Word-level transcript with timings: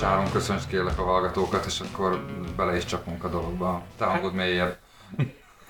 Sáron, 0.00 0.30
köszönts 0.32 0.66
kérlek 0.66 0.98
a 0.98 1.02
hallgatókat, 1.02 1.64
és 1.64 1.80
akkor 1.80 2.24
bele 2.56 2.76
is 2.76 2.84
csapunk 2.84 3.24
a 3.24 3.28
dologba. 3.28 3.82
Te 3.98 4.04
hangod 4.04 4.34
mélyebb. 4.34 4.76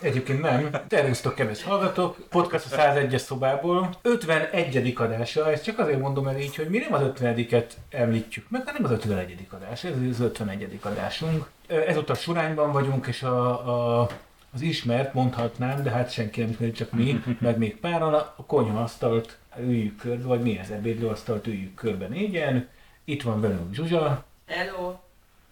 Egyébként 0.01 0.41
nem. 0.41 0.71
Természetesen 0.89 1.35
kedves 1.35 1.63
hallgatók, 1.63 2.17
podcast 2.31 2.73
a 2.73 2.77
101-es 2.77 3.19
szobából. 3.19 3.91
51. 4.03 4.93
adása, 4.97 5.51
ezt 5.51 5.65
csak 5.65 5.79
azért 5.79 6.01
mondom 6.01 6.27
el 6.27 6.39
így, 6.39 6.57
hogy 6.57 6.69
mi 6.69 6.79
nem 6.79 6.93
az 6.93 7.03
50-et 7.21 7.65
említjük 7.91 8.51
meg, 8.51 8.63
hanem 8.67 8.85
az 8.85 8.91
51. 8.91 9.47
adás, 9.51 9.85
ez 9.85 9.93
az 10.11 10.21
51. 10.21 10.79
adásunk. 10.83 11.47
Ezúttal 11.67 12.17
Surányban 12.17 12.73
vagyunk, 12.73 13.07
és 13.07 13.23
a, 13.23 14.01
a 14.01 14.09
az 14.55 14.61
ismert, 14.63 15.15
mondhatnám, 15.15 15.83
de 15.83 15.91
hát 15.91 16.13
senki 16.13 16.41
nem 16.41 16.51
ismeri, 16.51 16.73
csak 16.73 16.93
mi, 16.93 17.23
meg 17.41 17.59
még 17.59 17.77
páran, 17.77 18.15
a 18.15 18.45
konyhaasztalt 18.47 19.39
üljük 19.59 19.97
körbe, 19.97 20.25
vagy 20.25 20.41
mi 20.41 20.59
az 20.59 20.71
ebédlőasztalt 20.71 21.47
üljük 21.47 21.75
körbe 21.75 22.07
négyen. 22.07 22.69
Itt 23.09 23.23
van 23.23 23.41
velünk 23.41 23.75
Zsuzsa. 23.75 24.25
Hello. 24.47 24.99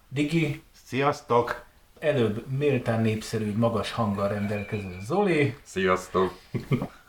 Digi. 0.07 0.61
Sziasztok. 0.85 1.63
Előbb 1.99 2.47
méltán 2.57 3.01
népszerű, 3.01 3.57
magas 3.57 3.91
hanggal 3.91 4.27
rendelkező 4.27 4.97
Zoli. 5.01 5.55
Sziasztok. 5.63 6.33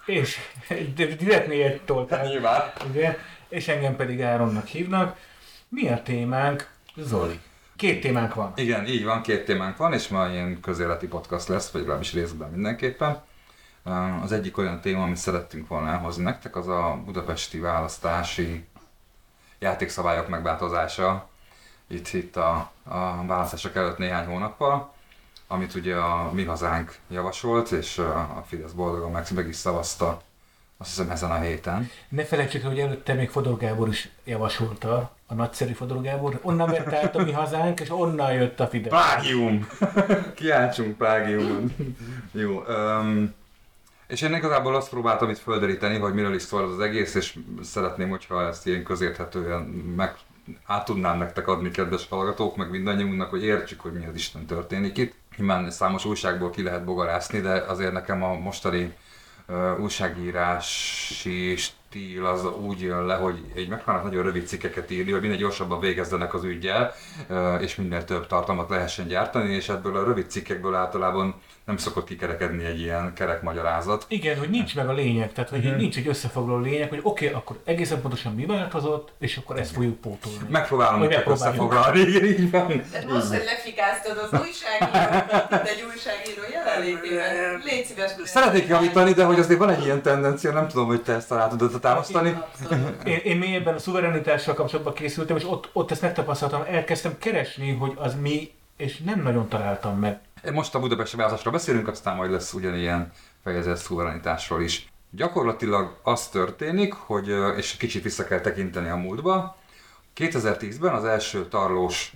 És 0.04 0.38
direkt 0.96 1.48
miért 1.48 1.82
toltál. 1.82 2.26
Nyilván. 2.26 2.72
Igen. 2.94 3.16
És 3.48 3.68
engem 3.68 3.96
pedig 3.96 4.22
Áronnak 4.22 4.66
hívnak. 4.66 5.18
Mi 5.68 5.88
a 5.88 6.02
témánk? 6.02 6.70
Zoli. 6.96 7.40
Két 7.76 8.00
témánk 8.00 8.34
van. 8.34 8.52
Igen, 8.56 8.86
így 8.86 9.04
van, 9.04 9.22
két 9.22 9.44
témánk 9.44 9.76
van, 9.76 9.92
és 9.92 10.08
ma 10.08 10.28
ilyen 10.28 10.60
közéleti 10.60 11.06
podcast 11.06 11.48
lesz, 11.48 11.70
vagy 11.70 11.80
legalábbis 11.80 12.12
részben 12.12 12.50
mindenképpen. 12.50 13.22
Az 14.22 14.32
egyik 14.32 14.58
olyan 14.58 14.80
téma, 14.80 15.02
amit 15.02 15.16
szerettünk 15.16 15.68
volna 15.68 15.90
elhozni 15.90 16.22
nektek, 16.22 16.56
az 16.56 16.68
a 16.68 17.02
budapesti 17.04 17.58
választási 17.58 18.64
játékszabályok 19.66 20.28
megváltozása 20.28 21.28
itt, 21.86 22.12
itt 22.12 22.36
a, 22.36 22.70
a 22.84 23.26
választások 23.26 23.76
előtt 23.76 23.98
néhány 23.98 24.26
hónappal, 24.26 24.92
amit 25.46 25.74
ugye 25.74 25.96
a 25.96 26.30
Mi 26.32 26.44
Hazánk 26.44 26.96
javasolt, 27.08 27.70
és 27.70 27.98
a 27.98 28.44
Fidesz 28.46 28.72
boldogan 28.72 29.10
meg, 29.10 29.26
meg 29.34 29.48
is 29.48 29.56
szavazta 29.56 30.20
azt 30.78 30.88
hiszem 30.88 31.10
ezen 31.10 31.30
a 31.30 31.38
héten. 31.38 31.90
Ne 32.08 32.24
felejtsük 32.24 32.62
hogy 32.62 32.78
előtte 32.78 33.14
még 33.14 33.28
Fodor 33.28 33.56
Gábor 33.56 33.88
is 33.88 34.08
javasolta, 34.24 35.16
a 35.26 35.34
nagyszerű 35.34 35.72
Fodor 35.72 36.02
Gábor. 36.02 36.38
Onnan 36.42 36.70
vett 36.70 36.92
át 36.92 37.16
a 37.16 37.22
mi 37.22 37.32
hazánk, 37.32 37.80
és 37.80 37.90
onnan 37.90 38.32
jött 38.32 38.60
a 38.60 38.66
Fidesz. 38.66 38.90
Plágium! 38.90 39.66
Kiáltsunk 40.34 40.96
plágiumon. 40.96 41.74
Jó. 42.32 42.62
Um, 42.68 43.34
és 44.06 44.22
én 44.22 44.34
igazából 44.34 44.74
azt 44.74 44.90
próbáltam 44.90 45.30
itt 45.30 45.38
földeríteni, 45.38 45.98
hogy 45.98 46.14
miről 46.14 46.34
is 46.34 46.42
szól 46.42 46.64
az 46.64 46.80
egész, 46.80 47.14
és 47.14 47.38
szeretném, 47.62 48.08
hogyha 48.08 48.46
ezt 48.46 48.66
ilyen 48.66 48.84
közérthetően 48.84 49.62
meg 49.96 50.16
át 50.66 50.84
tudnám 50.84 51.18
nektek 51.18 51.48
adni, 51.48 51.70
kedves 51.70 52.06
hallgatók, 52.08 52.56
meg 52.56 52.70
mindannyiunknak, 52.70 53.30
hogy 53.30 53.44
értsük, 53.44 53.80
hogy 53.80 53.92
mi 53.92 54.06
az 54.06 54.14
Isten 54.14 54.46
történik 54.46 54.96
itt. 54.96 55.14
Nyilván 55.36 55.70
számos 55.70 56.04
újságból 56.04 56.50
ki 56.50 56.62
lehet 56.62 56.84
bogarászni, 56.84 57.40
de 57.40 57.52
azért 57.52 57.92
nekem 57.92 58.22
a 58.22 58.34
mostani 58.34 58.94
uh, 59.48 59.80
újságírási 59.80 61.56
stíl 61.56 62.26
az 62.26 62.44
úgy 62.44 62.80
jön 62.80 63.06
le, 63.06 63.14
hogy 63.14 63.44
egy 63.54 63.68
megpróbálnak 63.68 64.10
nagyon 64.10 64.24
rövid 64.24 64.46
cikkeket 64.46 64.90
írni, 64.90 65.12
hogy 65.12 65.20
minél 65.20 65.36
gyorsabban 65.36 65.80
végezzenek 65.80 66.34
az 66.34 66.44
ügyel, 66.44 66.94
uh, 67.28 67.62
és 67.62 67.74
minél 67.74 68.04
több 68.04 68.26
tartalmat 68.26 68.70
lehessen 68.70 69.06
gyártani, 69.06 69.54
és 69.54 69.68
ebből 69.68 69.96
a 69.96 70.04
rövid 70.04 70.30
cikkekből 70.30 70.74
általában 70.74 71.34
nem 71.66 71.76
szokott 71.76 72.06
kikerekedni 72.06 72.64
egy 72.64 72.80
ilyen 72.80 73.12
kerek 73.14 73.42
magyarázat. 73.42 74.04
Igen, 74.08 74.38
hogy 74.38 74.50
nincs 74.50 74.76
meg 74.76 74.88
a 74.88 74.92
lényeg, 74.92 75.32
tehát 75.32 75.50
hogy 75.50 75.66
mm-hmm. 75.66 75.76
nincs 75.76 75.96
egy 75.96 76.08
összefoglaló 76.08 76.58
lényeg, 76.58 76.88
hogy 76.88 77.00
oké, 77.02 77.26
okay, 77.26 77.38
akkor 77.38 77.58
egészen 77.64 78.00
pontosan 78.00 78.34
mi 78.34 78.46
változott, 78.46 79.12
és 79.18 79.36
akkor 79.36 79.58
ezt 79.58 79.72
fogjuk 79.72 80.00
pótolni. 80.00 80.38
Megpróbálom 80.48 81.08
csak 81.08 81.28
összefoglalni, 81.28 82.00
igen, 82.00 82.24
így 82.24 82.50
van. 82.50 82.66
De 82.68 83.04
most, 83.08 83.26
hogy 83.26 83.42
lefikáztad 83.44 84.18
az 84.18 84.40
újságírót, 84.40 85.66
egy 85.66 85.84
újságíró 85.92 86.42
jelenlétében. 86.52 87.62
Légy 87.64 87.84
szíves. 87.84 88.10
Szeretnék 88.24 88.66
javítani, 88.66 89.12
de 89.12 89.24
hogy 89.24 89.38
azért 89.38 89.58
van 89.58 89.70
egy 89.70 89.84
ilyen 89.84 90.02
tendencia, 90.02 90.52
nem 90.52 90.68
tudom, 90.68 90.86
hogy 90.86 91.02
te 91.02 91.12
ezt 91.12 91.32
alá 91.32 91.48
tudod 91.48 91.80
támasztani. 91.80 92.38
Én, 93.04 93.20
én 93.24 93.36
mélyebben 93.36 93.74
a 93.74 93.78
szuverenitással 93.78 94.54
kapcsolatban 94.54 94.94
készültem, 94.94 95.36
és 95.36 95.44
ott, 95.44 95.70
ott 95.72 95.90
ezt 95.90 96.02
megtapasztaltam, 96.02 96.62
elkezdtem 96.70 97.18
keresni, 97.18 97.72
hogy 97.72 97.92
az 97.96 98.14
mi, 98.20 98.50
és 98.76 98.98
nem 98.98 99.22
nagyon 99.22 99.48
találtam 99.48 99.98
meg. 99.98 100.18
Most 100.52 100.74
a 100.74 100.80
budapesti 100.80 101.16
választásról 101.16 101.52
beszélünk, 101.52 101.88
aztán 101.88 102.16
majd 102.16 102.30
lesz 102.30 102.52
ugyanilyen 102.52 103.12
fejezet 103.42 103.76
szuverenitásról 103.76 104.62
is. 104.62 104.92
Gyakorlatilag 105.10 105.98
az 106.02 106.28
történik, 106.28 106.92
hogy, 106.92 107.28
és 107.56 107.76
kicsit 107.76 108.02
vissza 108.02 108.24
kell 108.24 108.40
tekinteni 108.40 108.88
a 108.88 108.96
múltba, 108.96 109.56
2010-ben 110.16 110.94
az 110.94 111.04
első 111.04 111.48
tarlós 111.48 112.14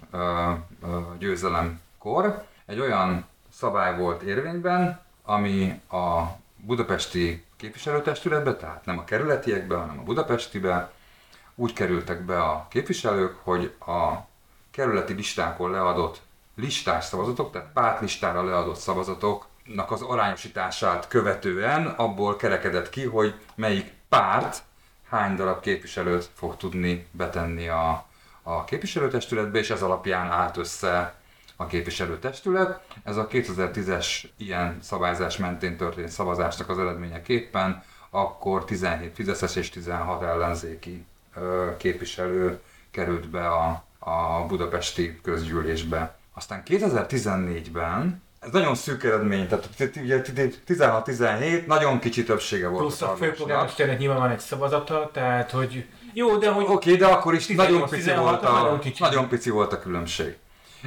győzelemkor 1.18 2.44
egy 2.66 2.80
olyan 2.80 3.26
szabály 3.52 3.98
volt 3.98 4.22
érvényben, 4.22 5.00
ami 5.22 5.80
a 5.90 6.22
budapesti 6.56 7.44
képviselőtestületbe, 7.56 8.56
tehát 8.56 8.84
nem 8.84 8.98
a 8.98 9.04
kerületiekbe, 9.04 9.74
hanem 9.74 9.98
a 9.98 10.02
budapestibe, 10.02 10.92
úgy 11.54 11.72
kerültek 11.72 12.24
be 12.24 12.42
a 12.42 12.66
képviselők, 12.70 13.36
hogy 13.42 13.74
a 13.86 14.14
kerületi 14.70 15.12
listákon 15.12 15.70
leadott 15.70 16.20
listás 16.60 17.04
szavazatok, 17.04 17.52
tehát 17.52 17.72
pártlistára 17.72 18.44
leadott 18.44 18.76
szavazatoknak 18.76 19.90
az 19.90 20.02
arányosítását 20.02 21.08
követően 21.08 21.86
abból 21.86 22.36
kerekedett 22.36 22.90
ki, 22.90 23.04
hogy 23.04 23.34
melyik 23.54 23.92
párt 24.08 24.62
hány 25.08 25.36
darab 25.36 25.60
képviselőt 25.60 26.30
fog 26.34 26.56
tudni 26.56 27.06
betenni 27.10 27.68
a, 27.68 28.06
a 28.42 28.64
képviselőtestületbe, 28.64 29.58
és 29.58 29.70
ez 29.70 29.82
alapján 29.82 30.26
állt 30.26 30.56
össze 30.56 31.14
a 31.56 31.66
képviselőtestület. 31.66 32.80
Ez 33.04 33.16
a 33.16 33.26
2010-es 33.26 34.06
ilyen 34.36 34.78
szabályzás 34.82 35.36
mentén 35.36 35.76
történt 35.76 36.08
szavazásnak 36.08 36.68
az 36.68 36.78
eredményeképpen 36.78 37.82
akkor 38.10 38.64
17 38.64 39.14
Fideszes 39.14 39.56
és 39.56 39.70
16 39.70 40.22
ellenzéki 40.22 41.04
képviselő 41.76 42.60
került 42.90 43.28
be 43.28 43.48
a, 43.48 43.84
a 43.98 44.46
budapesti 44.46 45.20
közgyűlésbe. 45.22 46.18
Aztán 46.40 46.62
2014-ben 46.66 48.22
ez 48.40 48.50
nagyon 48.50 48.74
szűk 48.74 49.04
eredmény, 49.04 49.48
tehát 49.48 49.96
ugye 49.96 50.22
16-17, 50.68 51.66
nagyon 51.66 51.98
kicsi 51.98 52.24
többsége 52.24 52.68
volt. 52.68 52.80
Plusz 52.80 53.02
a 53.02 53.16
főpolgármesternek 53.16 53.98
nyilván 53.98 54.18
van 54.18 54.30
egy 54.30 54.38
szavazata, 54.38 55.10
tehát 55.12 55.50
hogy 55.50 55.86
jó, 56.12 56.36
de 56.36 56.50
hogy... 56.50 56.64
Oké, 56.64 56.72
okay, 56.72 56.96
de 56.96 57.06
akkor 57.06 57.34
is 57.34 57.46
18, 57.46 57.72
nagyon, 57.72 57.88
pici 57.88 58.02
16, 58.02 58.24
volt 58.24 58.44
a, 58.44 58.62
nagyon, 58.62 58.78
kicsi. 58.78 59.02
nagyon 59.02 59.28
pici 59.28 59.50
volt 59.50 59.72
a 59.72 59.78
különbség. 59.78 60.36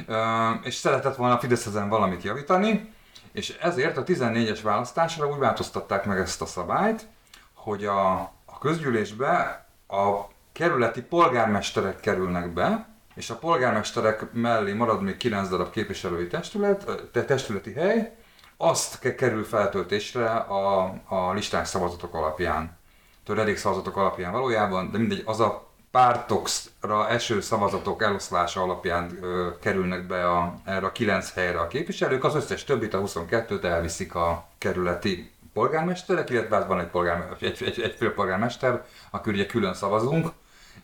Uh, 0.08 0.16
és 0.62 0.74
szeretett 0.74 1.16
volna 1.16 1.34
a 1.34 1.38
Fidesz 1.38 1.66
ezen 1.66 1.88
valamit 1.88 2.22
javítani, 2.22 2.92
és 3.32 3.56
ezért 3.60 3.96
a 3.96 4.04
14-es 4.04 4.60
választásra 4.62 5.28
úgy 5.28 5.38
változtatták 5.38 6.04
meg 6.04 6.18
ezt 6.18 6.42
a 6.42 6.46
szabályt, 6.46 7.06
hogy 7.52 7.84
a, 7.84 8.12
a 8.44 8.58
közgyűlésbe 8.60 9.66
a 9.88 10.20
kerületi 10.52 11.02
polgármesterek 11.02 12.00
kerülnek 12.00 12.52
be, 12.52 12.93
és 13.14 13.30
a 13.30 13.36
polgármesterek 13.36 14.32
mellé 14.32 14.72
marad 14.72 15.02
még 15.02 15.16
9 15.16 15.48
darab 15.48 15.70
képviselői 15.70 16.26
testület, 16.26 17.02
testületi 17.12 17.72
hely, 17.72 18.16
azt 18.56 19.14
kerül 19.14 19.44
feltöltésre 19.44 20.30
a, 20.30 20.94
a 21.08 21.32
listás 21.32 21.68
szavazatok 21.68 22.14
alapján. 22.14 22.78
elég 23.26 23.56
szavazatok 23.56 23.96
alapján 23.96 24.32
valójában, 24.32 24.90
de 24.90 24.98
mindegy, 24.98 25.22
az 25.24 25.40
a 25.40 25.68
pártokra 25.90 27.08
eső 27.08 27.40
szavazatok 27.40 28.02
eloszlása 28.02 28.62
alapján 28.62 29.18
ö, 29.20 29.48
kerülnek 29.60 30.06
be 30.06 30.30
a, 30.30 30.54
erre 30.64 30.86
a 30.86 30.92
9 30.92 31.32
helyre 31.32 31.60
a 31.60 31.66
képviselők, 31.66 32.24
az 32.24 32.34
összes 32.34 32.64
többit, 32.64 32.94
a 32.94 33.00
22-t 33.00 33.64
elviszik 33.64 34.14
a 34.14 34.46
kerületi 34.58 35.32
polgármesterek, 35.52 36.30
illetve 36.30 36.56
hát 36.56 36.66
van 36.66 36.80
egy, 36.80 36.86
polgármester, 36.86 37.48
egy, 37.48 37.62
egy, 37.62 37.80
egy 37.80 37.94
főpolgármester, 37.94 38.84
aki 39.10 39.30
ugye 39.30 39.46
külön 39.46 39.74
szavazunk, 39.74 40.32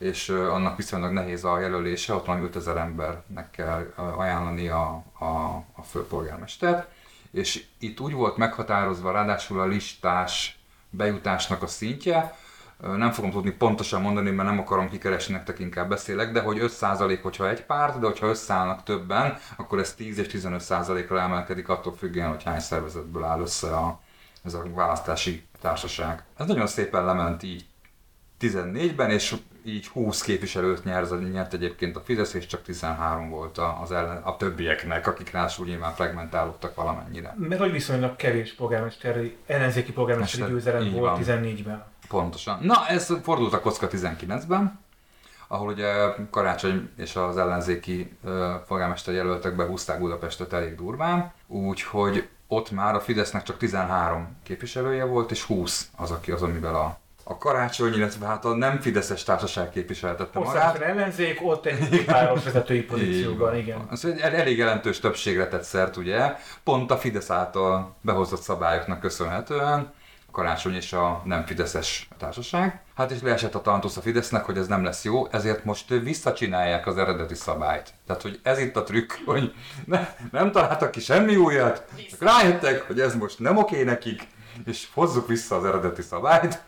és 0.00 0.28
annak 0.28 0.76
viszonylag 0.76 1.12
nehéz 1.12 1.44
a 1.44 1.60
jelölése, 1.60 2.14
ott 2.14 2.26
van 2.26 2.42
5000 2.42 2.76
embernek 2.76 3.50
kell 3.50 3.92
ajánlani 4.16 4.68
a, 4.68 5.04
a, 5.18 5.24
a 5.72 5.82
főpolgármestert, 5.82 6.88
és 7.30 7.64
itt 7.78 8.00
úgy 8.00 8.12
volt 8.12 8.36
meghatározva 8.36 9.12
ráadásul 9.12 9.60
a 9.60 9.66
listás 9.66 10.58
bejutásnak 10.90 11.62
a 11.62 11.66
szintje, 11.66 12.34
nem 12.80 13.10
fogom 13.10 13.30
tudni 13.30 13.50
pontosan 13.50 14.00
mondani, 14.00 14.30
mert 14.30 14.48
nem 14.48 14.58
akarom 14.58 14.88
kikeresni 14.88 15.34
nektek, 15.34 15.58
inkább 15.58 15.88
beszélek, 15.88 16.32
de 16.32 16.40
hogy 16.40 16.58
5% 16.60 17.18
hogyha 17.22 17.48
egy 17.48 17.64
párt, 17.64 17.98
de 17.98 18.06
hogyha 18.06 18.26
összeállnak 18.26 18.82
többen, 18.82 19.38
akkor 19.56 19.78
ez 19.78 19.94
10 19.94 20.18
és 20.18 20.26
15%-ra 20.32 21.20
emelkedik 21.20 21.68
attól 21.68 21.94
függően, 21.96 22.28
hogy 22.28 22.42
hány 22.42 22.60
szervezetből 22.60 23.24
áll 23.24 23.40
össze 23.40 23.76
a, 23.76 24.00
ez 24.44 24.54
a 24.54 24.62
választási 24.74 25.46
társaság. 25.60 26.24
Ez 26.36 26.46
nagyon 26.46 26.66
szépen 26.66 27.04
lement 27.04 27.42
így 27.42 27.64
14-ben, 28.40 29.10
és 29.10 29.34
így 29.64 29.86
20 29.86 30.22
képviselőt 30.22 30.84
nyert, 30.84 31.32
nyert 31.32 31.52
egyébként 31.52 31.96
a 31.96 32.00
Fidesz, 32.00 32.34
és 32.34 32.46
csak 32.46 32.62
13 32.62 33.28
volt 33.28 33.58
az 33.82 33.92
ellen, 33.92 34.22
a 34.22 34.36
többieknek, 34.36 35.06
akik 35.06 35.30
ráadásul 35.30 35.66
nyilván 35.66 35.92
fragmentálódtak 35.92 36.74
valamennyire. 36.74 37.34
Mert 37.38 37.60
hogy 37.60 37.72
viszonylag 37.72 38.16
kevés 38.16 38.54
polgármesteri, 38.54 39.36
ellenzéki 39.46 39.92
polgármesteri 39.92 40.52
győzelem 40.52 40.92
volt 40.92 41.18
14-ben. 41.24 41.84
Pontosan. 42.08 42.58
Na, 42.62 42.86
ez 42.88 43.12
fordult 43.22 43.52
a 43.52 43.60
kocka 43.60 43.88
19-ben, 43.88 44.78
ahol 45.48 45.68
ugye 45.68 45.92
Karácsony 46.30 46.90
és 46.96 47.16
az 47.16 47.36
ellenzéki 47.36 48.16
polgármester 48.66 49.14
jelöltek 49.14 49.56
behúzták 49.56 50.00
Budapestet 50.00 50.52
elég 50.52 50.74
durván, 50.74 51.32
úgyhogy 51.46 52.28
ott 52.46 52.70
már 52.70 52.94
a 52.94 53.00
Fidesznek 53.00 53.42
csak 53.42 53.56
13 53.56 54.36
képviselője 54.42 55.04
volt, 55.04 55.30
és 55.30 55.42
20 55.42 55.90
az, 55.96 56.10
aki 56.10 56.30
az, 56.30 56.42
amivel 56.42 56.74
a 56.74 56.98
a 57.30 57.38
karácsony, 57.38 57.94
illetve 57.94 58.26
hát 58.26 58.44
a 58.44 58.54
nem 58.54 58.80
Fideszes 58.80 59.22
társaság 59.22 59.70
képviseltette 59.70 60.38
magát. 60.38 60.80
Ellenzék, 60.80 61.38
ott 61.42 61.66
egy 61.66 62.04
páros 62.04 62.44
vezetői 62.44 62.82
pozícióban, 62.82 63.56
igen. 63.56 63.86
Az 63.90 64.04
egy 64.04 64.18
elég 64.18 64.58
jelentős 64.58 65.00
többségre 65.00 65.48
tett 65.48 65.62
szert, 65.62 65.96
ugye, 65.96 66.34
pont 66.64 66.90
a 66.90 66.96
Fidesz 66.96 67.30
által 67.30 67.96
behozott 68.00 68.40
szabályoknak 68.40 69.00
köszönhetően, 69.00 69.92
a 70.26 70.30
karácsony 70.32 70.74
és 70.74 70.92
a 70.92 71.22
nem 71.24 71.44
Fideszes 71.44 72.08
társaság. 72.18 72.80
Hát 72.96 73.10
és 73.10 73.22
leesett 73.22 73.54
a 73.54 73.60
talantusz 73.60 73.96
a 73.96 74.00
Fidesznek, 74.00 74.44
hogy 74.44 74.56
ez 74.56 74.66
nem 74.66 74.84
lesz 74.84 75.04
jó, 75.04 75.26
ezért 75.30 75.64
most 75.64 75.88
visszacsinálják 75.88 76.86
az 76.86 76.98
eredeti 76.98 77.34
szabályt. 77.34 77.92
Tehát, 78.06 78.22
hogy 78.22 78.40
ez 78.42 78.58
itt 78.58 78.76
a 78.76 78.82
trükk, 78.82 79.12
hogy 79.24 79.54
ne, 79.84 80.08
nem 80.30 80.52
találtak 80.52 80.90
ki 80.90 81.00
semmi 81.00 81.36
újat, 81.36 81.84
csak 82.10 82.22
rájöttek, 82.22 82.86
hogy 82.86 83.00
ez 83.00 83.14
most 83.14 83.38
nem 83.38 83.56
oké 83.56 83.82
nekik, 83.82 84.22
és 84.64 84.88
hozzuk 84.94 85.26
vissza 85.26 85.56
az 85.56 85.64
eredeti 85.64 86.02
szabályt. 86.02 86.62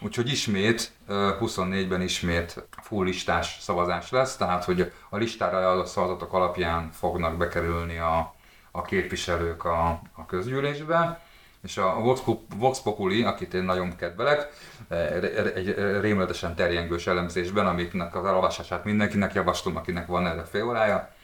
Úgyhogy 0.00 0.28
ismét, 0.28 0.92
24-ben 1.08 2.00
ismét 2.00 2.66
full 2.82 3.04
listás 3.04 3.56
szavazás 3.60 4.10
lesz, 4.10 4.36
tehát 4.36 4.64
hogy 4.64 4.92
a 5.08 5.16
listára 5.16 5.70
a 5.70 5.84
szavazatok 5.84 6.32
alapján 6.32 6.90
fognak 6.90 7.36
bekerülni 7.36 7.98
a, 7.98 8.34
a 8.70 8.82
képviselők 8.82 9.64
a, 9.64 9.88
a 10.12 10.26
közgyűlésbe. 10.26 11.24
És 11.62 11.76
a 11.76 11.94
Vox, 11.94 12.20
Vox 12.56 12.80
Populi, 12.80 13.22
akit 13.22 13.54
én 13.54 13.62
nagyon 13.62 13.96
kedvelek, 13.96 14.48
egy 15.54 15.74
rémületesen 16.00 16.54
terjengős 16.54 17.06
elemzésben, 17.06 17.66
amiknek 17.66 18.16
az 18.16 18.24
elolvasását 18.24 18.84
mindenkinek 18.84 19.34
javaslom, 19.34 19.76
akinek 19.76 20.06
van 20.06 20.26
erre 20.26 20.44
fél 20.44 20.64
órája, 20.64 21.14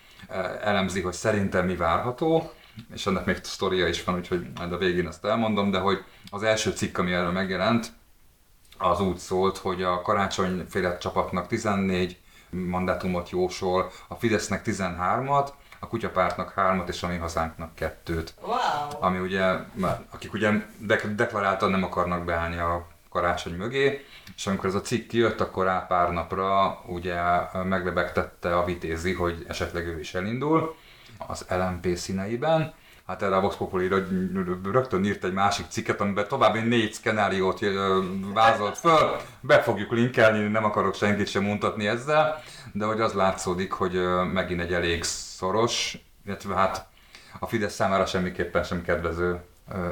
elemzi, 0.62 1.00
hogy 1.00 1.12
szerintem 1.12 1.66
mi 1.66 1.76
várható, 1.76 2.52
és 2.94 3.06
annak 3.06 3.26
még 3.26 3.38
sztoria 3.42 3.88
is 3.88 4.04
van, 4.04 4.14
úgyhogy 4.14 4.46
majd 4.54 4.72
a 4.72 4.78
végén 4.78 5.06
ezt 5.06 5.24
elmondom, 5.24 5.70
de 5.70 5.78
hogy 5.78 6.04
az 6.30 6.42
első 6.42 6.70
cikk, 6.70 6.98
ami 6.98 7.12
erről 7.12 7.30
megjelent, 7.30 7.92
az 8.82 9.00
úgy 9.00 9.16
szólt, 9.16 9.56
hogy 9.56 9.82
a 9.82 10.02
karácsonyféle 10.02 10.98
csapatnak 10.98 11.46
14 11.46 12.16
mandátumot 12.50 13.30
jósol, 13.30 13.90
a 14.08 14.14
Fidesznek 14.14 14.62
13-at, 14.64 15.48
a 15.80 15.86
kutyapártnak 15.86 16.52
hármat 16.52 16.88
és 16.88 17.02
a 17.02 17.08
mi 17.08 17.16
hazánknak 17.16 17.74
kettőt. 17.74 18.34
Wow. 18.40 18.56
Ami 19.00 19.18
ugye, 19.18 19.42
akik 20.10 20.32
ugye 20.32 20.50
deklaráltan 21.16 21.70
nem 21.70 21.84
akarnak 21.84 22.24
beállni 22.24 22.58
a 22.58 22.86
karácsony 23.10 23.54
mögé, 23.54 24.04
és 24.36 24.46
amikor 24.46 24.68
ez 24.68 24.74
a 24.74 24.80
cikk 24.80 25.08
kijött, 25.08 25.40
akkor 25.40 25.64
rá 25.64 25.86
pár 25.86 26.10
napra 26.10 26.80
ugye 26.86 27.20
meglebegtette 27.64 28.56
a 28.56 28.64
vitézi, 28.64 29.12
hogy 29.12 29.44
esetleg 29.48 29.86
ő 29.86 29.98
is 29.98 30.14
elindul 30.14 30.74
az 31.26 31.46
LMP 31.48 31.96
színeiben, 31.96 32.74
hát 33.12 33.22
erre 33.22 33.36
a 33.36 33.40
Vox 33.40 33.56
Populi 33.56 33.88
rögtön 34.72 35.04
írt 35.04 35.24
egy 35.24 35.32
másik 35.32 35.66
cikket, 35.68 36.00
amiben 36.00 36.28
további 36.28 36.60
négy 36.60 36.92
szkenáriót 36.92 37.60
vázolt 38.34 38.78
föl, 38.78 39.16
be 39.40 39.62
fogjuk 39.62 39.92
linkelni, 39.92 40.48
nem 40.48 40.64
akarok 40.64 40.94
senkit 40.94 41.28
sem 41.28 41.42
mutatni 41.42 41.86
ezzel, 41.86 42.42
de 42.72 42.84
hogy 42.84 43.00
az 43.00 43.12
látszódik, 43.12 43.72
hogy 43.72 44.00
megint 44.32 44.60
egy 44.60 44.72
elég 44.72 45.02
szoros, 45.02 45.98
illetve 46.26 46.54
hát 46.54 46.86
a 47.38 47.46
Fidesz 47.46 47.74
számára 47.74 48.06
semmiképpen 48.06 48.62
sem 48.62 48.82
kedvező 48.82 49.40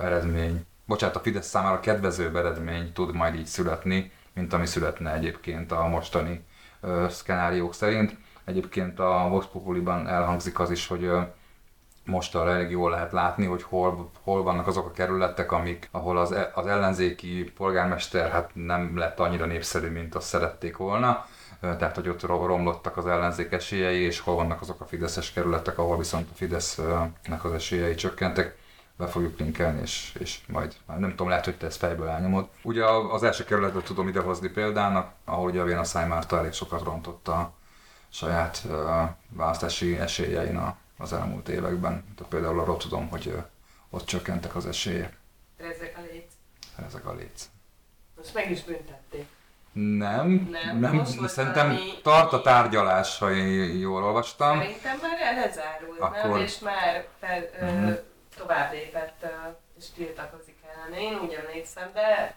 eredmény. 0.03 0.67
Bocsánat, 0.87 1.17
a 1.17 1.21
Fidesz 1.21 1.49
számára 1.49 1.81
kedvezőbb 1.81 2.37
eredmény 2.37 2.93
tud 2.93 3.15
majd 3.15 3.35
így 3.35 3.47
születni, 3.47 4.13
mint 4.35 4.53
ami 4.53 4.67
születne 4.67 5.15
egyébként 5.15 5.73
a 5.73 5.87
mostani 5.87 6.45
szkenáriók 7.09 7.75
szerint. 7.75 8.17
Egyébként 8.45 8.99
a 8.99 9.27
Vox 9.29 9.47
Populiban 9.53 10.09
elhangzik 10.09 10.61
az 10.61 10.71
is, 10.71 10.87
hogy 10.87 11.11
most 12.11 12.35
arra 12.35 12.51
elég 12.51 12.71
jól 12.71 12.91
lehet 12.91 13.13
látni, 13.13 13.47
hogy 13.47 13.63
hol, 13.63 14.11
hol 14.23 14.43
vannak 14.43 14.67
azok 14.67 14.87
a 14.87 14.91
kerületek, 14.91 15.53
amik, 15.53 15.89
ahol 15.91 16.19
az, 16.19 16.33
e, 16.33 16.51
az 16.55 16.67
ellenzéki 16.67 17.53
polgármester 17.57 18.31
hát 18.31 18.51
nem 18.53 18.99
lett 18.99 19.21
annyira 19.21 19.47
népszerű, 19.47 19.89
mint 19.89 20.15
azt 20.15 20.27
szerették 20.27 20.77
volna. 20.77 21.27
Tehát, 21.61 21.95
hogy 21.95 22.09
ott 22.09 22.23
romlottak 22.23 22.97
az 22.97 23.07
ellenzék 23.07 23.53
esélyei, 23.53 24.01
és 24.01 24.21
hol 24.21 24.35
vannak 24.35 24.61
azok 24.61 24.81
a 24.81 24.85
fideszes 24.85 25.33
kerületek, 25.33 25.79
ahol 25.79 25.99
viszont 25.99 26.29
a 26.33 26.35
Fidesznek 26.35 27.45
az 27.45 27.53
esélyei 27.53 27.95
csökkentek 27.95 28.57
be 28.97 29.07
fogjuk 29.07 29.39
linkelni, 29.39 29.81
és, 29.81 30.13
és 30.19 30.39
majd, 30.49 30.77
nem 30.87 31.11
tudom, 31.11 31.29
lehet, 31.29 31.45
hogy 31.45 31.57
te 31.57 31.67
ezt 31.67 31.79
fejből 31.79 32.09
elnyomod. 32.09 32.49
Ugye 32.63 32.85
az 32.87 33.23
első 33.23 33.45
kerületet 33.45 33.85
tudom 33.85 34.09
idehozni 34.09 34.49
példának, 34.49 35.13
ahol 35.25 35.49
ugye 35.49 35.61
a 35.61 35.65
Véna 35.65 35.85
Szájmárta 35.85 36.39
elég 36.39 36.53
sokat 36.53 36.83
rontott 36.83 37.29
a 37.29 37.53
saját 38.09 38.63
uh, 38.65 38.75
választási 39.29 39.99
esélyein 39.99 40.57
a 40.57 40.77
az 41.01 41.13
elmúlt 41.13 41.49
években. 41.49 42.05
Tehát 42.17 42.33
például 42.33 42.61
arról 42.61 42.77
tudom, 42.77 43.09
hogy 43.09 43.35
ott 43.91 44.07
csökkentek 44.07 44.57
az 44.57 44.67
esélyek. 44.67 45.17
Ezek 45.57 45.99
a 45.99 46.01
léc. 46.13 46.33
Ezek 46.87 47.07
a 47.07 47.13
léc. 47.13 47.49
Most 48.17 48.35
meg 48.35 48.51
is 48.51 48.63
büntették. 48.63 49.27
Nem, 49.73 50.49
nem, 50.51 50.79
nem 50.79 51.05
szerintem 51.05 51.69
valami... 51.69 52.01
tart 52.03 52.33
a 52.33 52.41
tárgyalás, 52.41 53.19
ha 53.19 53.33
én 53.33 53.79
jól 53.79 54.05
olvastam. 54.05 54.59
Szerintem 54.59 54.99
már 55.03 55.35
lezárult, 55.35 56.01
Akkor... 56.01 56.31
nem? 56.31 56.41
És 56.41 56.59
már 56.59 57.07
fel, 57.21 57.49
uh-huh. 57.61 57.89
ö, 57.89 57.93
tovább 58.37 58.73
lépett 58.73 59.23
ö, 59.23 59.27
és 59.79 59.85
tiltakozik 59.97 60.57
ellen. 60.75 60.99
Én 60.99 61.19
úgy 61.19 61.33
emlékszem, 61.33 61.91
de 61.95 62.35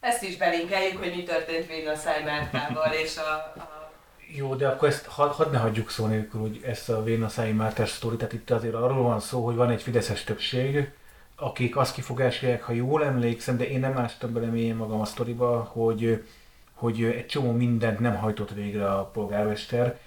ezt 0.00 0.22
is 0.22 0.36
belinkeljük, 0.36 0.98
hogy 0.98 1.14
mi 1.16 1.22
történt 1.22 1.66
végül 1.66 1.90
a 1.90 1.96
Szájmártával 1.96 2.92
és 2.92 3.16
a, 3.16 3.34
a 3.60 3.83
jó, 4.28 4.54
de 4.54 4.68
akkor 4.68 4.88
ezt 4.88 5.06
hadd 5.06 5.28
had 5.30 5.50
ne 5.50 5.58
hagyjuk 5.58 5.90
szó 5.90 6.06
nélkül, 6.06 6.40
hogy 6.40 6.60
ezt 6.64 6.88
a 6.88 7.02
Véna 7.02 7.28
Szái 7.28 7.52
Mártás 7.52 7.90
sztori, 7.90 8.16
tehát 8.16 8.32
itt 8.32 8.50
azért 8.50 8.74
arról 8.74 9.02
van 9.02 9.20
szó, 9.20 9.44
hogy 9.44 9.54
van 9.54 9.70
egy 9.70 9.82
fideszes 9.82 10.24
többség, 10.24 10.92
akik 11.36 11.76
azt 11.76 11.94
kifogásolják, 11.94 12.62
ha 12.62 12.72
jól 12.72 13.04
emlékszem, 13.04 13.56
de 13.56 13.68
én 13.68 13.80
nem 13.80 13.98
ástam 13.98 14.32
bele 14.32 14.46
mélyen 14.46 14.76
magam 14.76 15.00
a 15.00 15.04
sztoriba, 15.04 15.70
hogy, 15.72 16.24
hogy 16.74 17.04
egy 17.04 17.26
csomó 17.26 17.52
mindent 17.52 17.98
nem 17.98 18.16
hajtott 18.16 18.50
végre 18.50 18.90
a 18.90 19.04
polgármester. 19.04 19.98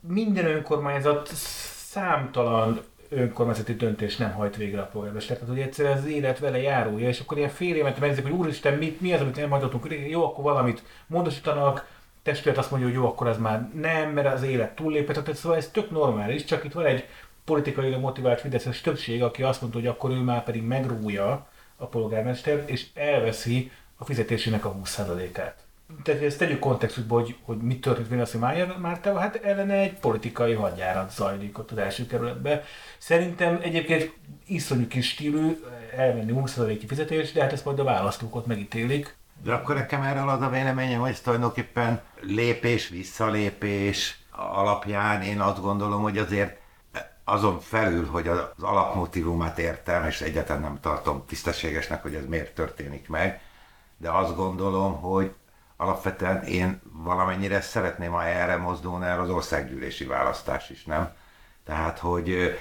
Minden 0.00 0.46
önkormányzat 0.46 1.26
számtalan 1.26 2.80
önkormányzati 3.08 3.74
döntés 3.74 4.16
nem 4.16 4.32
hajt 4.32 4.56
végre 4.56 4.80
a 4.80 4.86
polgármester. 4.86 5.36
Tehát, 5.36 5.54
hogy 5.54 5.62
egyszerűen 5.62 5.96
az 5.96 6.06
élet 6.06 6.38
vele 6.38 6.60
járója, 6.60 7.08
és 7.08 7.20
akkor 7.20 7.38
ilyen 7.38 7.50
fél 7.50 7.74
évet 7.74 8.00
megnézik, 8.00 8.24
hogy 8.24 8.32
úristen, 8.32 8.78
mi, 8.78 8.96
mi 9.00 9.12
az, 9.12 9.20
amit 9.20 9.36
nem 9.36 9.50
hajtottunk, 9.50 10.08
jó, 10.08 10.24
akkor 10.24 10.44
valamit 10.44 10.82
módosítanak, 11.06 11.86
testület 12.26 12.58
azt 12.58 12.70
mondja, 12.70 12.88
hogy 12.88 12.96
jó, 12.96 13.06
akkor 13.06 13.26
ez 13.26 13.38
már 13.38 13.68
nem, 13.74 14.10
mert 14.10 14.34
az 14.34 14.42
élet 14.42 14.74
túllépett, 14.74 15.16
tehát 15.16 15.40
szóval 15.40 15.58
ez 15.58 15.68
tök 15.68 15.90
normális, 15.90 16.44
csak 16.44 16.64
itt 16.64 16.72
van 16.72 16.84
egy 16.84 17.04
politikailag 17.44 18.00
motivált 18.00 18.40
Fideszes 18.40 18.80
többség, 18.80 19.22
aki 19.22 19.42
azt 19.42 19.60
mondta, 19.60 19.78
hogy 19.78 19.88
akkor 19.88 20.10
ő 20.10 20.20
már 20.20 20.44
pedig 20.44 20.62
megrúja 20.62 21.46
a 21.76 21.86
polgármester, 21.86 22.62
és 22.66 22.86
elveszi 22.94 23.70
a 23.96 24.04
fizetésének 24.04 24.64
a 24.64 24.74
20%-át. 24.74 25.64
Tehát 26.02 26.22
ezt 26.22 26.38
tegyük 26.38 26.58
kontextusba, 26.58 27.14
hogy, 27.14 27.36
hogy 27.42 27.56
mit 27.56 27.80
történt 27.80 28.08
Vinaszi 28.08 28.38
Mártával, 28.38 29.20
hát 29.20 29.44
ellene 29.44 29.74
egy 29.74 29.92
politikai 29.92 30.52
hadjárat 30.52 31.12
zajlik 31.12 31.58
ott 31.58 31.70
az 31.70 31.78
első 31.78 32.06
kerületben. 32.06 32.60
Szerintem 32.98 33.58
egyébként 33.62 34.12
iszonyú 34.46 34.86
kis 34.86 35.08
stílű 35.08 35.60
elmenni 35.96 36.32
20%-i 36.34 36.86
fizetés, 36.86 37.32
de 37.32 37.42
hát 37.42 37.52
ezt 37.52 37.64
majd 37.64 37.78
a 37.78 37.84
választók 37.84 38.34
ott 38.34 38.46
megítélik. 38.46 39.16
De 39.42 39.52
akkor 39.52 39.74
nekem 39.74 40.02
erről 40.02 40.28
az 40.28 40.42
a 40.42 40.48
véleményem, 40.48 41.00
hogy 41.00 41.20
tulajdonképpen 41.22 42.02
lépés, 42.20 42.88
visszalépés 42.88 44.18
alapján 44.30 45.22
én 45.22 45.40
azt 45.40 45.60
gondolom, 45.60 46.02
hogy 46.02 46.18
azért 46.18 46.58
azon 47.24 47.60
felül, 47.60 48.06
hogy 48.06 48.28
az 48.28 48.48
alapmotívumát 48.60 49.58
értem, 49.58 50.04
és 50.04 50.20
egyáltalán 50.20 50.62
nem 50.62 50.80
tartom 50.80 51.24
tisztességesnek, 51.26 52.02
hogy 52.02 52.14
ez 52.14 52.26
miért 52.26 52.54
történik 52.54 53.08
meg, 53.08 53.40
de 53.96 54.10
azt 54.10 54.36
gondolom, 54.36 55.00
hogy 55.00 55.34
alapvetően 55.76 56.42
én 56.42 56.80
valamennyire 56.92 57.60
szeretném, 57.60 58.12
ha 58.12 58.24
erre 58.24 58.56
mozdulna 58.56 59.04
el 59.04 59.20
az 59.20 59.30
országgyűlési 59.30 60.04
választás 60.04 60.70
is, 60.70 60.84
nem? 60.84 61.12
Tehát, 61.64 61.98
hogy 61.98 62.58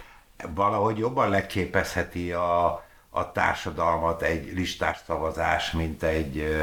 valahogy 0.54 0.98
jobban 0.98 1.30
leképezheti 1.30 2.32
a, 2.32 2.85
a 3.16 3.32
társadalmat 3.32 4.22
egy 4.22 4.54
listás 4.54 4.98
szavazás, 5.06 5.72
mint 5.72 6.04
egy, 6.04 6.58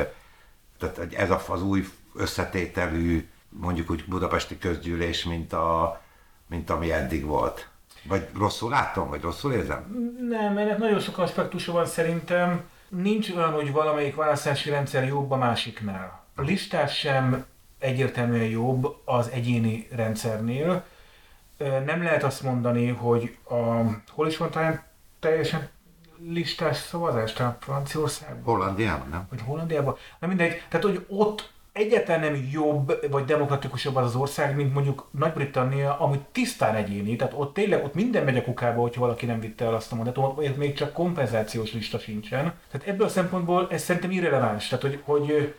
tehát 0.79 1.15
ez 1.15 1.31
az 1.49 1.63
új 1.63 1.85
összetételű, 2.15 3.29
mondjuk 3.49 3.91
úgy 3.91 4.05
budapesti 4.05 4.59
közgyűlés, 4.59 5.25
mint, 5.25 5.53
a, 5.53 6.01
mint 6.47 6.71
ami 6.71 6.93
eddig 6.93 7.25
volt. 7.25 7.69
Vagy 8.03 8.29
rosszul 8.37 8.71
látom, 8.71 9.09
vagy 9.09 9.21
rosszul 9.21 9.53
érzem? 9.53 10.13
Nem, 10.29 10.59
ennek 10.59 10.79
nagyon 10.79 11.01
sok 11.01 11.19
aspektusa 11.19 11.73
van 11.73 11.87
szerintem. 11.87 12.69
Nincs 12.89 13.31
olyan, 13.31 13.53
hogy 13.53 13.73
valamelyik 13.73 14.15
választási 14.15 14.71
rendszer 14.71 15.07
jobb 15.07 15.31
a 15.31 15.37
másiknál. 15.37 16.25
A 16.35 16.43
listás 16.43 16.99
sem 16.99 17.45
egyértelműen 17.79 18.49
jobb 18.49 18.97
az 19.05 19.29
egyéni 19.29 19.89
rendszernél. 19.91 20.85
Nem 21.59 22.03
lehet 22.03 22.23
azt 22.23 22.43
mondani, 22.43 22.89
hogy 22.89 23.37
a, 23.49 23.55
hol 24.11 24.27
is 24.27 24.37
van 24.37 24.51
talán 24.51 24.83
teljesen 25.21 25.69
listás 26.29 26.77
szavazást 26.77 27.41
a 27.41 27.57
Franciaországban? 27.61 28.55
Hollandiában, 28.55 29.09
nem? 29.09 29.27
Vagy 29.31 29.41
Hollandiában? 29.45 29.97
Na 30.19 30.27
mindegy, 30.27 30.63
tehát 30.69 30.87
hogy 30.87 31.05
ott 31.09 31.51
egyáltalán 31.73 32.21
nem 32.21 32.49
jobb 32.53 33.11
vagy 33.11 33.25
demokratikusabb 33.25 33.97
az 33.97 34.05
az 34.05 34.15
ország, 34.15 34.57
mint 34.57 34.75
mondjuk 34.75 35.09
Nagy-Britannia, 35.11 35.99
ami 35.99 36.19
tisztán 36.33 36.75
egyéni, 36.75 37.17
tehát 37.17 37.35
ott 37.37 37.55
tényleg 37.55 37.85
ott 37.85 37.95
minden 37.95 38.25
megy 38.25 38.37
a 38.37 38.43
kukába, 38.43 38.81
hogyha 38.81 39.01
valaki 39.01 39.27
nem 39.27 39.41
vitte 39.41 39.65
el 39.65 39.75
azt 39.75 39.93
a 39.93 39.95
mondatot, 39.95 40.39
ott 40.39 40.57
még 40.57 40.75
csak 40.75 40.93
kompenzációs 40.93 41.73
lista 41.73 41.99
sincsen. 41.99 42.55
Tehát 42.71 42.89
ebből 42.89 43.07
a 43.07 43.11
szempontból 43.11 43.69
ez 43.71 43.83
szerintem 43.83 44.11
irreleváns. 44.11 44.69
Tehát, 44.69 44.85
hogy, 44.85 45.01
hogy 45.05 45.55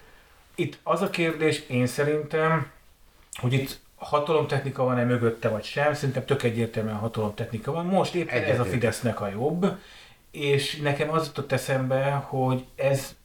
itt 0.55 0.79
az 0.83 1.01
a 1.01 1.09
kérdés, 1.09 1.63
én 1.67 1.87
szerintem, 1.87 2.71
hogy 3.33 3.53
itt 3.53 3.79
hatalomtechnika 3.95 4.83
van-e 4.83 5.03
mögötte, 5.03 5.49
vagy 5.49 5.63
sem, 5.63 5.93
szerintem 5.93 6.25
tök 6.25 6.43
egyértelműen 6.43 6.95
hatalomtechnika 6.95 7.71
van. 7.71 7.85
Most 7.85 8.15
éppen 8.15 8.35
Egyetlen. 8.35 8.55
ez 8.55 8.67
a 8.67 8.69
Fidesznek 8.69 9.21
a 9.21 9.27
jobb, 9.27 9.77
és 10.33 10.75
nekem 10.75 11.11
az 11.11 11.25
jutott 11.25 11.51
eszembe, 11.51 12.11
hogy 12.11 12.65
ez 12.75 13.15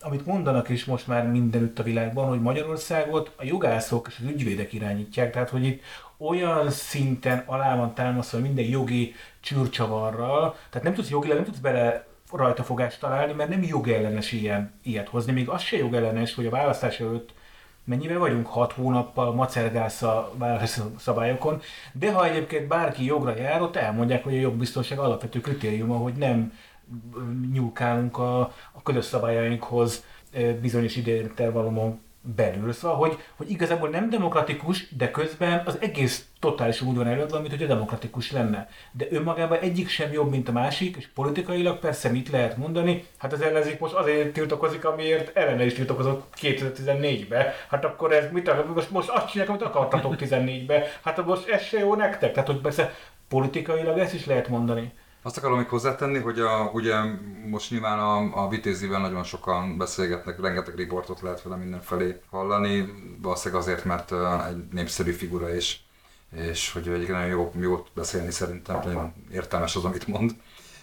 amit 0.00 0.26
mondanak 0.26 0.68
is 0.68 0.84
most 0.84 1.06
már 1.06 1.26
mindenütt 1.26 1.78
a 1.78 1.82
világban, 1.82 2.28
hogy 2.28 2.40
Magyarországot 2.40 3.32
a 3.36 3.44
jogászok 3.44 4.06
és 4.08 4.16
az 4.18 4.30
ügyvédek 4.30 4.72
irányítják, 4.72 5.32
tehát 5.32 5.50
hogy 5.50 5.64
itt 5.64 5.82
olyan 6.18 6.70
szinten 6.70 7.42
alá 7.46 7.76
van 7.76 7.94
támasztva 7.94 8.38
minden 8.38 8.64
jogi 8.64 9.14
csűrcsavarral, 9.40 10.56
tehát 10.70 10.86
nem 10.86 10.94
tudsz 10.94 11.10
jogilag, 11.10 11.36
nem 11.36 11.44
tudsz 11.44 11.58
bele 11.58 12.06
rajtafogást 12.32 13.00
találni, 13.00 13.32
mert 13.32 13.50
nem 13.50 13.62
jogellenes 13.62 14.32
ilyen, 14.32 14.72
ilyet 14.82 15.08
hozni. 15.08 15.32
Még 15.32 15.48
az 15.48 15.62
se 15.62 15.76
jogellenes, 15.76 16.34
hogy 16.34 16.46
a 16.46 16.50
választás 16.50 17.00
előtt 17.00 17.32
mennyivel 17.84 18.18
vagyunk, 18.18 18.46
hat 18.46 18.72
hónappal 18.72 19.34
macergálsz 19.34 20.02
a 20.02 20.32
választási 20.36 20.88
szabályokon, 20.98 21.60
de 21.92 22.12
ha 22.12 22.26
egyébként 22.26 22.68
bárki 22.68 23.04
jogra 23.04 23.36
jár, 23.36 23.62
ott 23.62 23.76
elmondják, 23.76 24.24
hogy 24.24 24.34
a 24.34 24.40
jogbiztonság 24.40 24.98
alapvető 24.98 25.40
kritériuma, 25.40 25.96
hogy 25.96 26.14
nem 26.14 26.52
nyúlkálunk 27.52 28.18
a, 28.18 28.40
a 28.72 28.82
közös 28.82 29.04
szabályainkhoz 29.04 30.04
bizonyos 30.60 30.96
időintervallumon 30.96 32.00
belül. 32.22 32.72
Szóval, 32.72 32.96
hogy, 32.96 33.18
hogy 33.36 33.50
igazából 33.50 33.88
nem 33.88 34.10
demokratikus, 34.10 34.88
de 34.96 35.10
közben 35.10 35.62
az 35.66 35.78
egész 35.80 36.26
totálisan 36.40 36.88
úgy 36.88 36.96
van 36.96 37.06
előadva, 37.06 37.40
mint 37.40 37.52
hogy 37.52 37.62
a 37.62 37.66
demokratikus 37.66 38.32
lenne. 38.32 38.68
De 38.92 39.06
önmagában 39.10 39.58
egyik 39.58 39.88
sem 39.88 40.12
jobb, 40.12 40.30
mint 40.30 40.48
a 40.48 40.52
másik, 40.52 40.96
és 40.96 41.08
politikailag 41.14 41.78
persze 41.78 42.08
mit 42.08 42.30
lehet 42.30 42.56
mondani? 42.56 43.04
Hát 43.18 43.32
az 43.32 43.40
ellenzék 43.40 43.78
most 43.78 43.94
azért 43.94 44.32
tiltakozik, 44.32 44.84
amiért 44.84 45.36
ellene 45.36 45.64
is 45.64 45.74
tiltakozott 45.74 46.26
2014-be. 46.40 47.54
Hát 47.68 47.84
akkor 47.84 48.12
ez 48.12 48.30
mit 48.32 48.74
most, 48.74 48.90
most 48.90 49.08
azt 49.08 49.30
csinálják, 49.30 49.56
amit 49.56 49.68
akartatok 49.68 50.14
14-be. 50.18 50.84
Hát 51.02 51.24
most 51.24 51.48
ez 51.48 51.62
se 51.62 51.78
jó 51.78 51.94
nektek. 51.94 52.32
Tehát, 52.32 52.48
hogy 52.48 52.60
persze 52.60 52.94
politikailag 53.28 53.98
ezt 53.98 54.14
is 54.14 54.26
lehet 54.26 54.48
mondani. 54.48 54.92
Azt 55.24 55.36
akarom 55.36 55.58
még 55.58 55.68
hozzátenni, 55.68 56.18
hogy 56.18 56.40
a, 56.40 56.70
ugye 56.72 56.96
most 57.46 57.70
nyilván 57.70 57.98
a, 57.98 58.44
a 58.44 58.48
Vitézivel 58.48 59.00
nagyon 59.00 59.22
sokan 59.22 59.76
beszélgetnek, 59.76 60.40
rengeteg 60.40 60.74
riportot 60.74 61.20
lehet 61.20 61.42
vele 61.42 61.56
mindenfelé 61.56 62.20
hallani, 62.30 62.92
valószínűleg 63.20 63.62
azért, 63.62 63.84
mert 63.84 64.12
egy 64.48 64.64
népszerű 64.70 65.10
figura 65.10 65.54
és, 65.54 65.78
és 66.36 66.72
hogy 66.72 66.88
egy 66.88 67.08
nagyon 67.08 67.26
jó, 67.26 67.52
jó 67.60 67.86
beszélni 67.94 68.30
szerintem, 68.30 68.80
nagyon 68.84 69.14
értelmes 69.32 69.76
az, 69.76 69.84
amit 69.84 70.06
mond 70.06 70.34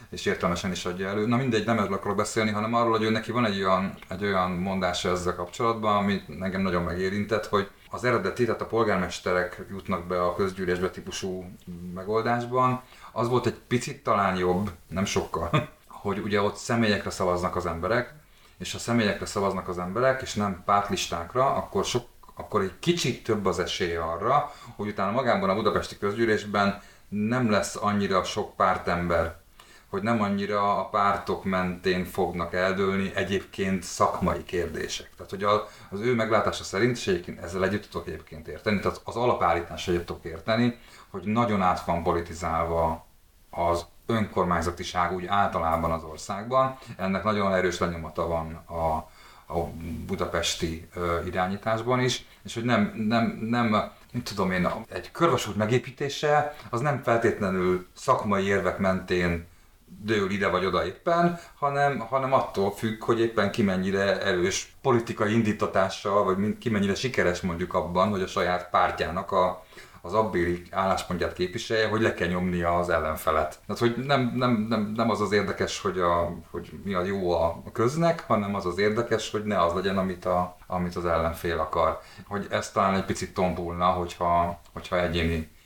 és 0.09 0.25
értelmesen 0.25 0.71
is 0.71 0.85
adja 0.85 1.07
elő. 1.07 1.27
Na 1.27 1.37
mindegy, 1.37 1.65
nem 1.65 1.79
erről 1.79 1.93
akarok 1.93 2.17
beszélni, 2.17 2.51
hanem 2.51 2.73
arról, 2.73 2.91
hogy 2.91 3.03
ő 3.03 3.09
neki 3.09 3.31
van 3.31 3.45
egy 3.45 3.63
olyan, 3.63 3.97
egy 4.07 4.23
olyan 4.23 4.51
mondása 4.51 5.09
ezzel 5.09 5.35
kapcsolatban, 5.35 5.95
amit 5.95 6.29
engem 6.39 6.61
nagyon 6.61 6.83
megérintett, 6.83 7.45
hogy 7.45 7.69
az 7.89 8.03
eredeti, 8.03 8.45
tehát 8.45 8.61
a 8.61 8.65
polgármesterek 8.65 9.65
jutnak 9.69 10.07
be 10.07 10.21
a 10.21 10.35
közgyűlésbe 10.35 10.89
típusú 10.89 11.45
megoldásban, 11.93 12.81
az 13.11 13.27
volt 13.27 13.45
egy 13.45 13.59
picit 13.67 14.03
talán 14.03 14.35
jobb, 14.35 14.71
nem 14.87 15.05
sokkal, 15.05 15.69
hogy 15.87 16.19
ugye 16.19 16.41
ott 16.41 16.55
személyekre 16.55 17.09
szavaznak 17.09 17.55
az 17.55 17.65
emberek, 17.65 18.13
és 18.57 18.71
ha 18.71 18.77
személyekre 18.77 19.25
szavaznak 19.25 19.67
az 19.67 19.77
emberek, 19.77 20.21
és 20.21 20.33
nem 20.33 20.61
pártlistákra, 20.65 21.53
akkor, 21.55 21.85
sok, 21.85 22.07
akkor 22.35 22.61
egy 22.61 22.79
kicsit 22.79 23.23
több 23.23 23.45
az 23.45 23.59
esély 23.59 23.95
arra, 23.95 24.53
hogy 24.75 24.87
utána 24.87 25.11
magában 25.11 25.49
a 25.49 25.55
budapesti 25.55 25.97
közgyűlésben 25.97 26.81
nem 27.09 27.49
lesz 27.49 27.75
annyira 27.75 28.23
sok 28.23 28.55
pártember, 28.55 29.37
hogy 29.89 30.01
nem 30.01 30.21
annyira 30.21 30.79
a 30.79 30.89
pártok 30.89 31.43
mentén 31.43 32.05
fognak 32.05 32.53
eldőlni 32.53 33.11
egyébként 33.15 33.83
szakmai 33.83 34.43
kérdések. 34.43 35.09
Tehát, 35.17 35.29
hogy 35.31 35.43
az 35.89 35.99
ő 35.99 36.15
meglátása 36.15 36.63
szerint, 36.63 36.97
és 36.97 37.07
egyébként 37.07 37.39
ezzel 37.39 37.63
együtt 37.63 37.89
tudok 37.89 38.07
egyébként 38.07 38.47
érteni, 38.47 38.79
tehát 38.79 39.01
az 39.03 39.15
alapállítás 39.15 39.87
együtt 39.87 40.05
tudok 40.05 40.25
érteni, 40.25 40.79
hogy 41.11 41.23
nagyon 41.23 41.61
át 41.61 41.85
van 41.85 42.03
politizálva 42.03 43.05
az 43.49 43.85
önkormányzatiság 44.05 45.13
úgy 45.13 45.25
általában 45.25 45.91
az 45.91 46.03
országban. 46.03 46.77
Ennek 46.97 47.23
nagyon 47.23 47.53
erős 47.53 47.79
lenyomata 47.79 48.27
van 48.27 48.53
a, 48.53 48.95
a 49.53 49.67
budapesti 50.05 50.89
ö, 50.93 51.25
irányításban 51.25 51.99
is, 51.99 52.25
és 52.43 52.53
hogy 52.53 52.63
nem, 52.63 52.93
nem, 52.95 53.39
nem 53.41 53.91
nem 54.11 54.23
tudom 54.23 54.51
én, 54.51 54.67
egy 54.89 55.11
körvasút 55.11 55.55
megépítése 55.55 56.55
az 56.69 56.79
nem 56.79 57.03
feltétlenül 57.03 57.87
szakmai 57.95 58.45
érvek 58.45 58.77
mentén 58.77 59.47
dől 59.85 60.31
ide 60.31 60.47
vagy 60.47 60.65
oda 60.65 60.85
éppen, 60.85 61.39
hanem, 61.55 61.99
hanem 61.99 62.33
attól 62.33 62.71
függ, 62.71 63.03
hogy 63.03 63.19
éppen 63.19 63.51
ki 63.51 63.61
mennyire 63.63 64.21
erős 64.21 64.75
politikai 64.81 65.33
indítatással, 65.33 66.23
vagy 66.23 66.57
ki 66.57 66.69
mennyire 66.69 66.95
sikeres 66.95 67.41
mondjuk 67.41 67.73
abban, 67.73 68.09
hogy 68.09 68.21
a 68.21 68.27
saját 68.27 68.69
pártjának 68.69 69.31
a, 69.31 69.65
az 70.01 70.13
abbéli 70.13 70.63
álláspontját 70.71 71.33
képviselje, 71.33 71.87
hogy 71.87 72.01
le 72.01 72.13
kell 72.13 72.27
nyomnia 72.27 72.77
az 72.77 72.89
ellenfelet. 72.89 73.59
Tehát, 73.65 73.81
hogy 73.81 74.05
nem, 74.05 74.33
nem, 74.35 74.65
nem, 74.69 74.93
nem 74.95 75.09
az 75.09 75.21
az 75.21 75.31
érdekes, 75.31 75.79
hogy, 75.79 75.99
a, 75.99 76.33
hogy 76.51 76.71
mi 76.83 76.93
a 76.93 77.03
jó 77.03 77.31
a 77.31 77.63
köznek, 77.73 78.23
hanem 78.27 78.55
az 78.55 78.65
az 78.65 78.77
érdekes, 78.77 79.31
hogy 79.31 79.43
ne 79.43 79.63
az 79.63 79.73
legyen, 79.73 79.97
amit, 79.97 80.25
a, 80.25 80.57
amit 80.67 80.95
az 80.95 81.05
ellenfél 81.05 81.59
akar. 81.59 81.99
Hogy 82.27 82.47
ez 82.49 82.71
talán 82.71 82.95
egy 82.95 83.05
picit 83.05 83.33
tompulna, 83.33 83.85
hogyha, 83.85 84.61
hogyha 84.73 84.99
egyéni 84.99 85.57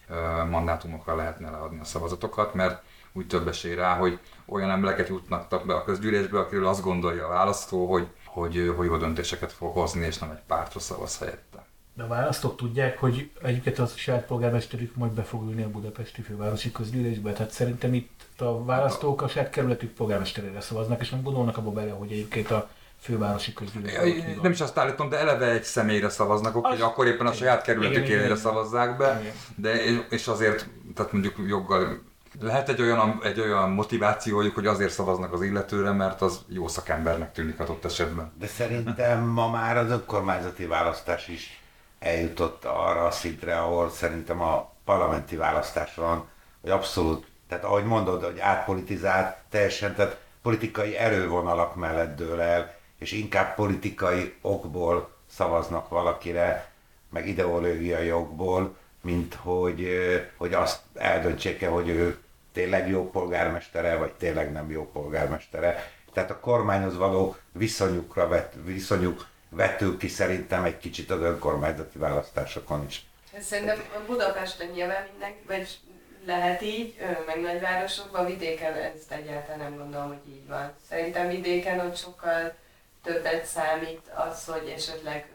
mandátumokra 0.50 1.16
lehetne 1.16 1.50
leadni 1.50 1.80
a 1.80 1.86
szavazatokat, 1.86 2.54
mert 2.54 2.84
úgy 3.14 3.28
több 3.28 3.48
esély 3.48 3.76
rá, 3.76 3.96
hogy 3.96 4.20
olyan 4.46 4.70
embereket 4.70 5.08
jutnak 5.08 5.66
be 5.66 5.74
a 5.74 5.84
közgyűlésbe, 5.84 6.40
akiről 6.40 6.68
azt 6.68 6.84
gondolja 6.84 7.26
a 7.26 7.30
választó, 7.30 7.92
hogy, 7.92 8.08
hogy, 8.26 8.74
hogy 8.78 8.86
jó 8.86 8.98
döntéseket 8.98 9.52
fog 9.52 9.74
hozni, 9.74 10.06
és 10.06 10.18
nem 10.18 10.32
egy 10.32 10.42
pártra 10.48 10.80
szavaz 10.80 11.18
helyette. 11.18 11.53
De 11.96 12.04
a 12.04 12.08
választók 12.08 12.56
tudják, 12.56 13.00
hogy 13.00 13.30
egyébként 13.44 13.80
az 13.80 13.96
saját 13.96 14.26
polgármesterük 14.26 14.96
majd 14.96 15.12
be 15.12 15.24
fog 15.24 15.44
ülni 15.44 15.64
a 15.64 15.70
budapesti 15.70 16.22
fővárosi 16.22 16.72
közgyűlésbe. 16.72 17.32
Tehát 17.32 17.52
szerintem 17.52 17.94
itt 17.94 18.22
a 18.38 18.64
választók 18.64 19.22
a 19.22 19.28
saját 19.28 19.50
kerületük 19.50 19.94
polgármesterére 19.94 20.62
szavaznak, 20.62 21.02
és 21.02 21.10
nem 21.10 21.22
gondolnak 21.22 21.58
abba 21.58 21.72
bele, 21.72 21.92
hogy 21.92 22.12
egyébként 22.12 22.52
a 22.52 22.70
fővárosi 23.00 23.54
közgyűlés. 23.54 23.94
Nem 24.42 24.52
is 24.52 24.62
azt 24.62 24.78
állítom, 24.78 25.10
de 25.10 25.18
eleve 25.18 25.50
egy 25.50 25.64
személyre 25.64 26.10
szavaznak, 26.10 26.66
hogy 26.66 26.82
akkor 26.82 27.08
éppen 27.08 27.26
a 27.26 27.34
saját 27.34 27.62
kerületükére 27.62 28.36
szavazzák 28.36 28.98
be, 28.98 29.22
de 29.56 29.84
és 30.10 30.28
azért, 30.28 30.68
tehát 30.96 31.12
mondjuk 31.12 31.36
joggal 31.48 32.02
lehet 32.40 32.70
egy 32.70 32.82
olyan, 32.82 33.20
egy 33.24 33.40
olyan 33.40 33.70
motivációjuk, 33.70 34.56
hogy 34.56 34.66
azért 34.66 34.92
szavaznak 34.92 35.34
az 35.34 35.42
illetőre, 35.42 35.92
mert 35.92 36.22
az 36.22 36.40
jó 36.48 36.68
szakembernek 36.68 37.32
tűnik 37.32 37.60
adott 37.60 37.86
esetben. 37.86 38.32
De 38.40 38.48
szerintem 38.48 39.24
ma 39.24 39.50
már 39.50 39.78
az 39.78 39.90
önkormányzati 39.90 40.66
választás 40.66 41.28
is 41.28 41.63
eljutott 42.04 42.66
arra 42.66 43.06
a 43.06 43.12
szintre, 43.12 43.60
ahol 43.60 43.90
szerintem 43.90 44.42
a 44.42 44.72
parlamenti 44.86 45.36
választáson, 45.36 46.28
hogy 46.62 46.70
abszolút, 46.70 47.28
tehát 47.48 47.64
ahogy 47.64 47.86
mondod, 47.86 48.24
hogy 48.24 48.40
átpolitizált 48.40 49.36
teljesen, 49.50 49.96
tehát 49.96 50.20
politikai 50.42 50.98
erővonalak 50.98 51.76
mellett 51.76 52.16
dől 52.16 52.42
el, 52.42 52.76
és 53.00 53.12
inkább 53.12 53.56
politikai 53.56 54.34
okból 54.42 55.10
szavaznak 55.30 55.90
valakire, 55.90 56.72
meg 57.10 57.28
ideológiai 57.28 58.12
okból, 58.12 58.76
mint 59.02 59.34
hogy, 59.34 59.88
hogy 60.38 60.54
azt 60.54 60.82
eldöntsék-e, 60.94 61.68
hogy 61.68 61.90
ő 61.90 62.18
tényleg 62.54 62.90
jó 62.90 63.10
polgármestere, 63.10 63.96
vagy 63.98 64.12
tényleg 64.12 64.52
nem 64.52 64.72
jó 64.72 64.90
polgármestere. 64.92 65.92
Tehát 66.14 66.32
a 66.32 66.40
kormányhoz 66.40 66.98
való 66.98 67.36
viszonyukra 67.52 68.28
vet, 68.28 68.54
viszonyuk 68.64 69.26
vető 69.54 69.98
ki 69.98 70.08
szerintem 70.08 70.64
egy 70.64 70.78
kicsit 70.78 71.10
az 71.10 71.22
önkormányzati 71.22 71.98
választásokon 71.98 72.86
is. 72.88 73.06
Szerintem 73.40 73.84
Budapesten 74.08 74.68
nyilván 74.68 75.08
mindenki, 75.12 75.44
vagy 75.48 75.78
lehet 76.26 76.62
így, 76.62 76.96
meg 77.26 77.42
nagyvárosokban, 77.42 78.26
vidéken 78.26 78.74
ezt 78.74 79.12
egyáltalán 79.12 79.60
nem 79.60 79.78
gondolom, 79.78 80.08
hogy 80.08 80.34
így 80.34 80.48
van. 80.48 80.74
Szerintem 80.90 81.28
vidéken 81.28 81.80
ott 81.80 81.96
sokkal 81.98 82.54
többet 83.04 83.46
számít 83.46 84.12
az, 84.16 84.46
hogy 84.46 84.74
esetleg 84.76 85.28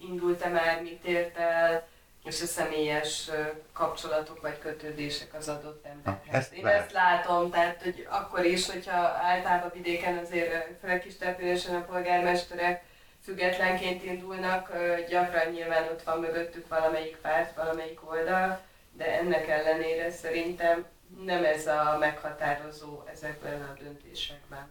indult-e 0.00 0.48
már, 0.48 0.82
mit 0.82 1.04
ért 1.04 1.38
el, 1.38 1.86
és 2.24 2.42
a 2.42 2.46
személyes 2.46 3.30
kapcsolatok 3.72 4.40
vagy 4.40 4.58
kötődések 4.58 5.34
az 5.34 5.48
adott 5.48 5.86
emberhez. 5.86 6.34
Ezt 6.34 6.52
Én 6.52 6.66
ezt 6.66 6.92
látom, 6.92 7.50
tehát 7.50 7.82
hogy 7.82 8.06
akkor 8.10 8.44
is, 8.44 8.70
hogyha 8.70 8.96
általában 9.22 9.70
vidéken 9.74 10.18
azért, 10.18 10.68
főleg 10.80 11.00
kis 11.00 11.16
településen 11.16 11.74
a 11.74 11.84
polgármesterek 11.84 12.82
függetlenként 13.24 14.04
indulnak, 14.04 14.72
gyakran 15.08 15.52
nyilván 15.52 15.84
ott 15.84 16.02
van 16.02 16.20
mögöttük 16.20 16.68
valamelyik 16.68 17.16
párt, 17.16 17.56
valamelyik 17.56 18.10
oldal, 18.10 18.60
de 18.92 19.18
ennek 19.18 19.48
ellenére 19.48 20.10
szerintem 20.10 20.84
nem 21.24 21.44
ez 21.44 21.66
a 21.66 21.96
meghatározó 22.00 23.02
ezekben 23.12 23.62
a 23.62 23.82
döntésekben. 23.82 24.68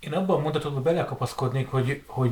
Én 0.00 0.12
abban 0.12 0.38
a 0.38 0.42
mondatodban 0.42 0.82
belekapaszkodnék, 0.82 1.70
hogy, 1.70 2.02
hogy 2.06 2.30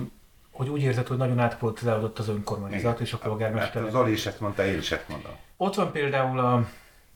hogy 0.51 0.69
úgy 0.69 0.83
érzed, 0.83 1.07
hogy 1.07 1.17
nagyon 1.17 1.39
átpolitizálódott 1.39 2.19
az 2.19 2.29
önkormányzat 2.29 3.01
és 3.01 3.13
a 3.13 3.19
polgármester. 3.19 3.83
Hát 3.83 3.91
Zoli 3.91 4.13
is 4.13 4.27
ezt 4.27 4.41
mondta, 4.41 4.65
én 4.65 4.79
is 4.79 4.91
ezt 4.91 5.09
mondom. 5.09 5.33
Ott 5.57 5.75
van 5.75 5.93
például 5.93 6.39
a, 6.39 6.69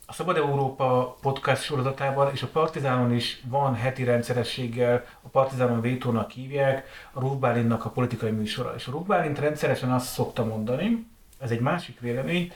a 0.06 0.12
Szabad 0.12 0.36
Európa 0.36 1.16
podcast 1.20 1.62
sorozatában, 1.62 2.32
és 2.32 2.42
a 2.42 2.46
Partizánon 2.46 3.14
is 3.14 3.40
van 3.48 3.74
heti 3.74 4.04
rendszerességgel, 4.04 5.04
a 5.22 5.28
Partizánon 5.28 5.80
vétónak 5.80 6.30
hívják, 6.30 6.88
a 7.12 7.20
Rúbálinnak 7.20 7.84
a 7.84 7.90
politikai 7.90 8.30
műsora. 8.30 8.74
És 8.74 8.86
a 8.86 8.90
Rúbálint 8.90 9.38
rendszeresen 9.38 9.92
azt 9.92 10.06
szokta 10.06 10.44
mondani, 10.44 11.06
ez 11.38 11.50
egy 11.50 11.60
másik 11.60 12.00
vélemény, 12.00 12.52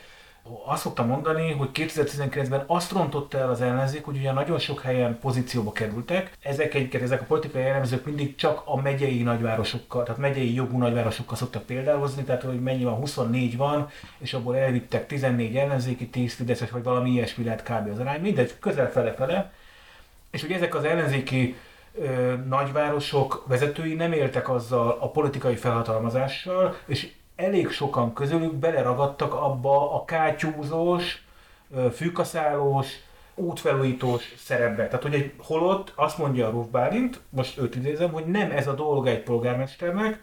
azt 0.65 0.83
szoktam 0.83 1.07
mondani, 1.07 1.53
hogy 1.53 1.69
2019-ben 1.75 2.65
azt 2.67 2.93
rontotta 2.93 3.39
el 3.39 3.51
az 3.51 3.61
ellenzék, 3.61 4.05
hogy 4.05 4.17
ugye 4.17 4.33
nagyon 4.33 4.59
sok 4.59 4.81
helyen 4.81 5.19
pozícióba 5.19 5.73
kerültek. 5.73 6.37
Ezek 6.43 6.75
egyiket, 6.75 7.03
ezek 7.03 7.21
a 7.21 7.25
politikai 7.25 7.63
elemzők 7.63 8.05
mindig 8.05 8.35
csak 8.35 8.63
a 8.65 8.81
megyei 8.81 9.23
nagyvárosokkal, 9.23 10.03
tehát 10.03 10.21
megyei 10.21 10.55
jogú 10.55 10.79
nagyvárosokkal 10.79 11.37
szoktak 11.37 11.63
példáhozni, 11.63 12.23
tehát 12.23 12.43
hogy 12.43 12.61
mennyi 12.61 12.85
van, 12.85 12.95
24 12.95 13.57
van, 13.57 13.91
és 14.19 14.35
abból 14.35 14.57
elvittek 14.57 15.07
14 15.07 15.57
ellenzéki, 15.57 16.09
10 16.09 16.35
fideszes, 16.35 16.71
vagy 16.71 16.83
valami 16.83 17.11
ilyesmi 17.11 17.45
lehet 17.45 17.63
kb. 17.63 17.91
az 17.93 17.99
arány, 17.99 18.21
mindegy, 18.21 18.59
közel 18.59 18.91
fele-fele. 18.91 19.53
És 20.31 20.41
hogy 20.41 20.53
ezek 20.53 20.75
az 20.75 20.85
ellenzéki 20.85 21.57
ö, 21.95 22.35
nagyvárosok 22.49 23.45
vezetői 23.47 23.95
nem 23.95 24.13
éltek 24.13 24.49
azzal 24.49 24.97
a 25.01 25.11
politikai 25.11 25.57
felhatalmazással, 25.57 26.77
és 26.87 27.13
elég 27.39 27.71
sokan 27.71 28.13
közülük 28.13 28.55
beleragadtak 28.55 29.35
abba 29.35 29.95
a 29.95 30.05
kátyúzós, 30.05 31.25
fűkaszálós, 31.93 32.87
útfelújítós 33.35 34.35
szerepbe. 34.37 34.87
Tehát, 34.87 35.03
hogy 35.03 35.15
egy 35.15 35.33
holott 35.39 35.93
azt 35.95 36.19
mondja 36.19 36.47
a 36.47 36.51
Ruf 36.51 36.67
Bálint, 36.67 37.21
most 37.29 37.59
őt 37.59 37.77
idézem, 37.77 38.13
hogy 38.13 38.27
nem 38.27 38.51
ez 38.51 38.67
a 38.67 38.75
dolga 38.75 39.09
egy 39.11 39.23
polgármesternek, 39.23 40.23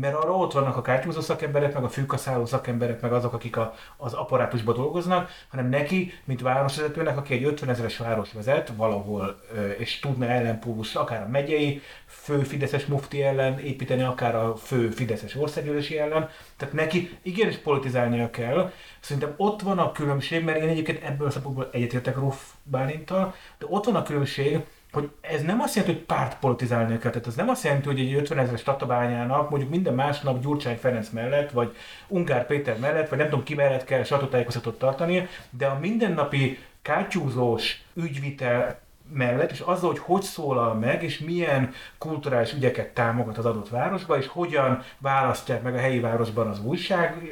mert 0.00 0.14
arra 0.14 0.36
ott 0.36 0.52
vannak 0.52 0.76
a 0.76 0.82
kártyúzó 0.82 1.20
szakemberek, 1.20 1.74
meg 1.74 1.84
a 1.84 1.88
fűkaszáló 1.88 2.46
szakemberek, 2.46 3.00
meg 3.00 3.12
azok, 3.12 3.32
akik 3.32 3.56
a, 3.56 3.74
az 3.96 4.12
apparátusban 4.12 4.74
dolgoznak, 4.74 5.30
hanem 5.48 5.68
neki, 5.68 6.12
mint 6.24 6.40
városvezetőnek, 6.40 7.16
aki 7.16 7.34
egy 7.34 7.44
50 7.44 7.68
ezeres 7.68 7.96
város 7.96 8.32
vezet 8.32 8.72
valahol, 8.76 9.40
és 9.78 9.98
tudna 9.98 10.26
ellenpólus 10.26 10.94
akár 10.94 11.22
a 11.22 11.28
megyei 11.28 11.82
fő 12.06 12.42
Fideszes 12.42 12.86
mufti 12.86 13.22
ellen 13.22 13.58
építeni, 13.58 14.02
akár 14.02 14.34
a 14.34 14.56
fő 14.56 14.90
Fideszes 14.90 15.34
országgyűlési 15.34 15.98
ellen, 15.98 16.28
tehát 16.56 16.74
neki 16.74 17.18
igenis 17.22 17.56
politizálnia 17.56 18.30
kell. 18.30 18.72
Szerintem 19.00 19.34
ott 19.36 19.62
van 19.62 19.78
a 19.78 19.92
különbség, 19.92 20.44
mert 20.44 20.62
én 20.62 20.68
egyébként 20.68 21.02
ebből 21.04 21.26
a 21.26 21.30
szempontból 21.30 21.68
egyetértek 21.72 22.16
Ruff 22.16 22.38
Bálintal, 22.62 23.34
de 23.58 23.66
ott 23.68 23.84
van 23.84 23.96
a 23.96 24.02
különbség, 24.02 24.60
hogy 24.98 25.10
ez 25.20 25.42
nem 25.42 25.60
azt 25.60 25.74
jelenti, 25.74 25.96
hogy 25.96 26.06
párt 26.06 26.38
politizálni 26.38 26.98
kell. 26.98 27.10
Tehát 27.10 27.26
ez 27.26 27.34
nem 27.34 27.48
azt 27.48 27.64
jelenti, 27.64 27.86
hogy 27.86 28.00
egy 28.00 28.14
50 28.14 28.38
ezeres 28.38 28.62
tatabányának 28.62 29.50
mondjuk 29.50 29.70
minden 29.70 29.94
másnap 29.94 30.40
Gyurcsány 30.42 30.76
Ferenc 30.76 31.08
mellett, 31.10 31.50
vagy 31.50 31.76
Ungár 32.08 32.46
Péter 32.46 32.78
mellett, 32.78 33.08
vagy 33.08 33.18
nem 33.18 33.28
tudom 33.28 33.44
ki 33.44 33.54
mellett 33.54 33.84
kell 33.84 34.02
sajtótájékoztatót 34.02 34.78
tartani, 34.78 35.28
de 35.50 35.66
a 35.66 35.78
mindennapi 35.78 36.58
kátyúzós 36.82 37.82
ügyvitel 37.94 38.80
mellett, 39.12 39.50
és 39.50 39.60
azzal, 39.60 39.90
hogy 39.90 39.98
hogy 39.98 40.22
szólal 40.22 40.74
meg, 40.74 41.02
és 41.02 41.18
milyen 41.18 41.72
kulturális 41.98 42.52
ügyeket 42.52 42.94
támogat 42.94 43.38
az 43.38 43.46
adott 43.46 43.68
városba, 43.68 44.18
és 44.18 44.26
hogyan 44.26 44.82
választják 44.98 45.62
meg 45.62 45.74
a 45.74 45.78
helyi 45.78 46.00
városban 46.00 46.48
az 46.48 46.64
újság 46.64 47.22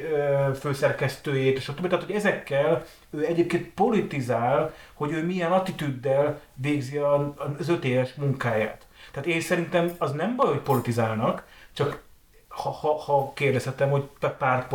főszerkesztőjét, 0.59 1.57
és 1.57 1.67
a 1.67 1.73
többi. 1.73 1.87
Tehát, 1.87 2.05
hogy 2.05 2.15
ezekkel 2.15 2.85
ő 3.09 3.25
egyébként 3.25 3.73
politizál, 3.73 4.73
hogy 4.93 5.11
ő 5.11 5.25
milyen 5.25 5.51
attitűddel 5.51 6.41
végzi 6.53 6.97
az 7.57 7.69
öt 7.69 7.83
éves 7.85 8.13
munkáját. 8.13 8.87
Tehát 9.11 9.27
én 9.27 9.41
szerintem 9.41 9.91
az 9.97 10.11
nem 10.11 10.35
baj, 10.35 10.47
hogy 10.47 10.59
politizálnak, 10.59 11.45
csak 11.73 12.05
ha, 12.47 12.69
ha, 12.69 12.93
ha 12.93 13.31
kérdezhetem, 13.33 13.89
hogy 13.89 14.09
párt 14.37 14.67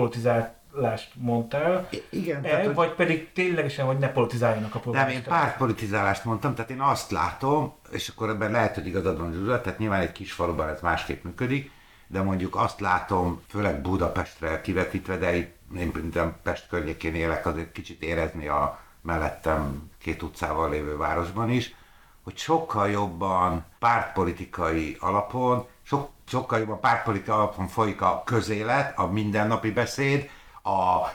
politizált 0.73 0.93
lást 0.93 1.11
mondtál, 1.14 1.89
Igen, 2.11 2.45
e, 2.45 2.49
tehát, 2.49 2.75
vagy 2.75 2.91
pedig 2.95 3.32
ténylegesen, 3.32 3.87
hogy 3.87 3.99
ne 3.99 4.08
politizáljanak 4.08 4.75
a 4.75 4.78
polgármesterek? 4.78 5.28
Nem, 5.28 5.39
én 5.39 5.43
pártpolitizálást 5.43 6.25
mondtam, 6.25 6.54
tehát 6.54 6.71
én 6.71 6.80
azt 6.80 7.11
látom, 7.11 7.75
és 7.91 8.08
akkor 8.08 8.28
ebben 8.28 8.50
lehet, 8.50 8.75
hogy 8.75 8.87
igazad 8.87 9.19
van 9.19 9.32
Zsuzsa, 9.32 9.61
tehát 9.61 9.78
nyilván 9.78 10.00
egy 10.00 10.13
kis 10.13 10.32
faluban 10.32 10.69
ez 10.69 10.80
másképp 10.80 11.25
működik, 11.25 11.71
de 12.06 12.23
mondjuk 12.23 12.56
azt 12.56 12.80
látom, 12.80 13.43
főleg 13.49 13.80
Budapestre 13.80 14.61
kivetítve, 14.61 15.17
de 15.17 15.37
itt 15.37 15.54
én 15.76 15.91
minden 15.95 16.37
Pest 16.43 16.69
környékén 16.69 17.15
élek, 17.15 17.47
azért 17.47 17.73
kicsit 17.73 18.02
érezni 18.02 18.49
a 18.49 18.78
mellettem 19.00 19.91
két 19.99 20.23
utcával 20.23 20.71
lévő 20.71 20.97
városban 20.97 21.50
is, 21.50 21.75
hogy 22.23 22.37
sokkal 22.37 22.91
jobban 22.91 23.65
pártpolitikai 23.78 24.97
alapon, 25.00 25.67
sok, 25.82 26.11
sokkal 26.28 26.58
jobban 26.58 26.80
pártpolitikai 26.80 27.35
alapon 27.35 27.67
folyik 27.67 28.00
a 28.00 28.23
közélet, 28.25 28.99
a 28.99 29.06
mindennapi 29.06 29.71
beszéd, 29.71 30.30
a 30.63 31.09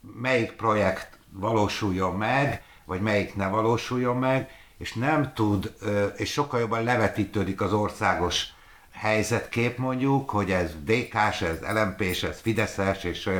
melyik 0.00 0.52
projekt 0.52 1.18
valósuljon 1.30 2.16
meg, 2.16 2.62
vagy 2.84 3.00
melyik 3.00 3.34
ne 3.34 3.48
valósuljon 3.48 4.16
meg, 4.16 4.50
és 4.78 4.92
nem 4.94 5.32
tud, 5.34 5.74
és 6.16 6.32
sokkal 6.32 6.60
jobban 6.60 6.82
levetítődik 6.82 7.60
az 7.60 7.72
országos 7.72 8.46
helyzetkép 8.92 9.78
mondjuk, 9.78 10.30
hogy 10.30 10.50
ez 10.50 10.74
DK-s, 10.84 11.42
ez 11.42 11.60
LMP-s, 11.60 12.22
ez 12.22 12.40
Fideszes, 12.40 13.04
és, 13.04 13.30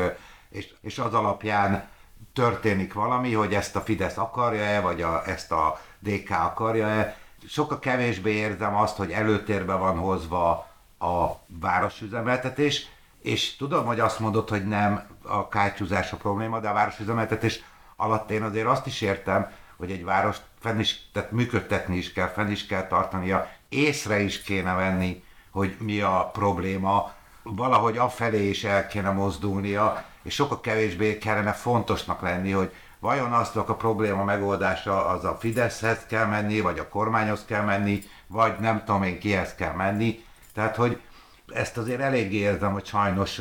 és, 0.50 0.74
és 0.80 0.98
az 0.98 1.14
alapján 1.14 1.88
történik 2.32 2.92
valami, 2.92 3.32
hogy 3.32 3.54
ezt 3.54 3.76
a 3.76 3.80
Fidesz 3.80 4.16
akarja-e, 4.16 4.80
vagy 4.80 5.02
a, 5.02 5.22
ezt 5.26 5.52
a 5.52 5.80
DK 5.98 6.30
akarja-e. 6.30 7.16
Sokkal 7.48 7.78
kevésbé 7.78 8.32
érzem 8.32 8.76
azt, 8.76 8.96
hogy 8.96 9.10
előtérbe 9.10 9.74
van 9.74 9.98
hozva 9.98 10.50
a 10.98 11.26
városüzemeltetés, 11.46 12.86
és 13.22 13.56
tudom, 13.56 13.86
hogy 13.86 14.00
azt 14.00 14.20
mondod, 14.20 14.48
hogy 14.48 14.66
nem 14.66 15.06
a 15.28 15.48
kátyúzás 15.48 16.12
a 16.12 16.16
probléma, 16.16 16.60
de 16.60 16.68
a 16.68 16.72
városüzemeltetés 16.72 17.60
alatt 17.96 18.30
én 18.30 18.42
azért 18.42 18.66
azt 18.66 18.86
is 18.86 19.00
értem, 19.00 19.50
hogy 19.76 19.90
egy 19.90 20.04
város 20.04 20.36
fenn 20.60 20.78
is, 20.78 21.10
tehát 21.12 21.30
működtetni 21.30 21.96
is 21.96 22.12
kell, 22.12 22.28
fenn 22.28 22.50
is 22.50 22.66
kell 22.66 22.86
tartania, 22.86 23.48
észre 23.68 24.20
is 24.20 24.42
kéne 24.42 24.74
venni, 24.74 25.24
hogy 25.50 25.76
mi 25.78 26.00
a 26.00 26.30
probléma, 26.32 27.12
valahogy 27.42 27.96
afelé 27.96 28.48
is 28.48 28.64
el 28.64 28.86
kéne 28.86 29.10
mozdulnia, 29.10 30.04
és 30.22 30.34
sokkal 30.34 30.60
kevésbé 30.60 31.18
kellene 31.18 31.52
fontosnak 31.52 32.20
lenni, 32.20 32.50
hogy 32.50 32.72
vajon 32.98 33.32
azt 33.32 33.56
a 33.56 33.62
probléma 33.64 34.24
megoldása 34.24 35.06
az 35.06 35.24
a 35.24 35.36
Fideszhez 35.40 36.06
kell 36.06 36.26
menni, 36.26 36.60
vagy 36.60 36.78
a 36.78 36.88
kormányhoz 36.88 37.44
kell 37.44 37.62
menni, 37.62 38.02
vagy 38.26 38.58
nem 38.58 38.84
tudom 38.84 39.02
én 39.02 39.18
kihez 39.18 39.54
kell 39.54 39.72
menni. 39.72 40.24
Tehát, 40.54 40.76
hogy 40.76 41.00
ezt 41.46 41.76
azért 41.76 42.00
eléggé 42.00 42.36
érzem, 42.36 42.72
hogy 42.72 42.86
sajnos, 42.86 43.40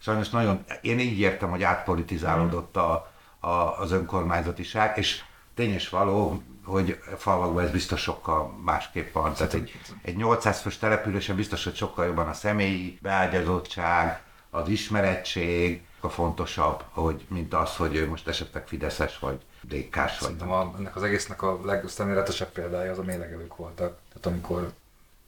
sajnos 0.00 0.28
nagyon, 0.28 0.64
én 0.80 0.98
így 0.98 1.18
értem, 1.18 1.50
hogy 1.50 1.62
átpolitizálódott 1.62 2.76
a, 2.76 3.12
a, 3.40 3.48
az 3.78 3.92
önkormányzatiság, 3.92 4.98
és 4.98 5.22
tényes 5.54 5.88
való, 5.88 6.42
hogy 6.64 6.98
falvakban 7.16 7.64
ez 7.64 7.70
biztos 7.70 8.00
sokkal 8.00 8.60
másképp 8.64 9.12
van. 9.12 9.34
Tehát 9.34 9.54
egy, 9.54 9.80
egy 10.02 10.16
800 10.16 10.60
fős 10.60 10.78
településen 10.78 11.36
biztos, 11.36 11.64
hogy 11.64 11.76
sokkal 11.76 12.06
jobban 12.06 12.28
a 12.28 12.32
személyi 12.32 12.98
beágyazottság, 13.02 14.22
az 14.50 14.68
ismerettség, 14.68 15.82
a 16.00 16.08
fontosabb, 16.08 16.84
hogy, 16.90 17.26
mint 17.28 17.54
az, 17.54 17.76
hogy 17.76 17.94
ő 17.94 18.08
most 18.08 18.28
esetleg 18.28 18.66
Fideszes 18.66 19.18
vagy 19.18 19.40
DK-s 19.60 19.94
vagy. 19.94 20.10
Szerintem 20.10 20.50
a, 20.50 20.74
ennek 20.78 20.96
az 20.96 21.02
egésznek 21.02 21.42
a 21.42 21.60
legszemléletesebb 21.64 22.48
példája 22.48 22.90
az 22.90 22.98
a 22.98 23.02
mélegelők 23.02 23.56
voltak. 23.56 23.98
Tehát 24.08 24.26
amikor 24.26 24.72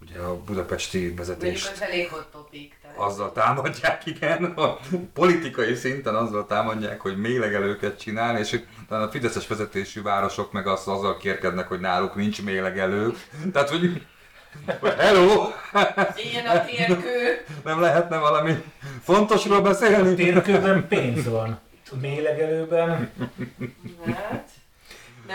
ugye 0.02 0.18
a 0.18 0.36
budapesti 0.36 1.14
vezetést 1.14 1.70
az 1.72 1.82
elég 1.82 2.08
hot 2.08 2.26
topic, 2.32 2.72
tehát. 2.82 2.96
azzal 2.98 3.32
támadják, 3.32 4.06
igen, 4.06 4.44
a 4.44 4.78
politikai 5.12 5.74
szinten 5.74 6.14
azzal 6.14 6.46
támadják, 6.46 7.00
hogy 7.00 7.16
mélegelőket 7.16 8.00
csinál, 8.00 8.38
és 8.38 8.60
talán 8.88 9.08
a 9.08 9.10
fideszes 9.10 9.46
vezetésű 9.46 10.02
városok 10.02 10.52
meg 10.52 10.66
azt 10.66 10.88
azzal 10.88 11.16
kérkednek, 11.16 11.68
hogy 11.68 11.80
náluk 11.80 12.14
nincs 12.14 12.42
mélegelő. 12.42 13.14
Tehát, 13.52 13.68
hogy 13.68 14.02
Hello! 14.98 15.52
Ilyen 16.30 16.46
a 16.46 16.64
térkő! 16.64 17.44
Nem 17.64 17.80
lehetne 17.80 18.18
valami 18.18 18.62
fontosról 19.02 19.60
beszélni? 19.60 20.12
A 20.12 20.14
térkőben 20.14 20.88
pénz 20.88 21.28
van. 21.28 21.60
A 21.90 21.96
mélegelőben... 22.00 23.10
Hát... 24.14 24.48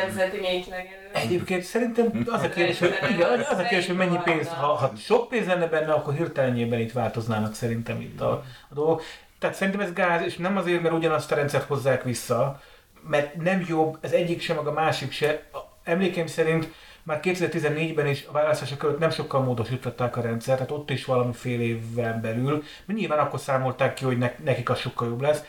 Nemzeti 0.01 0.39
méhlegelő. 0.39 1.10
Egyébként 1.13 1.63
szerintem 1.63 2.25
az 2.25 2.41
a 2.43 2.49
kérdés, 2.49 2.79
hogy, 2.79 2.97
igen, 3.10 3.39
az 3.39 3.60
a 3.60 3.63
kérdés, 3.63 3.88
hogy 3.88 3.95
mennyi 3.95 4.19
pénz, 4.23 4.47
ha, 4.47 4.65
ha 4.65 4.91
sok 4.97 5.29
pénz 5.29 5.47
lenne 5.47 5.67
benne, 5.67 5.91
akkor 5.91 6.13
hirtelenjében 6.13 6.79
itt 6.79 6.91
változnának 6.91 7.55
szerintem 7.55 8.01
itt 8.01 8.21
a, 8.21 8.31
a 8.69 8.73
dolgok. 8.73 9.01
Tehát 9.39 9.55
szerintem 9.55 9.81
ez 9.81 9.93
gáz, 9.93 10.21
és 10.21 10.38
nem 10.38 10.57
azért, 10.57 10.81
mert 10.81 10.95
ugyanazt 10.95 11.31
a 11.31 11.36
rendszert 11.36 11.67
hozzák 11.67 12.03
vissza, 12.03 12.62
mert 13.07 13.36
nem 13.36 13.65
jobb, 13.67 13.97
ez 14.01 14.12
egyik 14.12 14.41
sem, 14.41 14.55
meg 14.55 14.67
a 14.67 14.71
másik 14.71 15.12
se. 15.12 15.43
Emlékeim 15.83 16.27
szerint 16.27 16.71
már 17.03 17.19
2014-ben 17.23 18.07
is 18.07 18.25
a 18.25 18.31
választások 18.31 18.83
előtt 18.83 18.99
nem 18.99 19.10
sokkal 19.10 19.41
módosították 19.41 20.17
a 20.17 20.21
rendszert, 20.21 20.57
tehát 20.57 20.71
ott 20.71 20.89
is 20.89 21.05
valami 21.05 21.33
fél 21.33 21.62
évvel 21.62 22.19
belül, 22.21 22.63
mert 22.86 22.99
nyilván 22.99 23.19
akkor 23.19 23.39
számolták 23.39 23.93
ki, 23.93 24.05
hogy 24.05 24.17
nekik 24.43 24.69
az 24.69 24.79
sokkal 24.79 25.07
jobb 25.07 25.21
lesz, 25.21 25.43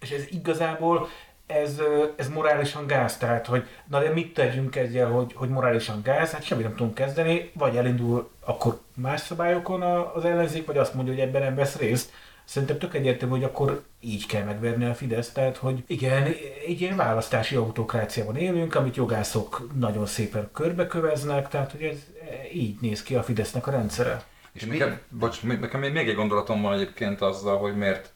és 0.00 0.10
ez 0.10 0.24
igazából 0.30 1.08
ez, 1.54 1.80
ez 2.16 2.28
morálisan 2.28 2.86
gáz, 2.86 3.16
tehát 3.16 3.46
hogy 3.46 3.66
na 3.86 4.00
de 4.00 4.10
mit 4.10 4.34
tegyünk 4.34 4.76
ezzel, 4.76 5.10
hogy, 5.10 5.32
hogy 5.34 5.48
morálisan 5.48 6.00
gáz, 6.02 6.30
hát 6.30 6.44
semmit 6.44 6.64
nem 6.64 6.76
tudunk 6.76 6.94
kezdeni, 6.94 7.50
vagy 7.54 7.76
elindul 7.76 8.30
akkor 8.44 8.80
más 8.94 9.20
szabályokon 9.20 9.82
az 10.14 10.24
ellenzék, 10.24 10.66
vagy 10.66 10.78
azt 10.78 10.94
mondja, 10.94 11.14
hogy 11.14 11.22
ebben 11.22 11.42
nem 11.42 11.54
vesz 11.54 11.76
részt. 11.76 12.10
Szerintem 12.44 12.78
tök 12.78 12.94
egyértelmű, 12.94 13.34
hogy 13.34 13.44
akkor 13.44 13.82
így 14.00 14.26
kell 14.26 14.44
megverni 14.44 14.84
a 14.84 14.94
Fidesz, 14.94 15.32
tehát 15.32 15.56
hogy 15.56 15.84
igen, 15.86 16.22
egy 16.66 16.80
ilyen 16.80 16.96
választási 16.96 17.56
autokráciában 17.56 18.36
élünk, 18.36 18.74
amit 18.74 18.96
jogászok 18.96 19.68
nagyon 19.74 20.06
szépen 20.06 20.48
körbeköveznek, 20.52 21.48
tehát 21.48 21.70
hogy 21.70 21.82
ez 21.82 21.96
így 22.54 22.76
néz 22.80 23.02
ki 23.02 23.14
a 23.14 23.22
Fidesznek 23.22 23.66
a 23.66 23.70
rendszere. 23.70 24.22
És 24.52 24.64
nekem, 24.64 25.00
bocs, 25.08 25.42
nekem 25.42 25.80
még 25.80 26.08
egy 26.08 26.14
gondolatom 26.14 26.62
van 26.62 26.72
egyébként 26.72 27.20
azzal, 27.20 27.58
hogy 27.58 27.76
miért 27.76 28.12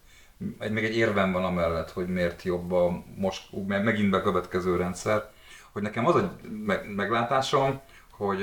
egy, 0.59 0.70
még 0.72 0.85
egy 0.85 0.96
érvem 0.96 1.33
van 1.33 1.44
amellett, 1.44 1.90
hogy 1.90 2.09
miért 2.09 2.42
jobb 2.42 2.72
a 2.72 3.03
most 3.16 3.49
megint 3.66 4.11
bekövetkező 4.11 4.77
rendszer, 4.77 5.31
hogy 5.72 5.83
nekem 5.83 6.07
az 6.07 6.14
a 6.14 6.37
meglátásom, 6.96 7.81
hogy 8.11 8.42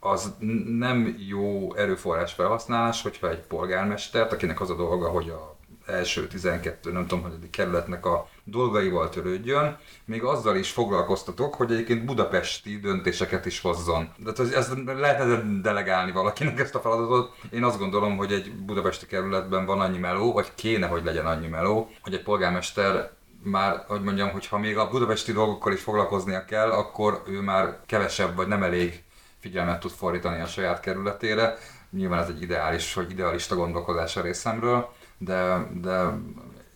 az 0.00 0.34
nem 0.78 1.14
jó 1.28 1.74
erőforrás 1.74 2.32
felhasználás, 2.32 3.02
hogyha 3.02 3.30
egy 3.30 3.40
polgármestert, 3.40 4.32
akinek 4.32 4.60
az 4.60 4.70
a 4.70 4.74
dolga, 4.76 5.08
hogy 5.08 5.28
a 5.28 5.51
első 5.86 6.26
12, 6.26 6.92
nem 6.92 7.06
tudom, 7.06 7.24
hogy 7.24 7.50
kerületnek 7.50 8.06
a 8.06 8.28
dolgaival 8.44 9.08
törődjön, 9.08 9.78
még 10.04 10.22
azzal 10.22 10.56
is 10.56 10.70
foglalkoztatok, 10.70 11.54
hogy 11.54 11.72
egyébként 11.72 12.04
budapesti 12.04 12.78
döntéseket 12.78 13.46
is 13.46 13.60
hozzon. 13.60 14.12
De 14.16 14.32
ez, 14.38 14.50
ez 14.50 14.72
lehetne 14.86 15.60
delegálni 15.60 16.12
valakinek 16.12 16.60
ezt 16.60 16.74
a 16.74 16.80
feladatot. 16.80 17.34
Én 17.50 17.64
azt 17.64 17.78
gondolom, 17.78 18.16
hogy 18.16 18.32
egy 18.32 18.52
budapesti 18.54 19.06
kerületben 19.06 19.66
van 19.66 19.80
annyi 19.80 19.98
meló, 19.98 20.32
vagy 20.32 20.54
kéne, 20.54 20.86
hogy 20.86 21.04
legyen 21.04 21.26
annyi 21.26 21.48
meló, 21.48 21.90
hogy 22.02 22.14
egy 22.14 22.22
polgármester 22.22 23.10
már, 23.42 23.84
hogy 23.86 24.02
mondjam, 24.02 24.30
hogy 24.30 24.46
ha 24.46 24.58
még 24.58 24.76
a 24.76 24.88
budapesti 24.88 25.32
dolgokkal 25.32 25.72
is 25.72 25.82
foglalkoznia 25.82 26.44
kell, 26.44 26.70
akkor 26.70 27.22
ő 27.26 27.40
már 27.40 27.78
kevesebb 27.86 28.36
vagy 28.36 28.46
nem 28.46 28.62
elég 28.62 29.02
figyelmet 29.40 29.80
tud 29.80 29.90
fordítani 29.90 30.40
a 30.40 30.46
saját 30.46 30.80
kerületére. 30.80 31.58
Nyilván 31.90 32.22
ez 32.22 32.28
egy 32.28 32.42
ideális 32.42 32.94
vagy 32.94 33.10
idealista 33.10 33.54
gondolkodás 33.54 34.16
a 34.16 34.20
részemről, 34.20 34.92
de, 35.24 35.68
de 35.80 36.18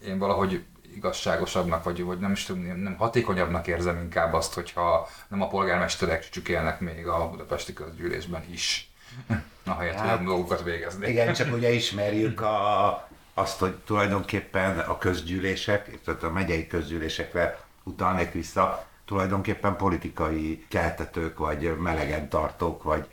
én 0.06 0.18
valahogy 0.18 0.64
igazságosabbnak, 0.94 1.84
vagy, 1.84 2.02
vagy 2.02 2.18
nem 2.18 2.32
is 2.32 2.44
tudom, 2.44 2.62
nem 2.62 2.96
hatékonyabbnak 2.96 3.66
érzem 3.66 4.00
inkább 4.00 4.32
azt, 4.32 4.54
hogyha 4.54 5.08
nem 5.28 5.42
a 5.42 5.48
polgármesterek 5.48 6.24
csücsükélnek 6.24 6.80
még 6.80 7.06
a 7.06 7.30
budapesti 7.30 7.72
közgyűlésben 7.72 8.44
is, 8.50 8.90
ahelyett, 9.64 9.94
hát, 9.94 10.16
hogy 10.16 10.26
dolgokat 10.26 10.62
végezni. 10.62 11.08
Igen, 11.08 11.34
csak 11.34 11.54
ugye 11.54 11.72
ismerjük 11.72 12.40
a, 12.40 13.08
azt, 13.34 13.58
hogy 13.58 13.74
tulajdonképpen 13.74 14.78
a 14.78 14.98
közgyűlések, 14.98 16.00
tehát 16.04 16.22
a 16.22 16.30
megyei 16.30 16.66
közgyűlésekre 16.66 17.58
utalnék 17.82 18.32
vissza, 18.32 18.86
tulajdonképpen 19.04 19.76
politikai 19.76 20.66
keltetők, 20.68 21.38
vagy 21.38 21.76
melegen 21.78 22.28
tartók, 22.28 22.82
vagy 22.82 23.06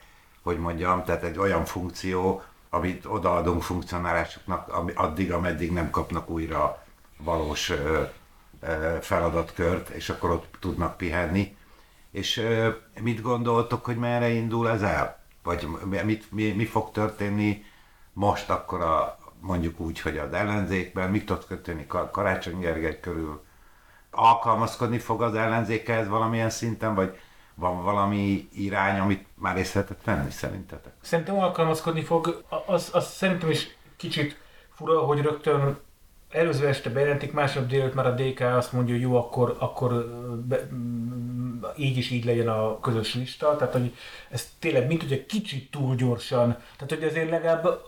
hogy 0.44 0.58
mondjam, 0.58 1.04
tehát 1.04 1.24
egy 1.24 1.38
olyan 1.38 1.66
funkció, 1.66 2.44
amit 2.74 3.06
odaadunk 3.06 3.62
funkcionálásoknak, 3.62 4.74
addig, 4.96 5.32
ameddig 5.32 5.72
nem 5.72 5.90
kapnak 5.90 6.30
újra 6.30 6.84
valós 7.18 7.72
feladatkört, 9.02 9.90
és 9.90 10.10
akkor 10.10 10.32
ott 10.32 10.56
tudnak 10.60 10.98
pihenni. 10.98 11.56
És 12.12 12.48
mit 13.02 13.22
gondoltok, 13.22 13.86
hogy 13.86 13.98
merre 13.98 14.30
indul 14.30 14.70
ez 14.70 14.82
el? 14.82 15.20
Vagy 15.44 15.68
mit, 16.04 16.32
mi, 16.32 16.52
mi 16.52 16.66
fog 16.66 16.92
történni 16.92 17.64
most 18.14 18.50
akkor 18.50 18.82
a, 18.82 19.18
mondjuk 19.40 19.80
úgy, 19.80 20.02
hogy 20.02 20.18
az 20.18 20.34
ellenzékben, 20.34 21.10
mit 21.10 21.26
tud 21.26 21.46
történni 21.48 21.86
Karácsony 22.12 22.60
Gergely 22.60 23.00
körül? 23.00 23.44
Alkalmazkodni 24.12 25.00
fog 25.00 25.22
az 25.22 25.36
ellenzékhez 25.36 26.08
valamilyen 26.08 26.50
szinten, 26.50 26.96
vagy 26.96 27.20
van 27.56 27.84
valami 27.84 28.48
irány, 28.54 29.00
amit 29.00 29.26
már 29.36 29.58
észre 29.58 29.80
lehetett 29.80 30.04
venni 30.04 30.32
szerintetek? 30.32 30.94
Szerintem 31.02 31.40
alkalmazkodni 31.40 32.02
fog, 32.04 32.44
az, 32.66 32.90
az 32.94 33.08
szerintem 33.08 33.50
is 33.50 33.78
kicsit 33.98 34.42
fura, 34.74 35.00
hogy 35.00 35.22
rögtön 35.22 35.78
előző 36.30 36.68
este 36.68 36.90
bejelentik, 36.90 37.34
másnap 37.34 37.68
délőtt 37.68 37.94
már 37.94 38.06
a 38.06 38.14
DK 38.14 38.40
azt 38.40 38.74
mondja, 38.74 38.94
hogy 38.94 39.04
jó, 39.04 39.16
akkor, 39.16 39.56
akkor 39.60 40.06
be, 40.48 40.68
így 41.78 41.98
is 41.98 42.10
így 42.10 42.26
legyen 42.26 42.48
a 42.48 42.80
közös 42.80 43.16
lista, 43.16 43.56
tehát 43.56 43.74
hogy 43.74 43.96
ez 44.30 44.52
tényleg 44.60 44.88
mint 44.88 45.02
hogy 45.02 45.12
egy 45.12 45.26
kicsit 45.26 45.72
túl 45.72 45.96
gyorsan, 45.96 46.48
tehát 46.50 46.94
hogy 46.94 47.04
azért 47.04 47.30
legalább 47.30 47.82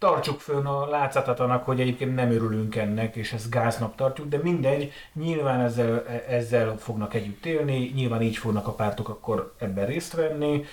tartsuk 0.00 0.40
fönn 0.40 0.66
a 0.66 0.86
látszatát 0.86 1.40
annak, 1.40 1.64
hogy 1.64 1.80
egyébként 1.80 2.14
nem 2.14 2.30
örülünk 2.30 2.76
ennek, 2.76 3.16
és 3.16 3.32
ezt 3.32 3.50
gáznak 3.50 3.96
tartjuk, 3.96 4.28
de 4.28 4.38
mindegy, 4.42 4.92
nyilván 5.12 5.60
ezzel, 5.60 6.06
ezzel 6.28 6.76
fognak 6.78 7.14
együtt 7.14 7.46
élni, 7.46 7.92
nyilván 7.94 8.22
így 8.22 8.36
fognak 8.36 8.66
a 8.66 8.72
pártok 8.72 9.08
akkor 9.08 9.54
ebben 9.58 9.86
részt 9.86 10.12
venni. 10.12 10.64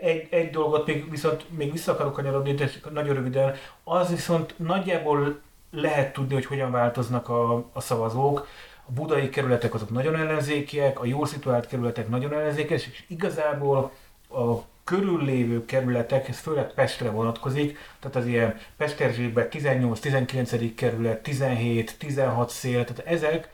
Egy, 0.00 0.26
egy 0.30 0.50
dolgot 0.50 0.86
még 0.86 1.10
viszont 1.10 1.44
még 1.56 1.72
vissza 1.72 1.92
akarok 1.92 2.12
kanyarodni, 2.12 2.54
de 2.54 2.70
nagyon 2.92 3.14
röviden, 3.14 3.54
az 3.84 4.08
viszont 4.08 4.54
nagyjából 4.58 5.40
lehet 5.70 6.12
tudni, 6.12 6.34
hogy 6.34 6.46
hogyan 6.46 6.70
változnak 6.70 7.28
a, 7.28 7.64
a 7.72 7.80
szavazók. 7.80 8.46
A 8.86 8.92
budai 8.92 9.28
kerületek 9.28 9.74
azok 9.74 9.90
nagyon 9.90 10.16
ellenzékiek, 10.16 11.00
a 11.00 11.04
jól 11.04 11.26
szituált 11.26 11.66
kerületek 11.66 12.08
nagyon 12.08 12.32
ellenzékes, 12.32 12.86
és 12.86 13.04
igazából 13.08 13.90
a 14.28 14.72
körüllévő 14.84 15.64
kerületek, 15.64 16.28
ez 16.28 16.38
főleg 16.38 16.72
Pestre 16.72 17.10
vonatkozik, 17.10 17.78
tehát 18.00 18.16
az 18.16 18.26
ilyen 18.26 18.58
Pesterzsékben 18.76 19.48
18-19. 19.50 20.72
kerület, 20.76 21.22
17, 21.22 21.94
16 21.98 22.50
szél, 22.50 22.84
tehát 22.84 23.06
ezek, 23.06 23.48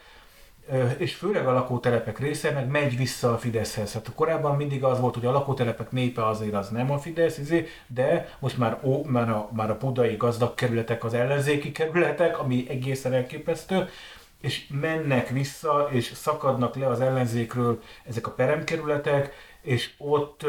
és 0.97 1.15
főleg 1.15 1.47
a 1.47 1.53
lakótelepek 1.53 2.19
része 2.19 2.51
meg 2.51 2.69
megy 2.69 2.97
vissza 2.97 3.33
a 3.33 3.39
Fideszhez. 3.39 3.93
Hát 3.93 4.13
korábban 4.15 4.57
mindig 4.57 4.85
az 4.85 5.01
volt, 5.01 5.15
hogy 5.15 5.27
a 5.27 5.33
lakótelepek 5.33 5.91
népe 5.91 6.27
azért 6.27 6.55
az 6.55 6.69
nem 6.69 6.91
a 6.91 6.99
Fidesz, 6.99 7.39
izé, 7.39 7.69
de 7.87 8.37
most 8.39 8.59
már, 8.59 8.79
ó, 8.83 9.05
már, 9.05 9.31
a, 9.31 9.49
már 9.53 9.71
a 9.71 9.77
budai 9.77 10.17
gazdag 10.17 10.55
kerületek 10.55 11.05
az 11.05 11.15
ellenzéki 11.15 11.73
kerületek, 11.73 12.39
ami 12.39 12.67
egészen 12.69 13.13
elképesztő, 13.13 13.89
és 14.41 14.67
mennek 14.81 15.29
vissza, 15.29 15.89
és 15.91 16.13
szakadnak 16.15 16.77
le 16.77 16.87
az 16.87 17.01
ellenzékről 17.01 17.83
ezek 18.05 18.27
a 18.27 18.31
peremkerületek, 18.31 19.33
és 19.63 19.91
ott 19.99 20.47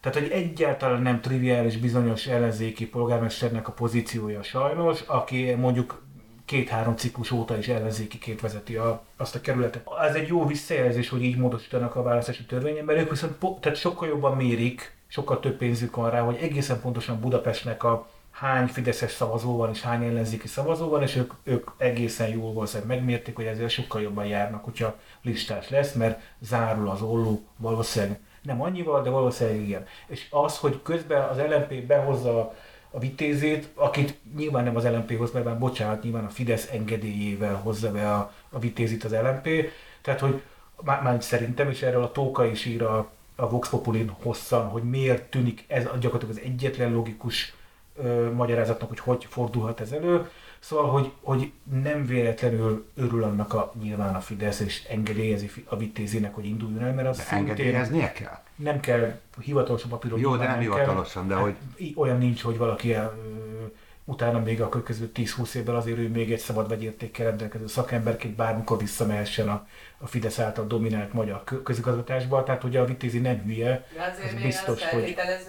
tehát, 0.00 0.18
hogy 0.18 0.30
egyáltalán 0.30 1.02
nem 1.02 1.20
triviális 1.20 1.76
bizonyos 1.76 2.26
ellenzéki 2.26 2.86
polgármesternek 2.86 3.68
a 3.68 3.72
pozíciója 3.72 4.42
sajnos, 4.42 5.00
aki 5.06 5.54
mondjuk 5.54 6.02
két-három 6.44 6.96
ciklus 6.96 7.30
óta 7.30 7.58
is 7.58 7.68
ellenzékiként 7.68 8.40
vezeti 8.40 8.76
a, 8.76 9.04
azt 9.16 9.34
a 9.34 9.40
kerületet. 9.40 9.88
Ez 10.00 10.14
egy 10.14 10.28
jó 10.28 10.46
visszajelzés, 10.46 11.08
hogy 11.08 11.22
így 11.22 11.36
módosítanak 11.36 11.96
a 11.96 12.02
választási 12.02 12.44
törvényen, 12.44 12.84
mert 12.84 13.00
ők 13.00 13.10
viszont 13.10 13.32
po- 13.32 13.60
tehát 13.60 13.78
sokkal 13.78 14.08
jobban 14.08 14.36
mérik, 14.36 14.96
sokkal 15.06 15.40
több 15.40 15.56
pénzük 15.56 15.96
van 15.96 16.10
rá, 16.10 16.20
hogy 16.20 16.38
egészen 16.40 16.80
pontosan 16.80 17.20
Budapestnek 17.20 17.84
a 17.84 18.08
hány 18.30 18.66
fideszes 18.66 19.12
szavazó 19.12 19.56
van 19.56 19.70
és 19.70 19.80
hány 19.80 20.04
ellenzéki 20.04 20.48
szavazó 20.48 20.88
van, 20.88 21.02
és 21.02 21.16
ők, 21.16 21.32
ők 21.42 21.70
egészen 21.76 22.28
jól 22.28 22.52
valószínűleg 22.52 22.96
megmérték, 22.96 23.36
hogy 23.36 23.44
ezért 23.44 23.70
sokkal 23.70 24.02
jobban 24.02 24.26
járnak, 24.26 24.64
hogyha 24.64 24.96
listás 25.22 25.68
lesz, 25.68 25.92
mert 25.92 26.20
zárul 26.40 26.88
az 26.88 27.02
olló 27.02 27.42
valószínűleg 27.56 28.20
nem 28.42 28.62
annyival, 28.62 29.02
de 29.02 29.10
valószínűleg 29.10 29.60
igen. 29.60 29.86
És 30.06 30.26
az, 30.30 30.58
hogy 30.58 30.82
közben 30.82 31.28
az 31.28 31.38
LNP 31.38 31.86
behozza 31.86 32.54
a 32.90 32.98
vitézét, 32.98 33.68
akit 33.74 34.18
nyilván 34.36 34.64
nem 34.64 34.76
az 34.76 34.84
LNP 34.84 35.18
hoz 35.18 35.30
be, 35.30 35.40
bocsánat, 35.40 36.02
nyilván 36.02 36.24
a 36.24 36.28
Fidesz 36.28 36.68
engedélyével 36.72 37.54
hozza 37.54 37.90
be 37.92 38.14
a, 38.14 38.32
a 38.50 38.58
vitézit 38.58 39.04
az 39.04 39.12
LNP. 39.12 39.48
Tehát, 40.00 40.20
hogy 40.20 40.42
már, 40.82 41.02
már 41.02 41.22
szerintem, 41.22 41.70
és 41.70 41.82
erről 41.82 42.02
a 42.02 42.12
Tóka 42.12 42.46
is 42.46 42.64
ír 42.64 42.82
a, 42.82 43.10
a 43.36 43.48
Vox 43.48 43.68
Populin 43.68 44.08
hosszan, 44.22 44.68
hogy 44.68 44.82
miért 44.82 45.30
tűnik 45.30 45.64
ez 45.66 45.82
gyakorlatilag 45.82 46.36
az 46.36 46.40
egyetlen 46.44 46.92
logikus 46.92 47.54
ö, 47.96 48.30
magyarázatnak, 48.32 48.88
hogy 48.88 48.98
hogy 48.98 49.26
fordulhat 49.30 49.80
ez 49.80 49.92
elő. 49.92 50.30
Szóval, 50.60 50.90
hogy, 50.90 51.12
hogy 51.20 51.52
nem 51.82 52.06
véletlenül 52.06 52.86
örül 52.94 53.22
annak 53.22 53.54
a 53.54 53.72
nyilván 53.82 54.14
a 54.14 54.20
Fidesz, 54.20 54.60
és 54.60 54.84
engedélyezi 54.84 55.50
a 55.64 55.76
vitézének, 55.76 56.34
hogy 56.34 56.44
induljon 56.44 56.82
el, 56.82 56.94
mert 56.94 57.08
az 57.08 57.16
de 57.16 57.24
engedélyeznie 57.30 58.12
kell? 58.12 58.38
Nem 58.56 58.80
kell 58.80 59.20
hivatalosan 59.40 59.90
papíron. 59.90 60.18
Jó, 60.18 60.36
de 60.36 60.42
nem, 60.42 60.50
nem 60.50 60.60
hivatalosan, 60.60 61.28
kell. 61.28 61.36
de 61.36 61.42
hogy... 61.42 61.54
Hát, 61.78 61.90
olyan 61.94 62.18
nincs, 62.18 62.42
hogy 62.42 62.58
valaki 62.58 62.94
el, 62.94 63.18
utána 64.10 64.38
még 64.38 64.60
a 64.60 64.68
következő 64.68 65.10
10-20 65.14 65.54
évben 65.54 65.74
azért 65.74 65.98
ő 65.98 66.08
még 66.08 66.32
egy 66.32 66.38
szabad 66.38 66.68
vegyértékkel 66.68 67.26
rendelkező 67.26 67.66
szakemberként 67.66 68.36
bármikor 68.36 68.78
visszamehessen 68.78 69.48
a, 69.48 69.66
a 69.98 70.06
Fidesz 70.06 70.38
által 70.38 70.66
dominált 70.66 71.12
magyar 71.12 71.44
közigazgatásba, 71.64 72.42
tehát 72.42 72.64
ugye 72.64 72.80
a 72.80 72.84
Vitézi 72.84 73.18
nem 73.18 73.42
hülye. 73.42 73.86
De 73.94 74.12
azért 74.12 74.34
az 74.34 74.42
biztos, 74.42 74.82
azt 74.82 74.90
hogy... 74.90 75.02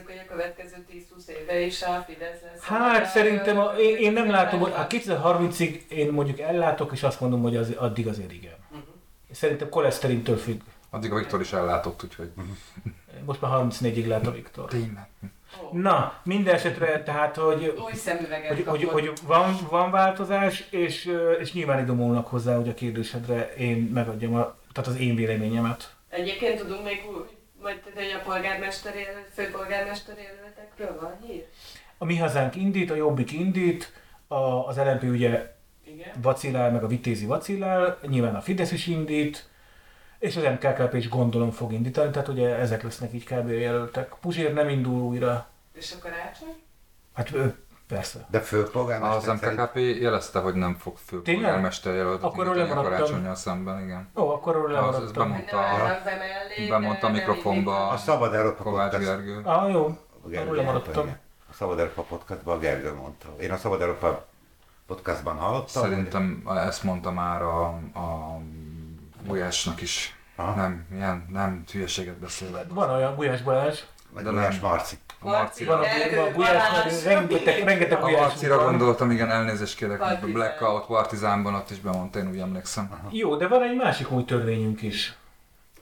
hogy 0.06 0.21
a 0.28 0.32
következő 0.32 0.86
10-20 0.91 1.28
éve 1.28 1.60
is 1.60 1.82
a 1.82 2.04
Fidesz 2.08 2.41
lesz. 2.41 2.62
Hát 2.62 3.06
szerintem 3.06 3.60
a, 3.60 3.71
én, 3.78 3.97
én, 3.97 4.13
nem 4.13 4.30
látom, 4.30 4.60
hogy 4.60 4.74
a 4.76 4.88
2030-ig 4.88 5.88
én 5.88 6.12
mondjuk 6.12 6.39
ellátok, 6.39 6.91
és 6.91 7.04
azt 7.04 7.19
mondom, 7.19 7.41
hogy 7.41 7.56
az, 7.56 7.71
addig 7.78 8.08
azért 8.08 8.32
igen. 8.32 8.56
Uh-huh. 8.69 8.88
Szerintem 9.32 9.69
koleszterintől 9.69 10.38
függ. 10.38 10.62
Addig 10.89 11.12
a 11.12 11.15
Viktor 11.15 11.41
is 11.41 11.54
ellátott, 11.54 12.04
úgyhogy... 12.04 12.32
Most 13.26 13.41
már 13.41 13.52
34-ig 13.52 14.08
lát 14.08 14.28
a 14.28 14.32
Viktor. 14.32 14.69
Tényleg. 14.69 15.08
Oh. 15.60 15.74
Na, 15.74 16.14
minden 16.24 16.54
esetre 16.54 17.04
tehát, 17.04 17.36
hogy, 17.36 17.80
Új 17.86 17.94
szemüveget 17.94 18.50
hogy, 18.50 18.66
hogy, 18.66 18.84
hogy 18.84 19.12
van, 19.26 19.58
van 19.70 19.92
változás, 19.92 20.68
és, 20.70 21.12
és 21.40 21.54
nyilván 21.54 21.84
idomulnak 21.84 22.28
hozzá, 22.28 22.56
hogy 22.56 22.70
a 22.70 22.74
kérdésedre 22.74 23.54
én 23.54 23.78
megadjam 23.78 24.36
a, 24.36 24.56
tehát 24.74 24.90
az 24.90 25.00
én 25.00 25.16
véleményemet. 25.16 25.96
Egyébként 26.10 26.60
tudunk 26.60 26.84
még 26.84 27.02
majd 27.62 27.82
hogy 27.96 28.16
a 28.20 28.24
polgármester 28.24 28.94
főpolgármester 29.34 30.16
jelöltekről 30.18 31.02
van 31.02 31.18
hír? 31.28 31.46
A 31.98 32.06
Mi 32.06 32.18
Hazánk 32.18 32.56
indít, 32.56 32.92
a 32.92 32.96
Jobbik 32.96 33.32
indít, 33.32 33.94
a, 34.28 34.68
az 34.68 34.78
LNP 34.78 35.04
ugye 35.04 35.56
Igen. 35.86 36.12
vacilál, 36.22 36.72
meg 36.72 36.84
a 36.84 36.88
Vitézi 36.88 37.26
vacilál, 37.26 38.00
nyilván 38.08 38.36
a 38.36 38.42
Fidesz 38.42 38.72
is 38.72 38.88
indít, 38.88 39.50
és 40.22 40.36
az 40.38 40.44
MKKP 40.44 40.94
is 40.94 41.10
gondolom 41.10 41.52
fog 41.52 41.74
indítani, 41.74 42.12
tehát 42.12 42.28
ugye 42.28 42.56
ezek 42.56 42.84
lesznek 42.84 43.14
így 43.14 43.24
kb. 43.24 43.50
jelöltek. 43.50 44.14
Puzsér 44.22 44.54
nem 44.54 44.70
indul 44.70 45.02
újra. 45.02 45.48
És 45.74 45.94
a 45.98 46.02
karácsony? 46.02 46.62
Hát 47.14 47.34
ő, 47.34 47.56
persze. 47.88 48.28
De 48.30 48.40
főpolgármester 48.40 49.34
Az 49.34 49.42
MKKP 49.42 49.76
jelezte, 49.76 50.40
hogy 50.40 50.54
nem 50.54 50.76
fog 50.76 50.98
főpolgármester 51.06 51.94
jelöltet 51.94 52.24
akkor 52.24 52.46
indítani 52.46 52.72
a 52.72 52.82
karácsonyjal 52.82 53.36
szemben, 53.36 53.84
igen. 53.84 54.10
Ó, 54.16 54.30
akkor 54.30 54.56
arról 54.56 54.72
lemaradtam. 54.72 55.04
Az, 55.04 55.12
bemondta, 55.12 55.60
a, 55.60 56.00
bemondta 56.70 57.08
a 57.08 57.12
mikrofonba 57.12 57.88
a 57.88 57.98
Szabad 57.98 58.34
Európa 58.34 58.64
Kovács 58.64 58.98
Gergő. 58.98 59.42
Ah, 59.44 59.72
jó. 59.72 59.98
Arról 60.36 60.56
lemaradtam. 60.56 61.18
A 61.50 61.54
Szabad 61.54 61.80
Európa 61.80 62.02
podcastban 62.02 62.60
Gergő 62.60 62.94
mondta. 62.94 63.28
Én 63.40 63.52
a 63.52 63.58
Szabad 63.58 63.82
Európa 63.82 64.26
podcastban 64.88 65.38
hallottam. 65.38 65.84
Szerintem 65.84 66.44
ezt 66.56 66.84
mondta 66.84 67.12
már 67.12 67.42
a, 67.42 67.64
a 67.94 68.40
Gulyásnak 69.26 69.82
is. 69.82 70.16
Aha. 70.36 70.56
Nem, 70.56 70.86
ilyen, 70.94 71.26
nem 71.30 71.64
hülyeséget 71.72 72.18
beszél. 72.18 72.66
Van 72.70 72.90
olyan 72.90 73.16
Gulyás 73.16 73.42
Balázs. 73.42 73.80
Vagy 74.10 74.24
De 74.24 74.30
Gulyás 74.30 74.60
Marci. 74.60 74.96
A 75.20 75.30
Marcira. 75.30 75.78
Van 75.78 76.28
a 76.28 76.32
Gulyás, 76.32 77.04
rengeteg, 77.04 77.64
rengeteg 77.64 78.00
Gulyás. 78.00 78.20
A 78.20 78.22
Marcira 78.22 78.64
gondoltam, 78.64 79.12
igen, 79.12 79.30
elnézést 79.30 79.76
kérek, 79.76 80.02
a 80.02 80.20
Blackout 80.22 80.86
Partizánban 80.86 81.56
ott 81.56 81.70
is 81.70 81.80
bemondta, 81.80 82.20
én 82.20 82.30
úgy 82.30 82.40
emlékszem. 82.40 82.90
Aha. 82.92 83.08
Jó, 83.12 83.36
de 83.36 83.48
van 83.48 83.64
egy 83.64 83.76
másik 83.76 84.12
új 84.12 84.26
törvényünk 84.26 84.82
is. 84.82 85.16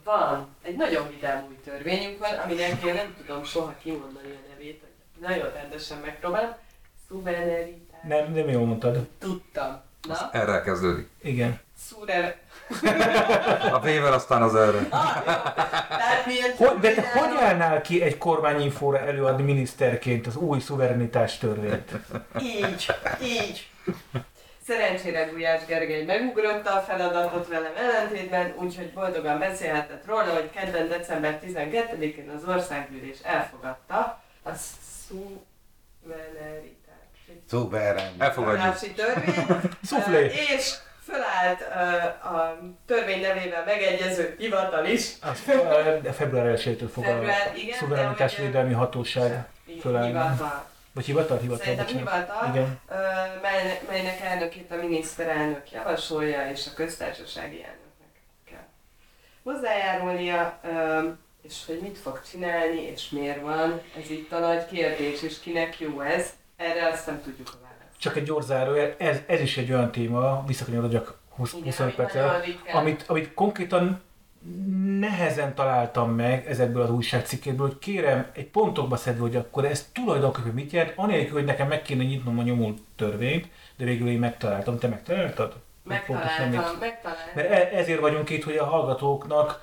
Van. 0.04 0.48
Egy 0.62 0.76
nagyon 0.76 1.08
vidám 1.08 1.44
új 1.48 1.60
törvényünk 1.64 2.18
van, 2.18 2.34
aminek 2.44 2.82
én 2.82 2.94
nem 2.94 3.14
tudom 3.18 3.44
soha 3.44 3.74
kimondani 3.82 4.28
a 4.28 4.48
nevét. 4.50 4.82
Nagyon 5.20 5.52
rendesen 5.52 5.98
megpróbálom. 5.98 6.54
Szuverenitás. 7.08 8.00
Nem, 8.08 8.32
nem 8.32 8.48
jól 8.48 8.66
mondtad. 8.66 9.08
Tudtam. 9.18 9.80
Na? 10.08 10.30
erre 10.32 10.60
kezdődik. 10.60 11.08
Igen. 11.22 11.60
Szuver... 11.76 12.38
A 13.72 13.80
V-vel 13.80 14.12
aztán 14.12 14.42
az 14.42 14.54
erre. 14.54 14.86
Ah, 14.90 15.16
hogy, 16.56 16.78
de 16.80 16.94
te 16.94 17.10
hogy 17.14 17.36
állnál 17.40 17.80
ki 17.80 18.02
egy 18.02 18.18
kormányinfóra 18.18 18.98
előadni 18.98 19.42
miniszterként 19.42 20.26
az 20.26 20.36
új 20.36 20.60
szuverenitás 20.60 21.38
törvényt? 21.38 21.90
Így, 22.40 22.86
így. 23.22 23.68
Szerencsére 24.66 25.24
Gulyás 25.24 25.64
Gergely 25.66 26.04
megugrotta 26.04 26.74
a 26.74 26.80
feladatot 26.80 27.48
velem 27.48 27.72
ellentétben, 27.76 28.54
úgyhogy 28.56 28.92
boldogan 28.92 29.38
beszélhetett 29.38 30.06
róla, 30.06 30.32
hogy 30.32 30.50
kedden 30.50 30.88
december 30.88 31.40
12-én 31.46 32.32
az 32.36 32.42
országgyűlés 32.48 33.16
elfogadta 33.22 34.22
a 34.42 34.50
szuverenitás. 35.08 36.70
Szuverén. 37.48 38.14
Elfogadjuk. 38.18 38.74
Szuflé. 39.82 40.24
És 40.24 40.74
fölállt 41.10 41.60
uh, 41.60 42.34
a 42.34 42.58
törvény 42.86 43.20
nevével 43.20 43.64
megegyező 43.64 44.34
hivatal 44.38 44.86
is. 44.86 45.12
Az, 45.20 45.42
de 46.02 46.12
február 46.12 46.58
1-től 46.58 46.88
fog 46.92 47.04
Február, 47.04 47.52
a 47.70 47.74
szuverenitásvédelmi 47.74 48.72
hatóság 48.72 49.48
fölállni. 49.80 50.06
Hivatal. 50.06 50.68
Vagy 50.92 51.04
hivatal? 51.04 51.38
Hivatal, 51.38 51.64
Szerintem 51.64 51.96
hivatal, 51.96 52.48
Igen. 52.50 52.80
Mely, 53.42 53.80
melynek 53.88 54.20
elnökét 54.20 54.72
a 54.72 54.74
miniszterelnök 54.74 55.70
javasolja, 55.72 56.50
és 56.50 56.66
a 56.66 56.74
köztársasági 56.74 57.64
elnöknek 57.64 58.10
kell 58.44 58.66
hozzájárulnia, 59.42 60.60
és 61.42 61.54
hogy 61.66 61.80
mit 61.80 61.98
fog 61.98 62.20
csinálni, 62.30 62.80
és 62.80 63.08
miért 63.08 63.40
van, 63.40 63.80
ez 64.02 64.10
itt 64.10 64.32
a 64.32 64.38
nagy 64.38 64.66
kérdés, 64.66 65.22
és 65.22 65.40
kinek 65.40 65.80
jó 65.80 66.00
ez, 66.00 66.30
erre 66.56 66.88
azt 66.88 67.06
nem 67.06 67.22
tudjuk 67.22 67.48
a 67.52 67.69
csak 68.00 68.16
egy 68.16 68.22
gyors 68.22 68.44
zárójel, 68.44 68.94
ez, 68.98 69.20
ez 69.26 69.40
is 69.40 69.56
egy 69.56 69.72
olyan 69.72 69.92
téma, 69.92 70.44
visszakanyarodjak 70.46 71.18
20, 71.28 71.52
25 71.52 71.94
percre, 71.94 72.42
amit, 72.72 73.04
amit 73.06 73.34
konkrétan 73.34 74.00
nehezen 74.98 75.54
találtam 75.54 76.10
meg 76.10 76.46
ezekből 76.46 76.82
az 76.82 76.90
újságcikkekből, 76.90 77.66
hogy 77.66 77.78
kérem 77.78 78.26
egy 78.32 78.46
pontokba 78.46 78.96
szedve, 78.96 79.20
hogy 79.20 79.36
akkor 79.36 79.64
ez 79.64 79.88
tulajdonképpen 79.92 80.52
mit 80.52 80.72
jelent, 80.72 80.92
anélkül, 80.96 81.32
hogy 81.32 81.44
nekem 81.44 81.68
meg 81.68 81.82
kéne 81.82 82.02
nyitnom 82.02 82.38
a 82.38 82.42
nyomult 82.42 82.78
törvényt, 82.96 83.48
de 83.76 83.84
végül 83.84 84.08
én 84.08 84.18
megtaláltam. 84.18 84.78
Te 84.78 84.88
megtaláltad? 84.88 85.54
Megtaláltam, 85.82 86.50
megtaláltam. 86.80 87.32
Mert 87.34 87.50
e- 87.50 87.70
ezért 87.72 88.00
vagyunk 88.00 88.30
itt, 88.30 88.44
hogy 88.44 88.56
a 88.56 88.64
hallgatóknak 88.64 89.62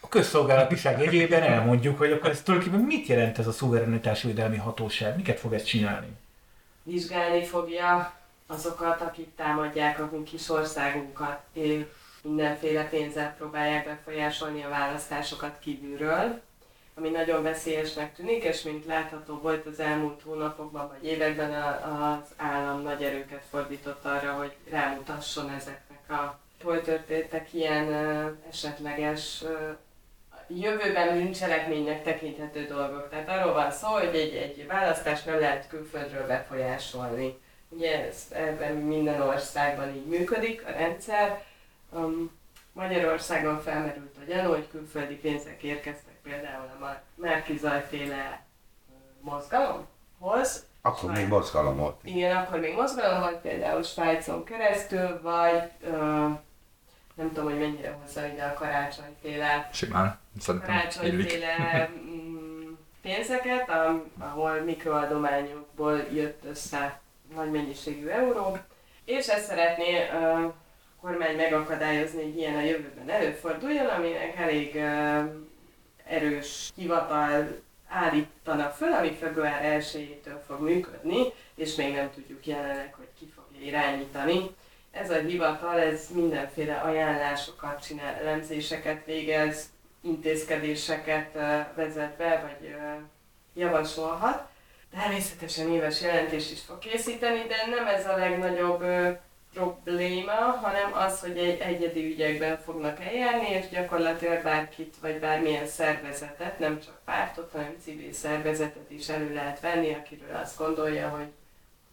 a 0.00 0.08
közszolgálatiság 0.08 1.00
jegyében 1.00 1.42
elmondjuk, 1.42 1.98
hogy 1.98 2.12
akkor 2.12 2.30
ez 2.30 2.42
tulajdonképpen 2.42 2.86
mit 2.86 3.06
jelent 3.06 3.38
ez 3.38 3.46
a 3.46 3.52
szuverenitásvédelmi 3.52 4.56
hatóság, 4.56 5.16
miket 5.16 5.38
fog 5.38 5.52
ezt 5.52 5.66
csinálni 5.66 6.08
vizsgálni 6.84 7.44
fogja 7.44 8.14
azokat, 8.46 9.00
akik 9.00 9.34
támadják 9.36 9.98
a 9.98 10.22
kis 10.24 10.48
országunkat, 10.48 11.40
és 11.52 11.84
mindenféle 12.22 12.88
pénzzel 12.88 13.34
próbálják 13.36 13.84
befolyásolni 13.84 14.62
a 14.62 14.68
választásokat 14.68 15.58
kívülről, 15.58 16.40
ami 16.94 17.08
nagyon 17.08 17.42
veszélyesnek 17.42 18.14
tűnik, 18.14 18.44
és 18.44 18.62
mint 18.62 18.84
látható 18.84 19.38
volt 19.38 19.66
az 19.66 19.80
elmúlt 19.80 20.22
hónapokban 20.22 20.88
vagy 20.88 21.10
években 21.10 21.52
az 21.82 22.32
állam 22.36 22.82
nagy 22.82 23.02
erőket 23.02 23.44
fordított 23.50 24.04
arra, 24.04 24.32
hogy 24.32 24.56
rámutasson 24.70 25.50
ezeknek 25.50 26.10
a 26.10 26.38
hol 26.62 26.82
történtek 26.82 27.52
ilyen 27.52 27.92
esetleges 28.50 29.44
jövőben 30.48 31.14
bűncselekménynek 31.14 32.02
tekinthető 32.02 32.64
dolgok. 32.64 33.08
Tehát 33.08 33.28
arról 33.28 33.52
van 33.52 33.70
szó, 33.70 33.88
hogy 33.88 34.14
egy, 34.14 34.34
egy 34.34 34.66
választást 34.66 35.26
nem 35.26 35.40
lehet 35.40 35.68
külföldről 35.68 36.26
befolyásolni. 36.26 37.38
Ugye 37.68 38.06
ez, 38.06 38.26
ebben 38.30 38.72
minden 38.72 39.20
országban 39.20 39.94
így 39.94 40.06
működik 40.06 40.66
a 40.66 40.70
rendszer. 40.70 41.42
Um, 41.90 42.30
Magyarországon 42.72 43.60
felmerült 43.60 44.16
a 44.20 44.24
gyanú, 44.26 44.50
hogy 44.50 44.68
külföldi 44.70 45.14
pénzek 45.14 45.62
érkeztek 45.62 46.14
például 46.22 46.64
a 46.80 47.02
Márkizajféle 47.14 48.44
mozgalomhoz. 49.20 50.66
Akkor 50.82 50.98
Svájc. 50.98 51.18
még 51.18 51.28
mozgalom 51.28 51.76
volt. 51.76 52.00
Igen, 52.02 52.36
akkor 52.36 52.60
még 52.60 52.74
mozgalom 52.74 53.20
volt, 53.20 53.36
például 53.36 53.82
Svájcon 53.82 54.44
keresztül, 54.44 55.20
vagy 55.22 55.70
uh, 55.82 56.30
nem 57.14 57.28
tudom, 57.28 57.44
hogy 57.44 57.58
mennyire 57.58 57.98
hozza 58.02 58.26
ide 58.26 58.44
a 58.44 58.54
karácsonyféle, 58.54 59.68
Simán, 59.72 60.18
karácsonyféle 60.46 61.88
mm, 61.88 62.72
pénzeket, 63.02 63.70
ahol 64.18 64.60
mikroadományokból 64.60 65.96
jött 66.12 66.44
össze 66.44 67.00
nagy 67.34 67.50
mennyiségű 67.50 68.06
euró, 68.06 68.58
és 69.04 69.26
ezt 69.26 69.46
szeretné 69.46 70.08
a 70.08 70.54
kormány 71.00 71.36
megakadályozni, 71.36 72.22
hogy 72.22 72.36
ilyen 72.36 72.54
a 72.54 72.60
jövőben 72.60 73.10
előforduljon, 73.10 73.86
aminek 73.86 74.36
elég 74.36 74.76
erős 76.06 76.70
hivatal 76.76 77.62
állítana 77.88 78.68
föl, 78.68 78.92
ami 78.92 79.12
február 79.12 79.80
1-től 79.80 80.38
fog 80.46 80.60
működni, 80.60 81.22
és 81.54 81.74
még 81.74 81.94
nem 81.94 82.10
tudjuk 82.14 82.46
jelenleg, 82.46 82.94
hogy 82.96 83.08
ki 83.18 83.32
fogja 83.36 83.66
irányítani 83.66 84.50
ez 84.94 85.10
a 85.10 85.18
hivatal, 85.18 85.80
ez 85.80 86.08
mindenféle 86.14 86.74
ajánlásokat 86.74 87.86
csinál, 87.86 88.14
elemzéseket 88.14 89.04
végez, 89.04 89.68
intézkedéseket 90.00 91.32
vezet 91.74 92.16
be, 92.16 92.40
vagy 92.46 92.76
javasolhat. 93.54 94.48
Természetesen 95.00 95.72
éves 95.72 96.00
jelentést 96.00 96.52
is 96.52 96.60
fog 96.60 96.78
készíteni, 96.78 97.42
de 97.46 97.56
nem 97.76 97.86
ez 97.86 98.06
a 98.06 98.16
legnagyobb 98.16 98.84
probléma, 99.52 100.32
hanem 100.32 100.92
az, 100.92 101.20
hogy 101.20 101.38
egy 101.38 101.60
egyedi 101.60 102.04
ügyekben 102.04 102.58
fognak 102.58 103.00
eljárni, 103.00 103.48
és 103.48 103.68
gyakorlatilag 103.68 104.42
bárkit, 104.42 104.94
vagy 105.00 105.18
bármilyen 105.18 105.66
szervezetet, 105.66 106.58
nem 106.58 106.80
csak 106.80 107.00
pártot, 107.04 107.52
hanem 107.52 107.76
civil 107.82 108.12
szervezetet 108.12 108.90
is 108.90 109.08
elő 109.08 109.34
lehet 109.34 109.60
venni, 109.60 109.94
akiről 109.94 110.36
azt 110.42 110.58
gondolja, 110.58 111.08
hogy 111.08 111.28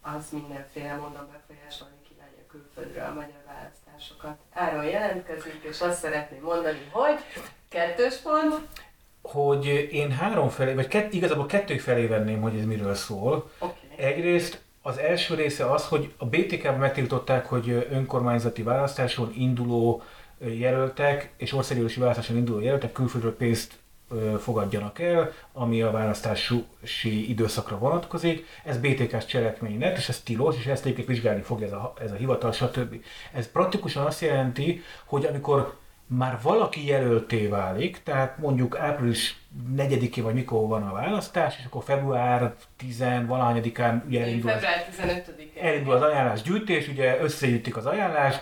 az 0.02 0.30
mindenféle 0.30 0.96
módon 0.96 1.30
befolyásolni 1.32 1.91
külföldről 2.52 3.04
a 3.04 3.14
magyar 3.14 3.44
választásokat. 3.46 4.38
Áron 4.54 4.86
jelentkezik, 4.86 5.60
és 5.70 5.82
azt 5.82 6.00
szeretném 6.00 6.42
mondani, 6.42 6.88
hogy 6.92 7.20
kettős 7.70 8.16
pont, 8.16 8.68
hogy 9.22 9.66
én 9.92 10.12
három 10.12 10.50
felé, 10.50 10.74
vagy 10.74 10.88
kett, 10.88 11.14
igazából 11.14 11.46
kettő 11.46 11.78
felé 11.78 12.06
venném, 12.06 12.42
hogy 12.42 12.58
ez 12.58 12.66
miről 12.66 12.94
szól. 12.94 13.52
Okay. 13.60 14.06
Egyrészt 14.06 14.62
az 14.82 14.98
első 14.98 15.36
része 15.36 15.72
az, 15.72 15.88
hogy 15.88 16.14
a 16.18 16.26
BTK-ben 16.26 16.80
megtiltották, 16.80 17.46
hogy 17.46 17.88
önkormányzati 17.92 18.64
választáson 18.64 19.34
induló 19.38 20.04
jelöltek 20.40 21.34
és 21.38 21.54
országgyűlési 21.54 22.00
választáson 22.00 22.38
induló 22.38 22.60
jelöltek 22.60 22.92
külföldről 22.92 23.36
pénzt 23.36 23.74
fogadjanak 24.40 25.00
el, 25.00 25.32
ami 25.54 25.82
a 25.82 25.92
választási 25.92 27.30
időszakra 27.30 27.78
vonatkozik. 27.78 28.46
Ez 28.64 28.78
BTK-s 28.78 29.26
cselekmény 29.26 29.80
lett, 29.80 29.98
és 29.98 30.10
ez 30.10 30.20
tilos, 30.20 30.56
és 30.58 30.66
ezt 30.66 30.84
egyébként 30.84 31.08
vizsgálni 31.08 31.42
fog 31.42 31.62
ez 31.62 31.72
a, 31.72 31.94
ez 32.02 32.12
a 32.12 32.16
hivatal, 32.16 32.52
stb. 32.52 32.96
Ez 33.34 33.52
praktikusan 33.52 34.06
azt 34.06 34.22
jelenti, 34.22 34.82
hogy 35.06 35.26
amikor 35.26 35.80
már 36.18 36.38
valaki 36.42 36.88
jelölté 36.88 37.48
válik, 37.48 38.04
tehát 38.04 38.38
mondjuk 38.38 38.78
április 38.78 39.40
4 39.76 40.22
vagy 40.22 40.34
mikor 40.34 40.68
van 40.68 40.84
a 40.84 40.94
választás, 40.94 41.56
és 41.60 41.66
akkor 41.66 41.84
február 41.84 42.54
10 42.78 43.04
valahányadikán 43.28 44.04
ugye 44.08 44.22
elindul, 44.22 44.50
február 44.50 44.86
15 44.86 45.34
elindul 45.62 45.94
az 45.94 46.02
ajánlás 46.02 46.42
gyűjtés, 46.42 46.88
ugye 46.88 47.22
összegyűjtik 47.22 47.78
az 47.78 47.86
ajánlás, 47.86 48.36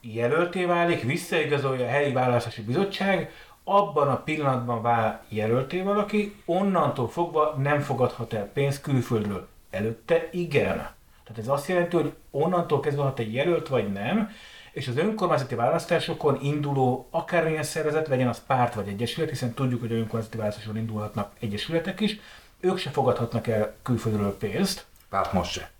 jelölté 0.00 0.64
válik, 0.64 1.02
visszaigazolja 1.02 1.84
a 1.84 1.88
helyi 1.88 2.12
választási 2.12 2.62
bizottság, 2.62 3.30
abban 3.68 4.08
a 4.08 4.22
pillanatban 4.22 4.82
vál 4.82 5.24
jelölté 5.28 5.80
valaki, 5.80 6.42
onnantól 6.44 7.08
fogva 7.08 7.54
nem 7.58 7.80
fogadhat 7.80 8.32
el 8.32 8.44
pénzt 8.52 8.80
külföldről. 8.80 9.48
Előtte 9.70 10.28
igen. 10.32 10.76
Tehát 11.24 11.38
ez 11.38 11.48
azt 11.48 11.68
jelenti, 11.68 11.96
hogy 11.96 12.12
onnantól 12.30 12.80
kezdve 12.80 13.02
hat 13.02 13.18
egy 13.18 13.34
jelölt 13.34 13.68
vagy 13.68 13.92
nem, 13.92 14.30
és 14.72 14.88
az 14.88 14.96
önkormányzati 14.96 15.54
választásokon 15.54 16.38
induló 16.42 17.08
akármilyen 17.10 17.62
szervezet, 17.62 18.08
legyen 18.08 18.28
az 18.28 18.42
párt 18.46 18.74
vagy 18.74 18.88
egyesület, 18.88 19.28
hiszen 19.28 19.54
tudjuk, 19.54 19.80
hogy 19.80 19.92
önkormányzati 19.92 20.36
választáson 20.36 20.76
indulhatnak 20.76 21.32
egyesületek 21.40 22.00
is, 22.00 22.20
ők 22.60 22.78
se 22.78 22.90
fogadhatnak 22.90 23.46
el 23.46 23.74
külföldről 23.82 24.36
pénzt. 24.36 24.86
Párt 25.10 25.32
most 25.32 25.52
se. 25.52 25.70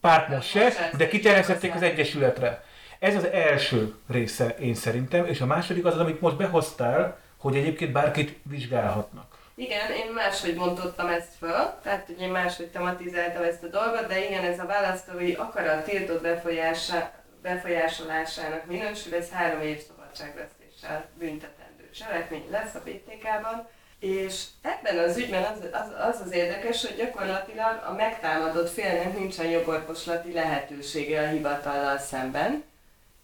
Párt 0.00 0.28
most 0.28 0.48
se, 0.48 0.90
de 0.96 1.08
kiterjesztették 1.08 1.74
az 1.74 1.82
egyesületre. 1.82 2.64
Ez 2.98 3.14
az 3.16 3.26
első 3.26 3.94
része 4.06 4.48
én 4.48 4.74
szerintem, 4.74 5.24
és 5.24 5.40
a 5.40 5.46
második 5.46 5.84
az, 5.84 5.96
amit 5.96 6.20
most 6.20 6.36
behoztál, 6.36 7.18
hogy 7.38 7.56
egyébként 7.56 7.92
bárkit 7.92 8.38
vizsgálhatnak. 8.42 9.36
Igen, 9.54 9.90
én 9.90 10.12
máshogy 10.12 10.54
mondottam 10.54 11.08
ezt 11.08 11.34
föl, 11.38 11.72
tehát 11.82 12.06
hogy 12.06 12.20
én 12.20 12.30
máshogy 12.30 12.66
tematizáltam 12.66 13.42
ezt 13.42 13.62
a 13.62 13.66
dolgot, 13.66 14.06
de 14.06 14.24
igen, 14.24 14.44
ez 14.44 14.58
a 14.58 14.66
választói 14.66 15.32
akarat 15.32 15.84
tiltott 15.84 16.22
befolyása, 16.22 17.10
befolyásolásának 17.42 18.66
minősül, 18.66 19.14
ez 19.14 19.30
három 19.30 19.60
év 19.60 19.82
szabadságvesztéssel 19.86 21.08
büntetendő 21.18 21.90
cselekmény 21.94 22.46
lesz 22.50 22.74
a 22.74 22.82
BTK-ban. 22.84 23.68
És 23.98 24.44
ebben 24.62 24.98
az 24.98 25.16
ügyben 25.16 25.42
az 25.42 25.58
az, 25.72 26.08
az 26.08 26.20
az 26.24 26.32
érdekes, 26.32 26.86
hogy 26.86 26.96
gyakorlatilag 26.96 27.82
a 27.86 27.92
megtámadott 27.92 28.70
félnek 28.70 29.18
nincsen 29.18 29.46
jogorvoslati 29.46 30.32
lehetősége 30.32 31.22
a 31.22 31.28
hivatallal 31.28 31.98
szemben. 31.98 32.64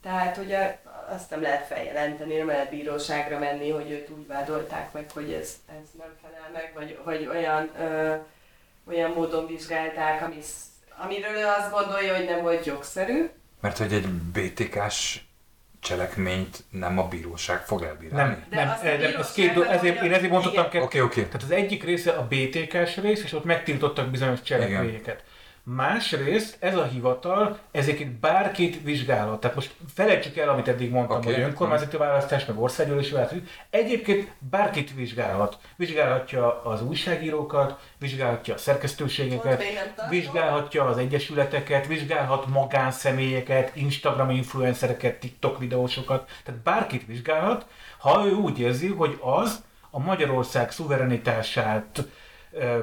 Tehát, 0.03 0.37
hogy 0.37 0.53
a, 0.53 0.79
azt 1.09 1.31
nem 1.31 1.43
lehet 1.43 1.67
feljelenteni, 1.67 2.37
nem 2.37 2.47
lehet 2.47 2.71
bíróságra 2.71 3.39
menni, 3.39 3.71
hogy 3.71 3.91
őt 3.91 4.11
úgy 4.11 4.27
vádolták 4.27 4.93
meg, 4.93 5.11
hogy 5.15 5.33
ez, 5.33 5.57
ez 5.67 5.89
nem 5.99 6.13
felel 6.23 6.51
meg, 6.53 6.73
vagy, 6.75 6.99
vagy 7.05 7.27
olyan, 7.27 7.71
ö, 7.81 8.15
olyan 8.89 9.11
módon 9.11 9.47
vizsgálták, 9.47 10.23
ami, 10.23 10.39
amiről 10.97 11.37
ő 11.37 11.47
azt 11.47 11.71
gondolja, 11.71 12.17
hogy 12.17 12.25
nem 12.25 12.43
volt 12.43 12.65
jogszerű. 12.65 13.31
Mert 13.61 13.79
hogy 13.79 13.93
egy 13.93 14.09
BTK-s 14.09 15.21
cselekményt 15.81 16.65
nem 16.71 16.99
a 16.99 17.09
bíróság 17.09 17.67
fog 17.67 17.83
elbírálni? 17.83 18.31
Nem, 18.31 18.45
nem, 18.51 18.79
nem, 18.83 19.01
nem 19.01 19.21
ez 19.21 19.33
két, 19.33 19.57
ezért, 19.59 20.03
én 20.03 20.13
ezért 20.13 20.33
mondottam 20.33 20.65
Oké, 20.65 20.79
oké. 20.79 20.81
Okay, 20.81 21.01
okay. 21.01 21.25
Tehát 21.25 21.43
az 21.43 21.51
egyik 21.51 21.85
része 21.85 22.13
a 22.13 22.27
BTK-s 22.29 22.97
rész, 22.97 23.23
és 23.23 23.33
ott 23.33 23.45
megtiltottak 23.45 24.11
bizonyos 24.11 24.43
cselekményeket. 24.43 25.01
Igen. 25.03 25.33
Másrészt 25.67 26.57
ez 26.61 26.77
a 26.77 26.85
hivatal 26.85 27.59
ezeket 27.71 28.09
bárkit 28.09 28.83
vizsgálhat. 28.83 29.41
Tehát 29.41 29.57
most 29.57 29.75
felejtsük 29.95 30.37
el, 30.37 30.49
amit 30.49 30.69
eddig 30.69 30.91
mondtam, 30.91 31.17
okay. 31.17 31.33
hogy 31.33 31.43
önkormányzati 31.43 31.97
választás, 31.97 32.45
meg 32.45 32.59
országgyűlési 32.59 33.13
választás. 33.13 33.39
Egyébként 33.71 34.31
bárkit 34.39 34.95
vizsgálhat. 34.95 35.59
Vizsgálhatja 35.77 36.63
az 36.63 36.83
újságírókat, 36.83 37.81
vizsgálhatja 37.99 38.55
a 38.55 38.59
szerkesztőségeket, 38.59 39.63
vizsgálhatja 40.09 40.85
az 40.85 40.99
egyesületeket, 40.99 41.87
vizsgálhat 41.87 42.47
magánszemélyeket, 42.47 43.77
Instagram 43.77 44.31
influencereket, 44.31 45.21
TikTok 45.21 45.59
videósokat. 45.59 46.31
Tehát 46.45 46.61
bárkit 46.61 47.07
vizsgálhat, 47.07 47.67
ha 47.99 48.27
ő 48.27 48.33
úgy 48.33 48.59
érzi, 48.59 48.87
hogy 48.87 49.19
az 49.21 49.65
a 49.91 49.99
Magyarország 49.99 50.71
szuverenitását 50.71 52.05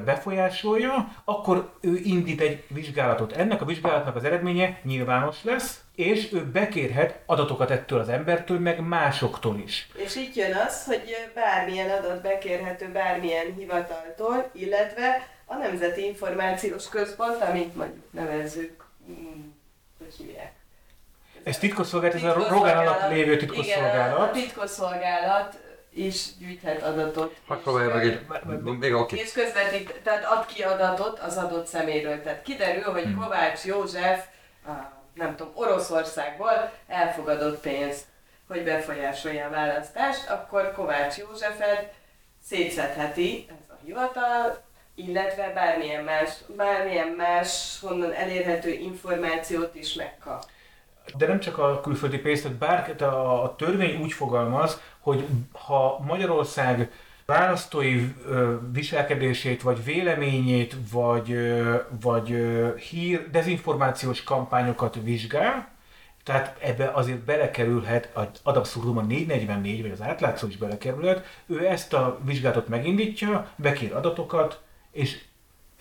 befolyásolja, 0.05 1.07
akkor 1.23 1.71
ő 1.81 1.95
indít 2.03 2.41
egy 2.41 2.63
vizsgálatot. 2.67 3.31
Ennek 3.31 3.61
a 3.61 3.65
vizsgálatnak 3.65 4.15
az 4.15 4.23
eredménye 4.23 4.79
nyilvános 4.83 5.43
lesz, 5.43 5.79
és 5.95 6.33
ő 6.33 6.45
bekérhet 6.45 7.19
adatokat 7.25 7.71
ettől 7.71 7.99
az 7.99 8.09
embertől, 8.09 8.59
meg 8.59 8.79
másoktól 8.79 9.59
is. 9.59 9.89
És 9.95 10.15
itt 10.15 10.35
jön 10.35 10.55
az, 10.67 10.85
hogy 10.85 11.03
bármilyen 11.35 11.89
adat 11.89 12.21
bekérhető 12.21 12.91
bármilyen 12.91 13.53
hivataltól, 13.57 14.49
illetve 14.53 15.27
a 15.45 15.55
Nemzeti 15.55 16.05
Információs 16.05 16.89
Központ, 16.89 17.41
amit 17.41 17.75
mondjuk 17.75 18.03
nevezzük, 18.11 18.85
mm, 19.09 19.49
hogy 19.97 20.13
hívják. 20.17 20.51
Ez 21.43 21.57
titkosszolgálat, 21.57 22.15
ez 22.15 22.23
a 22.23 22.47
Rogán 22.49 22.77
alatt 22.77 23.09
lévő 23.09 23.37
titkosszolgálat. 23.37 24.15
Igen, 24.15 24.27
a 24.27 24.31
titkosszolgálat 24.31 25.59
is 25.93 26.37
gyűjthet 26.37 26.83
adatot. 26.83 27.35
Hadd 27.47 27.61
próbálja 27.61 27.93
meg 27.93 28.05
egy, 28.05 28.61
még 28.79 28.93
oké. 28.93 29.17
És 29.17 29.31
közvetít, 29.31 29.99
tehát 30.03 30.25
ad 30.25 30.45
ki 30.45 30.63
adatot 30.63 31.19
az 31.19 31.37
adott 31.37 31.67
szeméről. 31.67 32.21
Tehát 32.21 32.41
kiderül, 32.41 32.83
hogy 32.83 33.03
hmm. 33.03 33.19
Kovács 33.19 33.63
József, 33.63 34.25
a, 34.65 34.71
nem 35.13 35.35
tudom, 35.35 35.53
Oroszországból 35.55 36.71
elfogadott 36.87 37.61
pénzt, 37.61 38.05
hogy 38.47 38.63
befolyásolja 38.63 39.45
a 39.45 39.49
választást, 39.49 40.29
akkor 40.29 40.71
Kovács 40.71 41.17
Józsefet 41.17 41.93
szétszedheti 42.43 43.45
ez 43.49 43.69
a 43.69 43.79
hivatal, 43.83 44.63
illetve 44.95 45.51
bármilyen 45.53 46.03
más, 46.03 46.29
bármilyen 46.55 47.07
más 47.07 47.77
honnan 47.81 48.13
elérhető 48.13 48.71
információt 48.71 49.75
is 49.75 49.93
megkap. 49.93 50.45
De 51.17 51.27
nem 51.27 51.39
csak 51.39 51.57
a 51.57 51.81
külföldi 51.81 52.17
pénzt, 52.17 52.41
tehát 52.41 52.57
bárket 52.57 53.01
a, 53.01 53.43
a 53.43 53.55
törvény 53.55 54.01
úgy 54.01 54.13
fogalmaz, 54.13 54.81
hogy 55.01 55.25
ha 55.51 55.99
Magyarország 56.07 56.91
választói 57.25 58.15
viselkedését, 58.71 59.61
vagy 59.61 59.83
véleményét, 59.83 60.75
vagy, 60.91 61.37
vagy 62.01 62.35
hír, 62.89 63.29
dezinformációs 63.29 64.23
kampányokat 64.23 64.97
vizsgál, 65.03 65.69
tehát 66.23 66.57
ebbe 66.61 66.91
azért 66.93 67.19
belekerülhet, 67.19 68.09
az 68.13 68.27
adabszurdum 68.43 68.97
a 68.97 69.01
444, 69.01 69.81
vagy 69.81 69.91
az 69.91 70.01
átlátszó 70.01 70.47
is 70.47 70.57
belekerülhet, 70.57 71.25
ő 71.45 71.67
ezt 71.67 71.93
a 71.93 72.19
vizsgálatot 72.25 72.67
megindítja, 72.67 73.51
bekér 73.55 73.93
adatokat, 73.93 74.61
és 74.91 75.21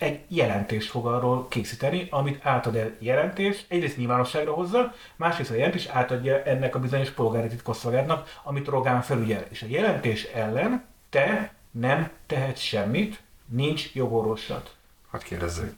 egy 0.01 0.23
jelentést 0.27 0.89
fog 0.89 1.05
arról 1.07 1.47
készíteni, 1.47 2.07
amit 2.09 2.45
átad 2.45 2.75
el 2.75 2.95
jelentés, 2.99 3.65
egyrészt 3.67 3.97
nyilvánosságra 3.97 4.53
hozza, 4.53 4.93
másrészt 5.15 5.51
a 5.51 5.55
jelentés 5.55 5.85
átadja 5.85 6.43
ennek 6.43 6.75
a 6.75 6.79
bizonyos 6.79 7.09
polgári 7.09 7.47
titkosszolgálatnak, 7.47 8.39
amit 8.43 8.67
Rogán 8.67 9.01
felügyel. 9.01 9.45
És 9.49 9.61
a 9.61 9.65
jelentés 9.69 10.23
ellen 10.23 10.85
te 11.09 11.53
nem 11.71 12.11
tehetsz 12.25 12.59
semmit, 12.59 13.21
nincs 13.45 13.93
jogorvoslat. 13.93 14.75
Hadd 15.09 15.23
kérdezzük. 15.23 15.75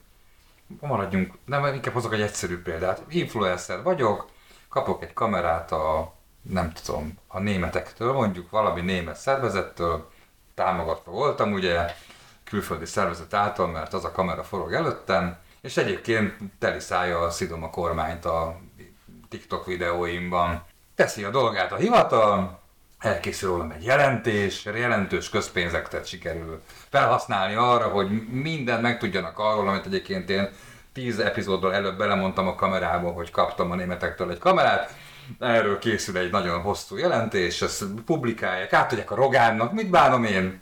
Maradjunk, 0.80 1.34
nem, 1.46 1.74
inkább 1.74 1.94
hozok 1.94 2.14
egy 2.14 2.22
egyszerű 2.22 2.62
példát. 2.62 3.02
Influencer 3.10 3.84
vagyok, 3.84 4.30
kapok 4.70 5.04
egy 5.04 5.14
kamerát 5.14 5.72
a, 5.72 6.14
nem 6.42 6.72
tudom, 6.72 7.18
a 7.28 7.40
németektől, 7.40 8.14
mondjuk 8.14 8.50
valami 8.50 8.82
német 8.82 9.16
szervezettől, 9.16 10.12
támogatva 10.54 11.12
voltam, 11.12 11.52
ugye, 11.52 11.86
külföldi 12.54 12.86
szervezet 12.86 13.34
által, 13.34 13.68
mert 13.68 13.94
az 13.94 14.06
a 14.06 14.12
kamera 14.12 14.44
forog 14.44 14.74
előttem, 14.74 15.38
és 15.62 15.78
egyébként 15.78 16.34
teli 16.60 16.80
szája 16.80 17.30
szidom 17.30 17.64
a 17.64 17.70
kormányt 17.70 18.26
a 18.26 18.60
TikTok 19.30 19.66
videóimban. 19.66 20.64
Teszi 20.96 21.24
a 21.24 21.30
dolgát 21.30 21.72
a 21.72 21.76
hivatal, 21.76 22.60
elkészül 23.00 23.50
rólam 23.50 23.72
egy 23.72 23.84
jelentés, 23.84 24.66
jelentős 24.66 25.30
közpénzeket 25.30 26.08
sikerül 26.08 26.62
felhasználni 26.90 27.56
arra, 27.56 27.88
hogy 27.88 28.28
mindent 28.28 28.82
megtudjanak 28.82 29.40
arról, 29.40 29.68
amit 29.68 29.86
egyébként 29.86 30.30
én 30.30 30.50
tíz 30.94 31.20
epizóddal 31.20 31.74
előbb 31.74 31.98
belemondtam 31.98 32.48
a 32.48 32.56
kamerába, 32.56 33.12
hogy 33.12 33.32
kaptam 33.32 33.72
a 33.72 33.76
németektől 33.76 34.32
egy 34.32 34.38
kamerát, 34.40 34.96
erről 35.40 35.80
készül 35.80 36.18
egy 36.18 36.32
nagyon 36.32 36.62
hosszú 36.62 36.98
jelentés, 36.98 37.62
ezt 37.62 37.86
publikálják, 38.06 38.74
átadják 38.74 39.12
a 39.12 39.16
Rogánnak, 39.16 39.74
mit 39.74 39.90
bánom 39.90 40.24
én? 40.24 40.62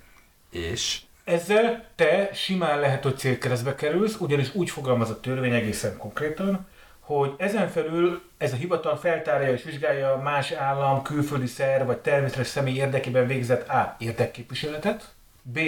És 0.50 1.02
ezzel 1.24 1.86
te 1.96 2.30
simán 2.34 2.80
lehet, 2.80 3.04
hogy 3.04 3.18
célkeresztbe 3.18 3.76
kerülsz, 3.76 4.16
ugyanis 4.20 4.56
úgy 4.56 4.70
fogalmaz 4.70 5.10
a 5.10 5.20
törvény 5.20 5.54
egészen 5.54 5.98
konkrétan, 5.98 6.68
hogy 7.00 7.34
ezen 7.38 7.70
felül 7.70 8.22
ez 8.38 8.54
a 8.54 8.56
hivatal 8.56 8.98
feltárja 8.98 9.52
és 9.52 9.64
vizsgálja 9.64 10.22
más 10.24 10.52
állam, 10.52 11.02
külföldi 11.02 11.46
szer 11.46 11.86
vagy 11.86 11.98
természetes 11.98 12.48
személy 12.48 12.76
érdekében 12.76 13.28
végzett 13.28 13.70
A. 13.70 13.96
érdekképviseletet, 14.00 15.14
B. 15.42 15.60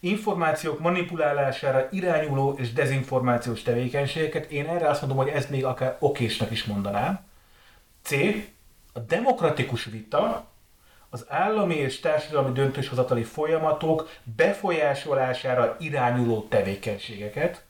információk 0.00 0.80
manipulálására 0.80 1.88
irányuló 1.90 2.52
és 2.58 2.72
dezinformációs 2.72 3.62
tevékenységeket. 3.62 4.50
Én 4.50 4.66
erre 4.66 4.88
azt 4.88 5.00
mondom, 5.00 5.18
hogy 5.18 5.28
ezt 5.28 5.50
még 5.50 5.64
akár 5.64 5.96
okésnak 5.98 6.50
is 6.50 6.64
mondanám. 6.64 7.20
C. 8.02 8.12
A 8.92 8.98
demokratikus 8.98 9.84
vita 9.84 10.46
az 11.14 11.24
állami 11.28 11.74
és 11.74 12.00
társadalmi 12.00 12.52
döntéshozatali 12.52 13.22
folyamatok 13.22 14.10
befolyásolására 14.36 15.76
irányuló 15.78 16.46
tevékenységeket, 16.48 17.64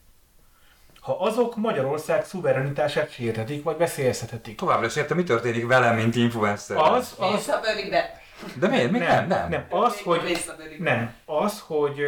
ha 1.01 1.12
azok 1.12 1.57
Magyarország 1.57 2.24
szuverenitását 2.24 3.11
sérthetik 3.11 3.62
vagy 3.62 3.76
veszélyeztethetik. 3.76 4.57
Továbbra 4.57 4.86
is 4.86 4.97
értem, 4.97 5.16
mi 5.16 5.22
történik 5.22 5.66
velem, 5.66 5.95
mint 5.95 6.16
influencer. 6.16 6.76
Az, 6.76 7.14
az... 7.18 7.53
De 8.59 8.68
miért? 8.68 8.90
Mi 8.90 8.99
nem, 8.99 9.26
nem, 9.26 9.49
nem. 9.49 9.66
Az, 9.68 10.01
hogy, 10.01 10.38
nem. 10.78 11.14
Az, 11.24 11.62
hogy 11.66 12.01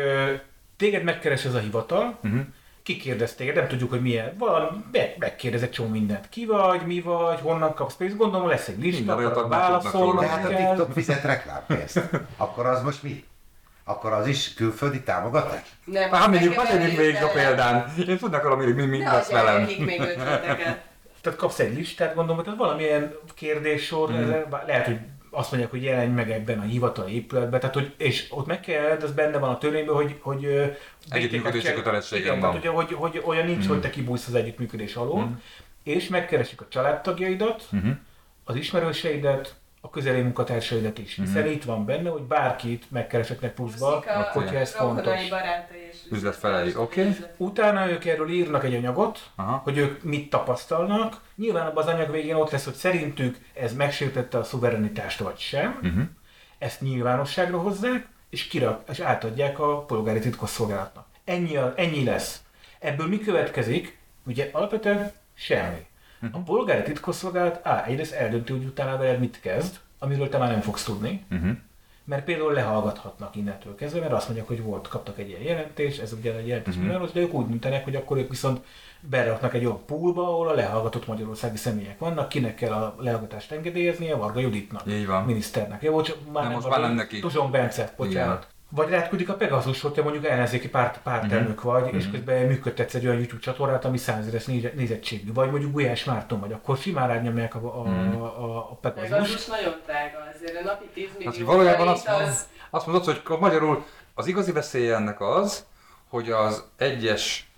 téged 0.76 1.02
megkeres 1.02 1.44
ez 1.44 1.54
a 1.54 1.58
hivatal, 1.58 2.18
uh-huh 2.22 2.40
kikérdez 2.86 3.34
téged, 3.34 3.54
nem 3.54 3.68
tudjuk, 3.68 3.90
hogy 3.90 4.00
milyen, 4.00 4.34
valami, 4.38 4.68
megkérdez 5.18 5.62
egy 5.62 5.70
csomó 5.70 5.88
mindent. 5.88 6.28
Ki 6.28 6.46
vagy, 6.46 6.82
mi 6.86 7.00
vagy, 7.00 7.40
honnan 7.40 7.74
kapsz 7.74 7.94
pénzt, 7.94 8.16
gondolom 8.16 8.48
lesz 8.48 8.68
egy 8.68 8.78
lista, 8.78 9.16
akkor 9.16 9.48
válaszol. 9.48 10.20
De 10.20 10.26
hát 10.26 10.44
a 10.44 10.48
TikTok 10.48 10.92
fizet 10.92 11.22
reklámpénzt. 11.22 12.00
Akkor 12.36 12.66
az 12.66 12.82
most 12.82 13.02
mi? 13.02 13.24
Akkor 13.84 14.12
az 14.12 14.26
is 14.26 14.54
külföldi 14.54 15.02
támogatás? 15.02 15.62
Nem, 15.84 16.10
hát 16.10 16.30
mindig, 16.30 16.58
hagyjuk 16.58 16.96
még 16.96 17.22
a 17.22 17.28
példán. 17.28 17.92
Én 18.08 18.18
tudnak 18.18 18.42
valami, 18.42 18.72
mi, 18.72 18.84
mi 18.84 18.98
lesz 18.98 19.30
velem. 19.30 19.62
még 19.62 20.02
Tehát 21.20 21.38
kapsz 21.38 21.58
egy 21.58 21.74
listát, 21.76 22.14
gondolom, 22.14 22.44
hogy 22.44 22.56
valamilyen 22.56 23.14
kérdéssor, 23.34 24.12
mm. 24.12 24.30
lehet, 24.66 24.86
hogy 24.86 24.98
azt 25.36 25.50
mondják, 25.50 25.70
hogy 25.70 25.82
jelenj 25.82 26.12
meg 26.12 26.30
ebben 26.30 26.58
a 26.58 26.62
hivatali 26.62 27.14
épületben, 27.14 27.60
tehát 27.60 27.74
hogy, 27.74 27.94
és 27.96 28.26
ott 28.30 28.46
meg 28.46 28.60
kell, 28.60 28.84
ez 28.84 29.12
benne 29.12 29.38
van 29.38 29.50
a 29.50 29.58
törvényben, 29.58 29.94
hogy, 29.94 30.16
hogy 30.20 30.72
együttműködési 31.08 31.72
kötelességem 31.72 32.40
van. 32.40 32.60
Tehát, 32.60 32.76
hogy, 32.76 32.92
hogy, 32.92 33.22
olyan 33.24 33.46
nincs, 33.46 33.64
mm. 33.64 33.68
hogy 33.68 33.80
te 33.80 33.90
kibújsz 33.90 34.26
az 34.26 34.34
együttműködés 34.34 34.94
alól, 34.94 35.24
mm. 35.24 35.32
és 35.82 36.08
megkeresik 36.08 36.60
a 36.60 36.66
családtagjaidat, 36.68 37.68
mm-hmm. 37.76 37.90
az 38.44 38.56
ismerőseidet, 38.56 39.54
a 39.86 39.90
közeli 39.90 40.20
munkatársaidat 40.20 40.98
is, 40.98 41.14
hiszen 41.14 41.42
mm. 41.42 41.50
itt 41.50 41.64
van 41.64 41.84
benne, 41.84 42.08
hogy 42.08 42.22
bárkit 42.22 42.90
megkeresetnek 42.90 43.54
pluszba, 43.54 44.04
hogyha 44.32 44.56
ez 44.56 44.74
fontos. 44.74 45.20
Üzletfelei, 46.10 46.76
oké. 46.76 47.00
Okay. 47.00 47.16
Utána 47.36 47.90
ők 47.90 48.04
erről 48.04 48.30
írnak 48.30 48.64
egy 48.64 48.74
anyagot, 48.74 49.30
Aha. 49.34 49.60
hogy 49.64 49.76
ők 49.76 50.02
mit 50.02 50.30
tapasztalnak. 50.30 51.20
Nyilván 51.34 51.66
abban 51.66 51.82
az 51.82 51.94
anyag 51.94 52.10
végén 52.10 52.34
ott 52.34 52.50
lesz, 52.50 52.64
hogy 52.64 52.74
szerintük 52.74 53.38
ez 53.54 53.74
megsértette 53.74 54.38
a 54.38 54.44
szuverenitást 54.44 55.18
vagy 55.18 55.38
sem. 55.38 55.78
Uh-huh. 55.82 56.02
Ezt 56.58 56.80
nyilvánosságra 56.80 57.58
hozzák, 57.58 58.06
és, 58.30 58.46
kirak, 58.46 58.82
és 58.90 59.00
átadják 59.00 59.58
a 59.58 59.84
polgári 59.84 60.18
titkosszolgálatnak. 60.18 61.06
Ennyi, 61.24 61.56
a, 61.56 61.72
ennyi 61.76 62.04
lesz. 62.04 62.40
Ebből 62.78 63.06
mi 63.06 63.18
következik? 63.18 63.98
Ugye 64.26 64.48
alapvetően 64.52 65.12
semmi. 65.34 65.86
A 66.32 66.38
polgári 66.38 66.82
titkosszolgálat 66.82 67.60
á, 67.62 67.84
egyrészt 67.84 68.12
eldönti, 68.12 68.52
hogy 68.52 68.64
utána 68.64 68.96
veled 68.96 69.18
mit 69.18 69.40
kezd, 69.40 69.78
amiről 69.98 70.28
te 70.28 70.38
már 70.38 70.50
nem 70.50 70.60
fogsz 70.60 70.84
tudni. 70.84 71.24
Uh-huh. 71.30 71.56
Mert 72.04 72.24
például 72.24 72.52
lehallgathatnak 72.52 73.36
innentől 73.36 73.74
kezdve, 73.74 74.00
mert 74.00 74.12
azt 74.12 74.26
mondják, 74.26 74.48
hogy 74.48 74.62
volt, 74.62 74.88
kaptak 74.88 75.18
egy 75.18 75.28
ilyen 75.28 75.40
jelentést, 75.40 76.00
ez 76.00 76.12
ugye 76.12 76.34
egy 76.34 76.46
jelentés 76.46 76.76
uh-huh. 76.76 77.12
de 77.12 77.20
ők 77.20 77.32
úgy 77.32 77.46
döntenek, 77.46 77.84
hogy 77.84 77.96
akkor 77.96 78.16
ők 78.16 78.28
viszont 78.28 78.60
beraknak 79.00 79.54
egy 79.54 79.64
olyan 79.64 79.84
poolba, 79.86 80.22
ahol 80.22 80.48
a 80.48 80.54
lehallgatott 80.54 81.06
magyarországi 81.06 81.56
személyek 81.56 81.98
vannak, 81.98 82.28
kinek 82.28 82.54
kell 82.54 82.72
a 82.72 82.94
lehallgatást 82.98 83.52
engedélyeznie, 83.52 84.14
Varga 84.14 84.40
Juditnak, 84.40 84.82
Így 84.86 85.06
van. 85.06 85.24
miniszternek. 85.24 85.82
Jó, 85.82 86.02
csak 86.02 86.16
már 86.32 86.44
nem, 86.44 86.52
most 86.52 86.68
már 86.68 86.80
nem 86.80 86.94
neki. 86.94 87.20
Tuzson 87.20 87.50
Bence, 87.50 87.92
bocsánat. 87.96 88.46
Vagy 88.68 88.88
rátküldik 88.88 89.28
a 89.28 89.34
Pegasus, 89.34 89.80
hogyha 89.80 90.02
mondjuk 90.02 90.24
ellenzéki 90.24 90.68
párt, 90.68 91.00
pártelnök 91.02 91.64
uh-huh. 91.64 91.72
vagy, 91.72 91.94
és 91.94 91.98
uh-huh. 91.98 92.12
közben 92.12 92.46
működtetsz 92.46 92.94
egy 92.94 93.04
olyan 93.06 93.16
YouTube 93.16 93.40
csatornát, 93.40 93.84
ami 93.84 93.96
százeres 93.96 94.44
nézettségű. 94.74 95.32
Vagy 95.32 95.50
mondjuk 95.50 95.72
Gulyás 95.72 96.04
Márton 96.04 96.40
vagy, 96.40 96.52
akkor 96.52 96.76
simán 96.76 97.08
rányomják 97.08 97.54
a, 97.54 97.58
a, 97.58 97.80
uh-huh. 97.80 98.22
a, 98.22 98.56
a 98.56 98.74
Pegasus. 98.74 99.10
Pegasus 99.10 99.46
nagyon 99.46 99.74
drága 99.84 100.18
azért, 100.34 100.60
a 100.60 100.64
napi 100.64 100.86
10 100.94 101.08
millió 101.18 101.30
hát, 101.30 101.40
valójában 101.40 101.88
azt, 101.88 102.08
az... 102.08 102.48
azt 102.70 102.86
mondod, 102.86 103.04
hogy 103.04 103.38
magyarul 103.38 103.84
az 104.14 104.26
igazi 104.26 104.52
veszélye 104.52 104.94
ennek 104.94 105.20
az, 105.20 105.64
hogy 106.08 106.30
az 106.30 106.64
egyes 106.76 107.50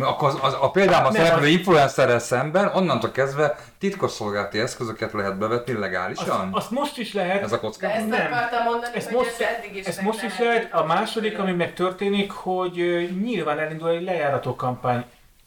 akkor 0.00 0.28
az, 0.28 0.38
az, 0.40 0.56
a 0.60 0.70
példában 0.70 1.12
szereplő 1.12 1.46
influencerrel 1.46 2.18
szemben 2.18 2.70
onnantól 2.74 3.10
kezdve 3.10 3.56
titkosszolgálati 3.78 4.58
eszközöket 4.58 5.12
lehet 5.12 5.38
bevetni 5.38 5.72
legálisan? 5.72 6.28
Azt, 6.28 6.64
azt 6.64 6.70
most 6.70 6.98
is 6.98 7.12
lehet. 7.12 7.42
Ez 7.42 7.52
a 7.52 7.60
kocka? 7.60 7.90
Ezt 7.90 8.08
nem. 8.08 8.32
akartam 8.32 8.64
mondani, 8.64 8.96
ezt 8.96 9.06
hogy 9.06 9.16
most, 9.16 9.40
ez 9.40 9.46
eddig 9.58 9.76
is 9.76 9.86
Ezt 9.86 10.00
most 10.00 10.22
is 10.22 10.38
lehet. 10.38 10.72
A 10.72 10.84
második, 10.84 11.38
ami 11.38 11.52
megtörténik, 11.52 12.30
hogy 12.30 12.72
nyilván 13.22 13.58
elindul 13.58 13.88
egy 13.88 14.02
lejárató 14.02 14.54
kampány 14.54 15.04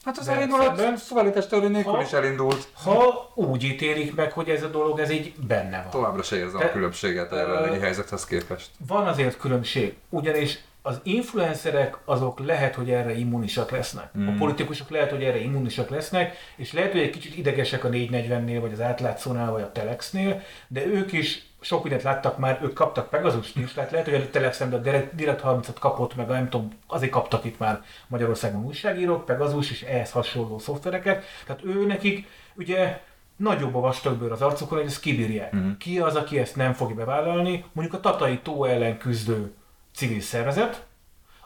Hát 0.07 0.17
az 0.17 0.27
elindult, 0.27 0.97
szuverenitás 0.97 1.47
törvény 1.47 1.71
nélkül 1.71 2.01
is 2.01 2.11
elindult. 2.11 2.67
Ha 2.83 3.31
úgy 3.35 3.63
ítélik 3.63 4.15
meg, 4.15 4.31
hogy 4.31 4.49
ez 4.49 4.63
a 4.63 4.67
dolog 4.67 4.99
ez 4.99 5.09
így 5.09 5.33
benne 5.47 5.81
van. 5.81 5.89
Továbbra 5.89 6.23
se 6.23 6.35
érzem 6.35 6.61
a 6.61 6.71
különbséget 6.71 7.31
a 7.31 7.35
jelenlegi 7.35 7.79
helyzethez 7.79 8.25
képest. 8.25 8.69
Van 8.87 9.07
azért 9.07 9.37
különbség, 9.37 9.95
ugyanis 10.09 10.59
az 10.87 10.99
influencerek 11.03 11.97
azok 12.05 12.39
lehet, 12.39 12.75
hogy 12.75 12.89
erre 12.89 13.17
immunisak 13.17 13.71
lesznek. 13.71 14.17
Mm. 14.17 14.27
A 14.27 14.31
politikusok 14.37 14.89
lehet, 14.89 15.09
hogy 15.09 15.23
erre 15.23 15.39
immunisak 15.39 15.89
lesznek, 15.89 16.35
és 16.55 16.73
lehet, 16.73 16.91
hogy 16.91 17.01
egy 17.01 17.09
kicsit 17.09 17.37
idegesek 17.37 17.83
a 17.83 17.89
440-nél, 17.89 18.57
vagy 18.61 18.71
az 18.71 18.81
átlátszónál, 18.81 19.51
vagy 19.51 19.61
a 19.61 19.71
Telexnél, 19.71 20.41
de 20.67 20.85
ők 20.85 21.11
is 21.11 21.45
sok 21.59 21.81
mindent 21.81 22.03
láttak 22.03 22.37
már, 22.37 22.59
ők 22.63 22.73
kaptak 22.73 23.09
Pegazust 23.09 23.57
is, 23.57 23.73
tehát 23.73 23.91
lehet, 23.91 24.09
hogy 24.09 24.15
a 24.15 24.29
Telexen 24.29 24.73
a 24.73 24.77
Direct 25.13 25.41
30-at 25.43 25.75
kapott, 25.79 26.15
meg 26.15 26.27
nem 26.27 26.49
tudom, 26.49 26.69
azért 26.87 27.11
kaptak 27.11 27.45
itt 27.45 27.59
már 27.59 27.81
Magyarországon 28.07 28.65
újságírók, 28.65 29.25
Pegazus 29.25 29.71
és 29.71 29.81
ehhez 29.81 30.11
hasonló 30.11 30.59
szoftvereket, 30.59 31.23
tehát 31.45 31.63
ő 31.65 31.85
nekik 31.85 32.27
ugye 32.55 32.99
nagyobb 33.35 33.75
a 33.75 33.79
vastagbőr 33.79 34.31
az 34.31 34.41
arcukon, 34.41 34.77
hogy 34.77 34.87
ezt 34.87 34.99
kibírják. 34.99 35.55
Mm. 35.55 35.71
Ki 35.77 35.99
az, 35.99 36.15
aki 36.15 36.39
ezt 36.39 36.55
nem 36.55 36.73
fogja 36.73 36.95
bevállalni? 36.95 37.63
Mondjuk 37.71 37.97
a 37.97 37.99
Tatai 37.99 38.39
tó 38.39 38.63
ellen 38.63 38.97
küzdő 38.97 39.53
civil 39.97 40.21
szervezet, 40.21 40.85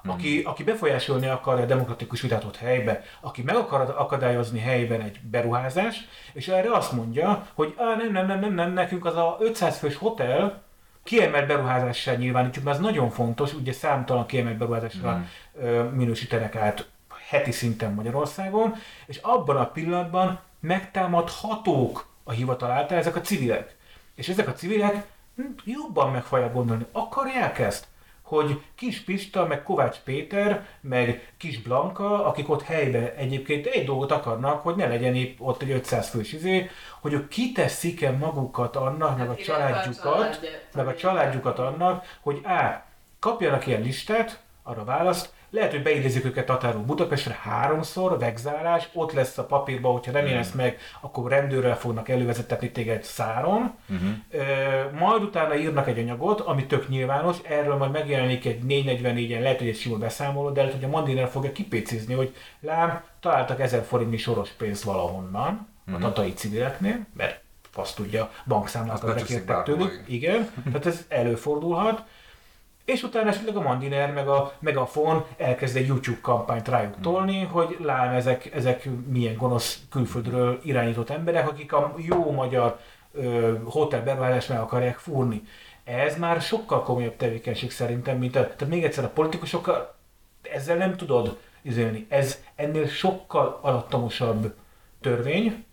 hmm. 0.01 0.11
aki, 0.11 0.41
aki 0.45 0.63
befolyásolni 0.63 1.27
akarja 1.27 1.63
a 1.63 1.67
demokratikus 1.67 2.21
vitatott 2.21 2.57
helybe, 2.57 3.03
aki 3.21 3.41
meg 3.41 3.55
akar 3.55 3.95
akadályozni 3.97 4.59
helyben 4.59 5.01
egy 5.01 5.19
beruházást, 5.19 6.07
és 6.33 6.47
erre 6.47 6.71
azt 6.71 6.91
mondja, 6.91 7.47
hogy 7.53 7.75
Á, 7.77 7.95
nem, 7.95 8.11
nem, 8.11 8.27
nem, 8.27 8.39
nem, 8.39 8.53
nem, 8.53 8.73
nekünk 8.73 9.05
az 9.05 9.15
a 9.15 9.37
500 9.39 9.77
fős 9.77 9.95
hotel 9.95 10.61
kiemelt 11.03 11.47
beruházással 11.47 12.15
nyilvánítjuk, 12.15 12.63
mert 12.63 12.77
ez 12.77 12.83
nagyon 12.83 13.09
fontos, 13.09 13.53
ugye 13.53 13.71
számtalan 13.71 14.25
kiemelt 14.25 14.57
beruházásra 14.57 15.23
hmm. 15.59 15.85
minősítenek 15.95 16.55
át 16.55 16.89
heti 17.29 17.51
szinten 17.51 17.93
Magyarországon, 17.93 18.75
és 19.05 19.17
abban 19.17 19.57
a 19.57 19.71
pillanatban 19.71 20.39
megtámadhatók 20.59 22.07
a 22.23 22.31
hivatal 22.31 22.71
által 22.71 22.97
ezek 22.97 23.15
a 23.15 23.21
civilek. 23.21 23.75
És 24.15 24.29
ezek 24.29 24.47
a 24.47 24.53
civilek 24.53 25.05
hm, 25.35 25.41
jobban 25.63 26.11
meg 26.11 26.23
fogják 26.23 26.53
gondolni, 26.53 26.85
akarják 26.91 27.59
ezt? 27.59 27.87
Hogy 28.31 28.61
Kis 28.75 28.99
Pista, 28.99 29.45
meg 29.45 29.63
Kovács 29.63 29.97
Péter, 29.97 30.65
meg 30.81 31.33
Kis 31.37 31.61
Blanka, 31.61 32.25
akik 32.25 32.49
ott 32.49 32.61
helyben 32.61 33.11
egyébként 33.15 33.65
egy 33.65 33.85
dolgot 33.85 34.11
akarnak, 34.11 34.63
hogy 34.63 34.75
ne 34.75 34.87
legyen 34.87 35.15
épp 35.15 35.39
ott 35.39 35.61
egy 35.61 35.71
500 35.71 36.09
fős 36.09 36.33
izé, 36.33 36.69
hogy 37.01 37.13
ők 37.13 37.27
kiteszik-e 37.27 38.11
magukat 38.11 38.75
annak, 38.75 39.17
meg 39.17 39.27
a 39.27 39.31
hát 39.31 39.43
családjukat, 39.43 40.39
meg 40.75 40.87
a 40.87 40.95
családjukat 40.95 41.59
annak, 41.59 42.05
hogy 42.21 42.39
á, 42.43 42.85
kapjanak 43.19 43.67
ilyen 43.67 43.81
listát, 43.81 44.39
arra 44.63 44.83
választ, 44.83 45.33
lehet, 45.51 45.71
hogy 45.71 45.83
beidézik 45.83 46.25
őket 46.25 46.45
Tatáról 46.45 46.81
Budapestre 46.81 47.39
háromszor, 47.41 48.19
vegzálás, 48.19 48.89
ott 48.93 49.11
lesz 49.11 49.37
a 49.37 49.45
papírban, 49.45 49.91
hogyha 49.91 50.11
nem 50.11 50.25
élesz 50.25 50.51
meg, 50.51 50.77
akkor 51.01 51.31
rendőrrel 51.31 51.77
fognak 51.77 52.09
elővezetetni 52.09 52.71
téged 52.71 53.03
száron. 53.03 53.73
Uh-huh. 53.89 54.45
E, 54.47 54.89
majd 54.99 55.21
utána 55.21 55.55
írnak 55.55 55.87
egy 55.87 55.99
anyagot, 55.99 56.39
ami 56.39 56.65
tök 56.65 56.89
nyilvános, 56.89 57.37
erről 57.43 57.75
majd 57.75 57.91
megjelenik 57.91 58.45
egy 58.45 58.61
444-en, 58.67 59.41
lehet, 59.41 59.57
hogy 59.57 59.67
egy 59.67 59.77
sima 59.77 59.97
beszámoló, 59.97 60.49
de 60.49 60.61
lehet, 60.61 60.75
hogy 60.75 60.85
a 60.85 60.87
Mandiner 60.87 61.29
fogja 61.29 61.51
kipécizni, 61.51 62.13
hogy 62.13 62.35
lám, 62.59 63.03
találtak 63.19 63.59
1000 63.59 63.83
forintnyi 63.83 64.17
soros 64.17 64.49
pénzt 64.49 64.83
valahonnan, 64.83 65.51
uh-huh. 65.51 65.93
a 65.93 65.97
mhm. 65.97 66.01
tatai 66.01 66.33
civileknél, 66.33 67.05
mert 67.13 67.41
azt 67.75 67.95
tudja, 67.95 68.31
bankszámlákat 68.45 69.15
bekértek 69.15 69.63
tőlük. 69.63 70.03
Igen, 70.07 70.49
tehát 70.63 70.85
ez 70.85 71.05
előfordulhat 71.09 72.03
és 72.85 73.03
utána 73.03 73.29
esetleg 73.29 73.55
a 73.55 73.61
Mandiner 73.61 74.13
meg 74.13 74.27
a 74.27 74.53
Megafon 74.59 75.25
elkezd 75.37 75.75
egy 75.75 75.87
YouTube 75.87 76.17
kampányt 76.21 76.67
rájuk 76.67 76.93
hmm. 76.93 77.01
tolni, 77.01 77.43
hogy 77.43 77.77
lám 77.79 78.13
ezek, 78.13 78.53
ezek 78.53 78.89
milyen 79.07 79.37
gonosz 79.37 79.79
külföldről 79.89 80.59
irányított 80.63 81.09
emberek, 81.09 81.49
akik 81.49 81.73
a 81.73 81.93
jó 81.97 82.31
magyar 82.31 82.79
ö, 83.13 83.53
hotel 83.63 84.03
beruházást 84.03 84.49
meg 84.49 84.59
akarják 84.59 84.97
fúrni. 84.97 85.41
Ez 85.83 86.17
már 86.17 86.41
sokkal 86.41 86.83
komolyabb 86.83 87.15
tevékenység 87.15 87.71
szerintem, 87.71 88.17
mint 88.17 88.35
a, 88.35 88.41
tehát 88.41 88.67
még 88.67 88.83
egyszer 88.83 89.03
a 89.03 89.09
politikusokkal 89.09 89.95
ezzel 90.41 90.77
nem 90.77 90.95
tudod 90.95 91.39
izélni. 91.61 92.05
Ez 92.09 92.43
ennél 92.55 92.87
sokkal 92.87 93.59
alattomosabb 93.61 94.53
törvény, 95.01 95.65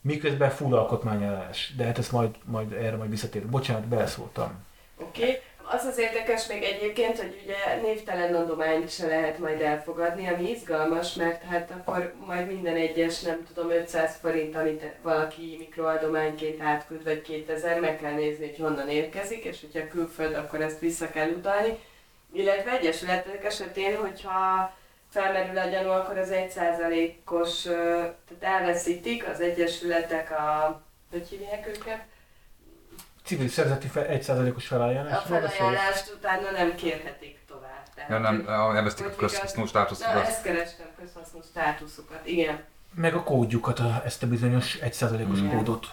miközben 0.00 0.50
full 0.50 0.78
alkotmányállás. 0.78 1.74
De 1.76 1.84
hát 1.84 1.98
ezt 1.98 2.12
majd, 2.12 2.30
majd 2.44 2.72
erre 2.72 2.96
majd 2.96 3.10
visszatérünk. 3.10 3.50
Bocsánat, 3.50 3.84
beleszóltam. 3.84 4.64
Oké. 4.96 5.22
Okay 5.22 5.38
Az 5.72 5.84
az 5.84 5.98
érdekes 5.98 6.46
még 6.46 6.62
egyébként, 6.62 7.18
hogy 7.18 7.40
ugye 7.44 7.80
névtelen 7.82 8.34
adományt 8.34 8.90
se 8.90 9.06
lehet 9.06 9.38
majd 9.38 9.60
elfogadni, 9.60 10.28
ami 10.28 10.50
izgalmas, 10.50 11.14
mert 11.14 11.42
hát 11.42 11.70
akkor 11.70 12.14
majd 12.26 12.46
minden 12.46 12.76
egyes, 12.76 13.20
nem 13.20 13.46
tudom, 13.54 13.70
500 13.70 14.16
forint, 14.20 14.56
amit 14.56 14.84
valaki 15.02 15.56
mikroadományként 15.58 16.60
átküld, 16.60 17.04
vagy 17.04 17.22
2000, 17.22 17.80
meg 17.80 18.00
kell 18.00 18.12
nézni, 18.12 18.46
hogy 18.46 18.58
honnan 18.58 18.88
érkezik, 18.88 19.44
és 19.44 19.60
hogyha 19.60 19.88
külföld, 19.88 20.34
akkor 20.34 20.60
ezt 20.60 20.78
vissza 20.78 21.10
kell 21.10 21.28
utalni. 21.28 21.78
Illetve 22.32 22.70
egyesületek 22.70 23.44
esetén, 23.44 23.96
hogyha 23.96 24.72
felmerül 25.10 25.58
a 25.58 25.68
gyanú, 25.68 25.88
akkor 25.90 26.18
az 26.18 26.30
1%-os, 26.32 27.62
tehát 27.62 28.40
elveszítik 28.40 29.28
az 29.28 29.40
egyesületek 29.40 30.30
a, 30.30 30.82
hogy 31.10 31.28
hívják 31.28 31.66
őket? 31.66 32.00
Civil 33.30 33.48
szerzeti 33.48 33.88
fe, 33.88 34.06
1%-os 34.10 34.66
felajánlás. 34.66 35.16
A 35.16 35.20
felajánlást 35.20 36.12
utána 36.16 36.50
nem 36.50 36.74
kérhetik 36.74 37.38
tovább. 37.48 37.84
Tehát, 37.94 38.10
ja, 38.10 38.18
nem, 38.18 38.48
elvesztik 38.48 39.06
a 39.06 39.14
közhasznú 39.14 39.66
státuszukat. 39.66 40.14
Na, 40.14 40.26
ezt 40.26 40.42
kerestem, 40.42 40.86
közhasznú 40.98 41.40
státuszukat, 41.50 42.26
igen. 42.26 42.64
Meg 42.94 43.14
a 43.14 43.22
kódjukat, 43.22 43.78
a, 43.78 44.02
ezt 44.04 44.22
a 44.22 44.26
bizonyos 44.26 44.78
1%-os 44.80 45.38
igen. 45.38 45.56
kódot. 45.56 45.86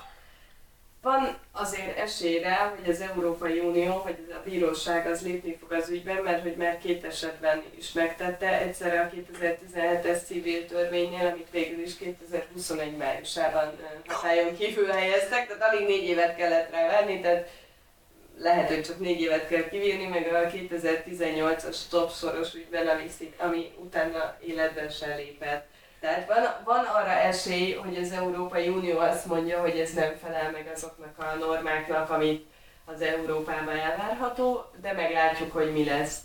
Van 1.02 1.38
azért 1.52 1.98
esélyre, 1.98 2.56
hogy 2.56 2.90
az 2.90 3.02
Európai 3.02 3.60
Unió, 3.60 4.02
vagy 4.04 4.18
a 4.32 4.50
bíróság 4.50 5.08
az 5.08 5.22
lépni 5.22 5.58
fog 5.60 5.72
az 5.72 5.90
ügyben, 5.90 6.24
mert 6.24 6.42
hogy 6.42 6.56
már 6.56 6.78
két 6.78 7.04
esetben 7.04 7.64
is 7.78 7.92
megtette, 7.92 8.60
egyszerre 8.60 9.02
a 9.02 9.10
2017-es 9.10 10.26
civil 10.26 10.66
törvénynél, 10.66 11.28
amit 11.28 11.48
végül 11.52 11.84
is 11.84 11.98
2021 11.98 12.98
májusában 12.98 13.72
hatályon 14.08 14.58
kívül 14.58 14.88
helyeztek, 14.88 15.48
tehát 15.48 15.74
alig 15.74 15.88
négy 15.88 16.04
évet 16.04 16.36
kellett 16.36 16.72
rá 16.72 16.88
venni, 16.88 17.22
tehát 17.22 17.50
lehet, 18.38 18.68
hogy 18.68 18.82
csak 18.82 19.00
négy 19.00 19.22
évet 19.22 19.48
kell 19.48 19.70
kivírni, 19.70 20.06
meg 20.06 20.34
a 20.34 20.50
2018-as 20.50 21.78
top 21.90 22.12
soros 22.12 22.54
ügyben, 22.54 22.88
ami, 22.88 23.10
ami 23.38 23.72
utána 23.80 24.38
életben 24.46 24.90
se 24.90 25.16
lépett. 25.16 25.68
Tehát 26.00 26.28
van, 26.28 26.44
van 26.66 26.86
arra 26.86 27.12
esély, 27.12 27.74
hogy 27.74 27.98
az 27.98 28.12
Európai 28.12 28.68
Unió 28.68 29.00
azt 29.00 29.26
mondja, 29.26 29.60
hogy 29.62 29.80
ez 29.80 29.94
nem 29.94 30.14
felel 30.24 30.52
meg 30.52 30.72
azoknak 30.76 31.14
a 31.18 31.46
normáknak, 31.46 32.10
amit 32.10 32.46
az 32.86 33.02
Európában 33.02 33.76
elvárható, 33.76 34.66
de 34.82 34.94
meglátjuk, 34.94 35.52
hogy 35.52 35.72
mi 35.72 35.84
lesz. 35.86 36.20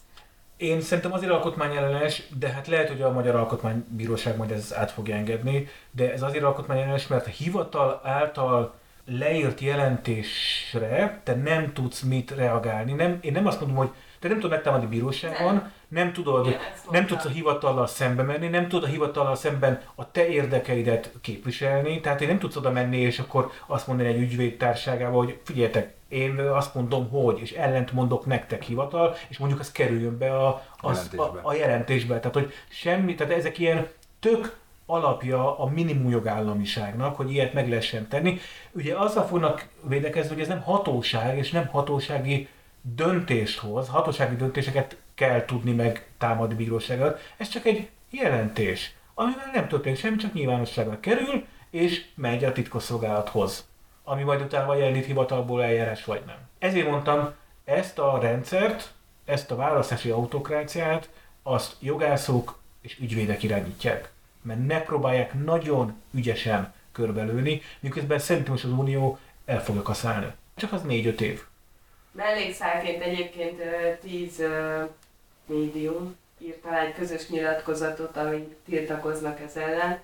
Én 0.57 0.81
szerintem 0.81 1.13
azért 1.13 1.33
alkotmányellenes, 1.33 2.23
de 2.39 2.49
hát 2.49 2.67
lehet, 2.67 2.89
hogy 2.89 3.03
a 3.03 3.11
Magyar 3.11 3.35
Alkotmánybíróság 3.35 4.37
majd 4.37 4.51
ezt 4.51 4.75
át 4.75 4.91
fogja 4.91 5.15
engedni, 5.15 5.69
de 5.91 6.13
ez 6.13 6.23
azért 6.23 6.45
alkotmányellenes, 6.45 7.07
mert 7.07 7.27
a 7.27 7.31
hivatal 7.31 8.01
által 8.05 8.75
leírt 9.05 9.61
jelentésre 9.61 11.21
te 11.25 11.35
nem 11.35 11.73
tudsz 11.73 12.01
mit 12.01 12.31
reagálni. 12.31 12.93
Nem, 12.93 13.19
én 13.21 13.33
nem 13.33 13.47
azt 13.47 13.61
mondom, 13.61 13.79
hogy 13.79 13.91
te 14.21 14.29
nem 14.29 14.37
tudod 14.37 14.51
megtámadni 14.51 14.87
bíróságon, 14.87 15.55
nem, 15.55 15.73
nem 15.93 16.13
tudod, 16.13 16.47
Igen, 16.47 16.61
nem 16.91 17.07
tudsz 17.07 17.25
a 17.25 17.29
hivatallal 17.29 17.87
szembe 17.87 18.23
menni, 18.23 18.49
nem 18.49 18.69
tudod 18.69 18.85
a 18.89 18.93
hivatallal 18.93 19.37
szemben 19.37 19.81
a 19.95 20.11
te 20.11 20.29
érdekeidet 20.29 21.13
képviselni, 21.21 22.01
tehát 22.01 22.21
én 22.21 22.29
nem 22.29 22.39
tudsz 22.39 22.57
oda 22.57 22.71
menni, 22.71 22.97
és 22.97 23.19
akkor 23.19 23.51
azt 23.67 23.87
mondani 23.87 24.09
egy 24.09 24.21
ügyvédtárságával, 24.21 25.25
hogy 25.25 25.39
figyeljetek, 25.45 25.95
én 26.09 26.39
azt 26.39 26.75
mondom, 26.75 27.09
hogy, 27.09 27.41
és 27.41 27.53
ellent 27.53 27.93
mondok 27.93 28.27
nektek 28.27 28.63
hivatal, 28.63 29.17
és 29.29 29.39
mondjuk 29.39 29.61
az 29.61 29.73
kerüljön 29.73 30.19
be 30.19 30.37
a, 30.37 30.63
az, 30.81 31.09
jelentésbe. 31.13 31.41
A, 31.43 31.49
a 31.49 31.55
jelentésbe. 31.55 32.19
Tehát, 32.19 32.35
hogy 32.35 32.53
semmi, 32.69 33.15
tehát 33.15 33.33
ezek 33.33 33.59
ilyen 33.59 33.89
tök 34.21 34.57
alapja 34.87 35.59
a 35.59 35.67
minimum 35.67 36.11
jogállamiságnak, 36.11 37.17
hogy 37.17 37.33
ilyet 37.33 37.53
meg 37.53 37.69
lehessen 37.69 38.09
tenni. 38.09 38.39
Ugye 38.71 38.97
azzal 38.97 39.27
fognak 39.27 39.69
védekezni, 39.89 40.33
hogy 40.33 40.43
ez 40.43 40.49
nem 40.49 40.63
hatóság, 40.63 41.39
és 41.39 41.51
nem 41.51 41.67
hatósági 41.67 42.49
döntést 42.83 43.59
hoz, 43.59 43.89
hatósági 43.89 44.37
döntéseket 44.37 44.97
kell 45.23 45.45
tudni 45.45 45.73
meg 45.73 46.07
támadni 46.19 46.55
bírósággal. 46.55 47.19
Ez 47.37 47.49
csak 47.49 47.67
egy 47.67 47.89
jelentés, 48.11 48.95
amivel 49.15 49.51
nem 49.53 49.69
történik 49.69 49.99
semmi, 49.99 50.17
csak 50.17 50.33
nyilvánosságra 50.33 51.01
kerül, 51.01 51.47
és 51.71 52.05
megy 52.15 52.45
a 52.45 52.53
titkosszolgálathoz, 52.53 53.69
ami 54.05 54.23
majd 54.23 54.41
utána 54.41 54.67
vagy 54.67 54.81
elindít 54.81 55.05
hivatalból 55.05 55.63
eljárás, 55.65 56.05
vagy 56.05 56.23
nem. 56.27 56.37
Ezért 56.59 56.89
mondtam, 56.89 57.35
ezt 57.65 57.99
a 57.99 58.19
rendszert, 58.19 58.93
ezt 59.25 59.51
a 59.51 59.57
választási 59.57 60.11
autokráciát, 60.11 61.09
azt 61.43 61.77
jogászok 61.81 62.59
és 62.81 62.99
ügyvédek 63.01 63.43
irányítják. 63.43 64.11
Mert 64.43 64.67
ne 64.67 64.81
próbálják 64.81 65.45
nagyon 65.45 66.03
ügyesen 66.15 66.73
körbelőni, 66.93 67.63
miközben 67.81 68.19
szerintem 68.19 68.53
az 68.53 68.65
Unió 68.65 69.19
el 69.45 69.63
fogja 69.63 69.83
kaszálni. 69.83 70.33
Csak 70.55 70.73
az 70.73 70.83
4-5 70.89 71.21
év. 71.21 71.43
Mellékszálként 72.13 73.03
egyébként 73.03 73.63
10 74.01 74.43
médium 75.47 76.17
írt 76.39 76.65
alá 76.65 76.81
egy 76.81 76.95
közös 76.95 77.29
nyilatkozatot, 77.29 78.17
ami 78.17 78.57
tiltakoznak 78.65 79.41
ez 79.41 79.57
ellen. 79.57 80.01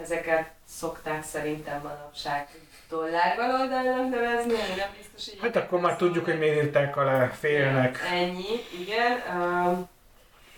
Ezeket 0.00 0.50
szokták 0.68 1.24
szerintem 1.24 1.80
manapság 1.82 2.48
dollárbaloldalnak 2.88 4.10
nevezni, 4.10 4.52
ami 4.52 4.74
nem 4.76 4.88
biztos, 4.96 5.28
hogy... 5.28 5.38
Hát 5.40 5.64
akkor 5.64 5.80
már 5.80 5.96
tudjuk, 5.96 6.24
hogy 6.24 6.38
miért 6.38 6.64
írták 6.64 6.96
alá, 6.96 7.26
félnek. 7.26 7.98
Ennyi, 8.10 8.60
igen. 8.80 9.22
Um, 9.36 9.88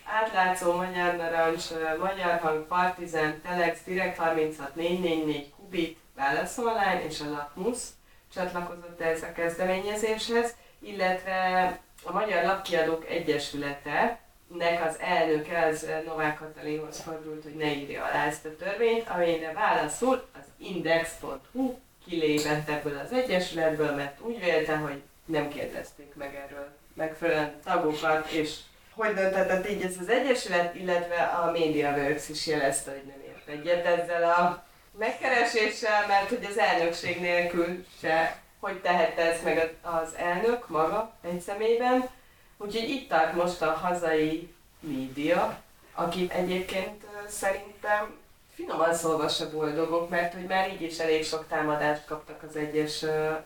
átlátszó 0.05 0.73
Magyar 0.73 1.17
Narancs, 1.17 1.65
Magyar 1.99 2.39
Hang, 2.41 2.67
Partizán, 2.67 3.41
Telex, 3.43 3.79
Direkt 3.85 4.17
36 4.17 4.75
444, 4.75 5.51
Kubit, 5.57 5.99
Válasz 6.17 6.59
Online 6.59 7.05
és 7.09 7.21
a 7.21 7.31
Lakmusz 7.31 7.89
csatlakozott 8.35 9.01
ez 9.01 9.23
a 9.23 9.33
kezdeményezéshez 9.33 10.55
illetve 10.85 11.79
a 12.05 12.13
Magyar 12.13 12.45
Lapkiadók 12.45 13.11
Egyesülete, 13.11 14.19
nek 14.47 14.85
az 14.85 14.97
elnöke 15.01 15.67
az 15.67 15.87
Novák 16.07 16.39
Katalinhoz 16.39 17.01
fordult, 17.01 17.43
hogy 17.43 17.55
ne 17.55 17.73
írja 17.73 18.05
alá 18.05 18.27
ezt 18.27 18.45
a 18.45 18.57
törvényt, 18.57 19.09
amelyre 19.09 19.53
válaszul 19.53 20.27
az 20.33 20.45
index.hu 20.57 21.75
kilépett 22.07 22.69
ebből 22.69 22.99
az 22.99 23.13
egyesületből, 23.13 23.95
mert 23.95 24.21
úgy 24.21 24.41
vélte, 24.41 24.77
hogy 24.77 25.03
nem 25.25 25.49
kérdezték 25.49 26.15
meg 26.15 26.35
erről 26.35 26.69
megfelelően 26.95 27.61
tagokat, 27.65 28.31
és 28.31 28.57
hogy 28.91 29.15
döntetett 29.15 29.71
így 29.71 29.83
ez 29.83 29.95
az 30.01 30.09
egyesület, 30.09 30.75
illetve 30.75 31.23
a 31.23 31.51
MediaWorks 31.51 32.29
is 32.29 32.47
jelezte, 32.47 32.91
hogy 32.91 33.05
nem 33.07 33.21
ért 33.27 33.49
egyet 33.49 33.87
ezzel 33.87 34.31
a 34.31 34.65
megkereséssel, 34.99 36.07
mert 36.07 36.29
hogy 36.29 36.47
az 36.51 36.59
elnökség 36.59 37.21
nélkül 37.21 37.85
se 38.01 38.43
hogy 38.65 38.81
tehette 38.81 39.23
ezt 39.23 39.45
meg 39.45 39.77
az 39.83 40.15
elnök 40.17 40.69
maga 40.69 41.13
egy 41.23 41.41
személyben. 41.41 42.09
Úgyhogy 42.57 42.89
itt 42.89 43.09
tart 43.09 43.35
most 43.35 43.63
a 43.63 43.71
hazai 43.73 44.55
média, 44.81 45.61
akik 45.95 46.33
egyébként 46.33 47.05
szerintem 47.29 48.17
finoman 48.55 48.95
szólva 48.95 49.29
se 49.29 49.47
boldogok, 49.47 50.09
mert 50.09 50.35
hogy 50.35 50.47
már 50.47 50.73
így 50.73 50.83
is 50.83 50.99
elég 50.99 51.25
sok 51.25 51.45
támadást 51.49 52.07
kaptak 52.07 52.43
az 52.49 52.57
egyes 52.57 53.05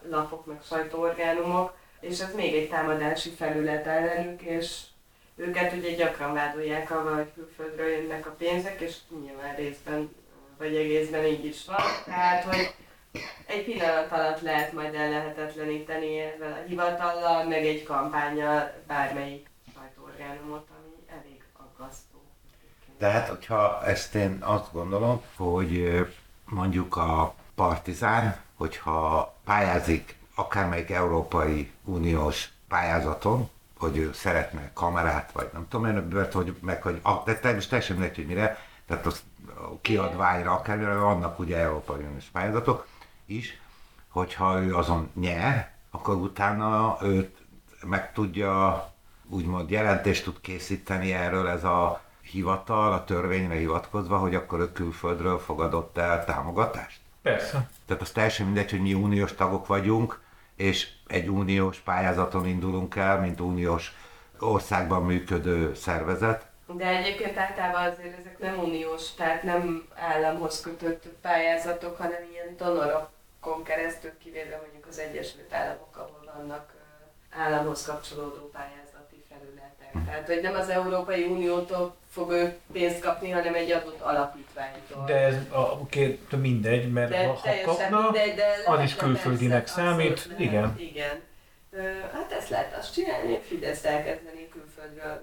lapok, 0.08 0.46
meg 0.46 0.60
sajtóorgánumok, 0.68 1.76
és 2.00 2.20
ez 2.20 2.34
még 2.34 2.54
egy 2.54 2.68
támadási 2.68 3.30
felület 3.30 3.86
ellenük, 3.86 4.42
és 4.42 4.80
őket 5.36 5.72
ugye 5.72 5.90
gyakran 5.90 6.32
vádolják 6.32 6.90
avval, 6.90 7.14
hogy 7.14 7.32
külföldről 7.34 7.88
jönnek 7.88 8.26
a 8.26 8.34
pénzek, 8.38 8.80
és 8.80 8.96
nyilván 9.22 9.56
részben 9.56 10.14
vagy 10.58 10.76
egészben 10.76 11.24
így 11.24 11.44
is 11.44 11.64
van. 11.66 11.82
Tehát, 12.04 12.44
hogy 12.44 12.74
egy 13.46 13.64
pillanat 13.64 14.12
alatt 14.12 14.40
lehet 14.40 14.72
majd 14.72 14.94
ellehetetleníteni 14.94 16.18
ezzel 16.18 16.52
a 16.52 16.66
hivatallal, 16.68 17.44
meg 17.44 17.66
egy 17.66 17.82
kampányjal 17.82 18.72
bármelyik 18.86 19.50
sajtóorgánumot, 19.74 20.66
ami 20.78 21.18
elég 21.20 21.42
aggasztó. 21.52 22.22
Tehát, 22.98 23.28
hogyha 23.28 23.84
ezt 23.84 24.14
én 24.14 24.38
azt 24.40 24.72
gondolom, 24.72 25.22
hogy 25.36 25.98
mondjuk 26.44 26.96
a 26.96 27.34
partizán, 27.54 28.36
hogyha 28.56 29.34
pályázik 29.44 30.16
akármelyik 30.34 30.90
Európai 30.90 31.70
Uniós 31.84 32.48
pályázaton, 32.68 33.48
hogy 33.78 33.96
ő 33.96 34.12
szeretne 34.12 34.70
kamerát, 34.72 35.32
vagy 35.32 35.48
nem 35.52 35.66
tudom 35.68 35.86
én, 35.86 35.92
mert 35.94 36.32
hogy, 36.32 36.56
meg, 36.60 36.82
hogy, 36.82 37.00
de 37.24 37.38
teljesen 37.38 37.96
mindegy, 37.96 38.16
hogy 38.16 38.26
mire, 38.26 38.58
tehát 38.86 39.06
az 39.06 39.22
kiadványra, 39.80 40.52
akármire, 40.52 40.94
vannak 40.94 41.38
ugye 41.38 41.56
Európai 41.56 42.02
Uniós 42.02 42.24
pályázatok, 42.24 42.86
is, 43.28 43.60
hogyha 44.08 44.62
ő 44.62 44.76
azon 44.76 45.10
nyer, 45.14 45.70
akkor 45.90 46.14
utána 46.14 46.98
őt 47.02 47.36
meg 47.82 48.12
tudja, 48.12 48.86
úgymond 49.28 49.70
jelentést 49.70 50.24
tud 50.24 50.40
készíteni 50.40 51.12
erről 51.12 51.48
ez 51.48 51.64
a 51.64 52.00
hivatal, 52.20 52.92
a 52.92 53.04
törvényre 53.04 53.54
hivatkozva, 53.54 54.18
hogy 54.18 54.34
akkor 54.34 54.60
ő 54.60 54.72
külföldről 54.72 55.38
fogadott 55.38 55.98
el 55.98 56.24
támogatást? 56.24 57.00
Persze. 57.22 57.68
Tehát 57.86 58.02
az 58.02 58.10
teljesen 58.10 58.46
mindegy, 58.46 58.70
hogy 58.70 58.80
mi 58.80 58.94
uniós 58.94 59.34
tagok 59.34 59.66
vagyunk, 59.66 60.20
és 60.56 60.88
egy 61.06 61.28
uniós 61.28 61.78
pályázaton 61.78 62.46
indulunk 62.46 62.96
el, 62.96 63.20
mint 63.20 63.40
uniós 63.40 63.92
országban 64.38 65.04
működő 65.04 65.74
szervezet. 65.74 66.46
De 66.66 66.86
egyébként 66.86 67.38
általában 67.38 67.84
azért 67.84 68.18
ezek 68.18 68.38
nem 68.38 68.58
uniós, 68.58 69.14
tehát 69.14 69.42
nem 69.42 69.88
államhoz 69.94 70.60
kötött 70.60 71.08
pályázatok, 71.22 71.96
hanem 71.96 72.18
ilyen 72.32 72.54
donorok 72.56 73.10
kon 73.41 73.62
keresztül, 73.62 74.12
kivéve 74.18 74.61
mondjuk 74.62 74.86
az 74.86 74.99
Egyesült 74.99 75.53
Államok, 75.53 75.97
ahol 75.97 76.32
vannak 76.36 76.76
államhoz 77.30 77.84
kapcsolódó 77.84 78.51
pályázati 78.53 79.24
felületek. 79.28 79.93
Hm. 79.93 80.05
Tehát, 80.05 80.26
hogy 80.26 80.41
nem 80.43 80.55
az 80.55 80.68
Európai 80.68 81.24
Uniótól 81.24 81.97
fog 82.11 82.30
ő 82.30 82.57
pénzt 82.72 83.01
kapni, 83.01 83.30
hanem 83.30 83.55
egy 83.55 83.70
adott 83.70 84.01
alapítványtól. 84.01 85.05
De 85.05 85.14
ez 85.14 85.36
a, 85.51 85.59
oké, 85.59 86.18
mindegy, 86.36 86.93
mert 86.93 87.11
de 87.11 87.26
ha, 87.26 87.41
kapna, 87.64 88.01
mindegy, 88.01 88.34
de 88.34 88.47
az 88.66 88.82
is 88.82 88.95
külföldinek 88.95 89.66
számít. 89.66 90.11
Abszolút, 90.11 90.39
igen. 90.41 90.74
Igen. 90.78 91.26
Hát 92.12 92.32
ezt 92.32 92.49
lehet 92.49 92.76
azt 92.76 92.93
csinálni, 92.93 93.32
hogy 93.32 93.45
Fidesz 93.47 93.84
elkezdeni 93.84 94.49
külföldről 94.49 95.22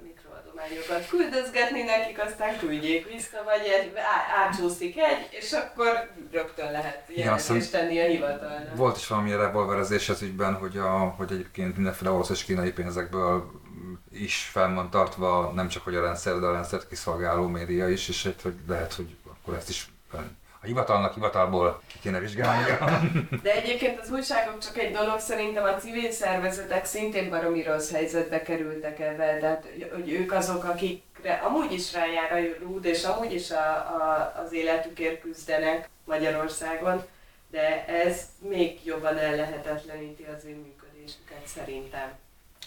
mikroadományokat 0.56 1.10
küldözgetni 1.10 1.84
nekik, 1.84 2.20
aztán 2.20 2.58
küldjék 2.58 3.08
vissza, 3.08 3.44
vagy 3.44 3.68
egy, 3.80 3.92
átsúszik 4.46 4.98
egy, 4.98 5.28
és 5.32 5.52
akkor 5.52 6.10
rögtön 6.32 6.72
lehet 6.72 7.04
jelentést 7.08 7.72
tenni 7.72 8.00
a 8.00 8.06
hivatalnak. 8.06 8.76
Volt 8.76 8.98
is 8.98 9.08
valami 9.08 9.32
revolverezés 9.32 10.10
az 10.10 10.22
ügyben, 10.22 10.54
hogy, 10.54 10.78
a, 10.78 11.14
hogy 11.18 11.32
egyébként 11.32 11.76
mindenféle 11.76 12.12
orosz 12.12 12.30
és 12.30 12.44
kínai 12.44 12.72
pénzekből 12.72 13.52
is 14.12 14.50
fel 14.52 14.74
van 14.74 14.90
tartva, 14.90 15.52
nem 15.56 15.68
csak 15.68 15.84
hogy 15.84 15.96
a 15.96 16.02
rendszer, 16.02 16.40
de 16.40 16.46
a 16.46 16.52
rendszert 16.52 16.88
kiszolgáló 16.88 17.48
média 17.48 17.90
is, 17.90 18.10
és 18.10 18.30
hogy 18.42 18.56
lehet, 18.68 18.94
hogy 18.94 19.16
akkor 19.26 19.54
ezt 19.54 19.70
is 19.70 19.88
a 20.66 20.68
hivatalnak 20.68 21.14
hivatalból 21.14 21.82
ki 21.88 22.00
kéne 22.02 22.20
vizsgálni. 22.20 22.64
De 23.44 23.52
egyébként 23.52 24.00
az 24.00 24.12
újságok 24.12 24.60
csak 24.60 24.78
egy 24.78 24.92
dolog, 24.92 25.20
szerintem 25.20 25.64
a 25.64 25.76
civil 25.76 26.12
szervezetek 26.12 26.86
szintén 26.86 27.30
baromi 27.30 27.64
rossz 27.64 27.92
helyzetbe 27.92 28.42
kerültek 28.42 29.00
ebben, 29.00 29.40
tehát 29.40 29.66
hogy 29.94 30.12
ők 30.12 30.32
azok, 30.32 30.64
akikre 30.64 31.34
amúgy 31.34 31.72
is 31.72 31.94
rájár 31.94 32.32
a 32.32 32.64
rúd, 32.64 32.86
és 32.86 33.04
amúgy 33.04 33.34
is 33.34 33.52
a, 33.52 33.70
a, 33.76 34.34
az 34.44 34.54
életükért 34.54 35.22
küzdenek 35.22 35.90
Magyarországon, 36.06 37.04
de 37.52 37.86
ez 37.86 38.22
még 38.40 38.86
jobban 38.86 39.18
ellehetetleníti 39.18 40.26
az 40.38 40.46
ő 40.46 40.50
működésüket 40.50 41.46
szerintem. 41.46 42.12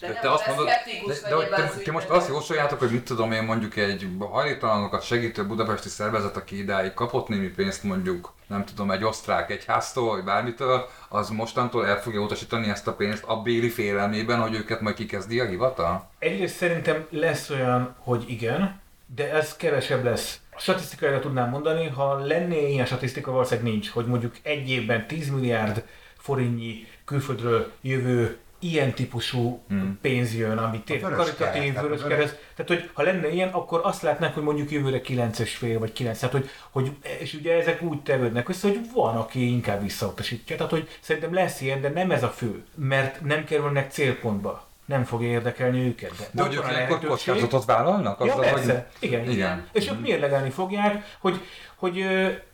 De, 0.01 0.07
de 0.07 0.19
te 0.21 0.33
azt 0.33 0.47
mondod, 0.47 0.67
de, 0.67 0.83
de, 1.29 1.49
de 1.49 1.57
te, 1.57 1.73
ti 1.83 1.91
most 1.91 2.09
azt 2.09 2.29
jósoljátok, 2.29 2.79
hogy 2.79 2.91
mit 2.91 3.05
tudom 3.05 3.33
én 3.33 3.43
mondjuk 3.43 3.77
egy 3.77 4.09
hajléktalanokat 4.19 5.03
segítő 5.03 5.47
budapesti 5.47 5.89
szervezet, 5.89 6.37
aki 6.37 6.59
idáig 6.59 6.95
kapott 6.95 7.29
némi 7.29 7.49
pénzt 7.49 7.83
mondjuk, 7.83 8.35
nem 8.47 8.65
tudom, 8.65 8.91
egy 8.91 9.05
osztrák 9.05 9.51
egyháztól, 9.51 10.15
vagy 10.15 10.25
bármitől, 10.25 10.89
az 11.09 11.29
mostantól 11.29 11.87
el 11.87 12.01
fogja 12.01 12.21
utasítani 12.21 12.69
ezt 12.69 12.87
a 12.87 12.95
pénzt 12.95 13.25
a 13.25 13.43
béli 13.43 13.69
félelmében, 13.69 14.41
hogy 14.41 14.55
őket 14.55 14.81
majd 14.81 14.97
kikezdi 14.97 15.41
a 15.41 15.47
hivatal? 15.47 16.11
Egyrészt 16.19 16.57
szerintem 16.57 17.07
lesz 17.11 17.51
olyan, 17.51 17.95
hogy 17.99 18.25
igen, 18.27 18.81
de 19.15 19.33
ez 19.33 19.57
kevesebb 19.57 20.05
lesz. 20.05 20.41
A 20.51 20.61
statisztikára 20.61 21.19
tudnám 21.19 21.49
mondani, 21.49 21.89
ha 21.89 22.19
lenné 22.19 22.71
ilyen 22.71 22.87
statisztika, 22.87 23.31
valószínűleg 23.31 23.71
nincs, 23.71 23.91
hogy 23.91 24.07
mondjuk 24.07 24.35
egy 24.43 24.71
évben 24.71 25.07
10 25.07 25.31
milliárd 25.31 25.85
forintnyi 26.19 26.87
külföldről 27.05 27.73
jövő 27.81 28.39
ilyen 28.59 28.93
típusú 28.93 29.63
hmm. 29.69 29.99
pénz 30.01 30.35
jön, 30.35 30.59
ami 30.59 30.81
tényleg 30.81 31.13
karitatív, 31.13 31.75
vörös 31.81 32.03
kereszt. 32.09 32.39
Tehát, 32.57 32.67
hogy 32.67 32.91
ha 32.93 33.03
lenne 33.03 33.29
ilyen, 33.29 33.49
akkor 33.49 33.81
azt 33.85 34.03
látnánk, 34.03 34.35
hogy 34.35 34.43
mondjuk 34.43 34.71
jövőre 34.71 35.01
9 35.01 35.49
fél 35.49 35.79
vagy 35.79 35.93
9. 35.93 36.19
Tehát, 36.19 36.35
hogy, 36.35 36.51
hogy, 36.71 36.93
és 37.19 37.35
ugye 37.35 37.55
ezek 37.55 37.83
úgy 37.83 38.03
tevődnek 38.03 38.49
össze, 38.49 38.69
hogy 38.69 38.81
van, 38.95 39.17
aki 39.17 39.53
inkább 39.53 39.83
visszautasítja. 39.83 40.57
Tehát, 40.57 40.73
hogy 40.73 40.89
szerintem 41.01 41.35
lesz 41.35 41.61
ilyen, 41.61 41.81
de 41.81 41.89
nem 41.89 42.11
ez 42.11 42.23
a 42.23 42.29
fő, 42.29 42.65
mert 42.75 43.21
nem 43.21 43.45
kerülnek 43.45 43.91
célpontba 43.91 44.67
nem 44.89 45.05
fogja 45.05 45.29
érdekelni 45.29 45.87
őket. 45.87 46.13
De, 46.17 46.27
de 46.33 46.43
hogy 46.43 46.55
ők 46.55 46.91
akkor 46.91 47.09
kockázatot 47.09 47.65
vállalnak? 47.65 48.21
Azzal, 48.21 48.45
ja, 48.45 48.53
persze. 48.53 48.73
Hogy... 48.73 49.09
Igen. 49.09 49.31
Igen. 49.31 49.67
És 49.73 49.91
ők 49.91 50.01
mérlegelni 50.01 50.51
fogják, 50.51 51.17
hogy, 51.21 51.41
hogy 51.75 52.05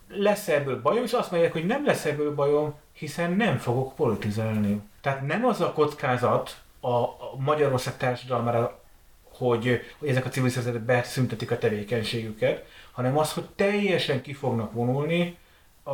lesz 0.08 0.48
ebből 0.48 0.80
bajom, 0.82 1.04
és 1.04 1.12
azt 1.12 1.30
mondják, 1.30 1.52
hogy 1.52 1.66
nem 1.66 1.86
lesz 1.86 2.04
ebből 2.04 2.34
bajom, 2.34 2.74
hiszen 2.92 3.32
nem 3.32 3.56
fogok 3.58 3.94
politizálni. 3.94 4.80
Tehát 5.04 5.26
nem 5.26 5.44
az 5.44 5.60
a 5.60 5.72
kockázat 5.72 6.56
a, 6.80 6.88
a 6.88 7.34
Magyarország 7.38 7.96
társadalmára, 7.96 8.78
hogy, 9.22 9.80
hogy 9.98 10.08
ezek 10.08 10.24
a 10.24 10.28
civil 10.28 10.50
szervezetek 10.50 10.82
beszüntetik 10.82 11.50
a 11.50 11.58
tevékenységüket, 11.58 12.66
hanem 12.92 13.18
az, 13.18 13.32
hogy 13.32 13.44
teljesen 13.56 14.22
ki 14.22 14.32
fognak 14.32 14.72
vonulni 14.72 15.38
a, 15.82 15.90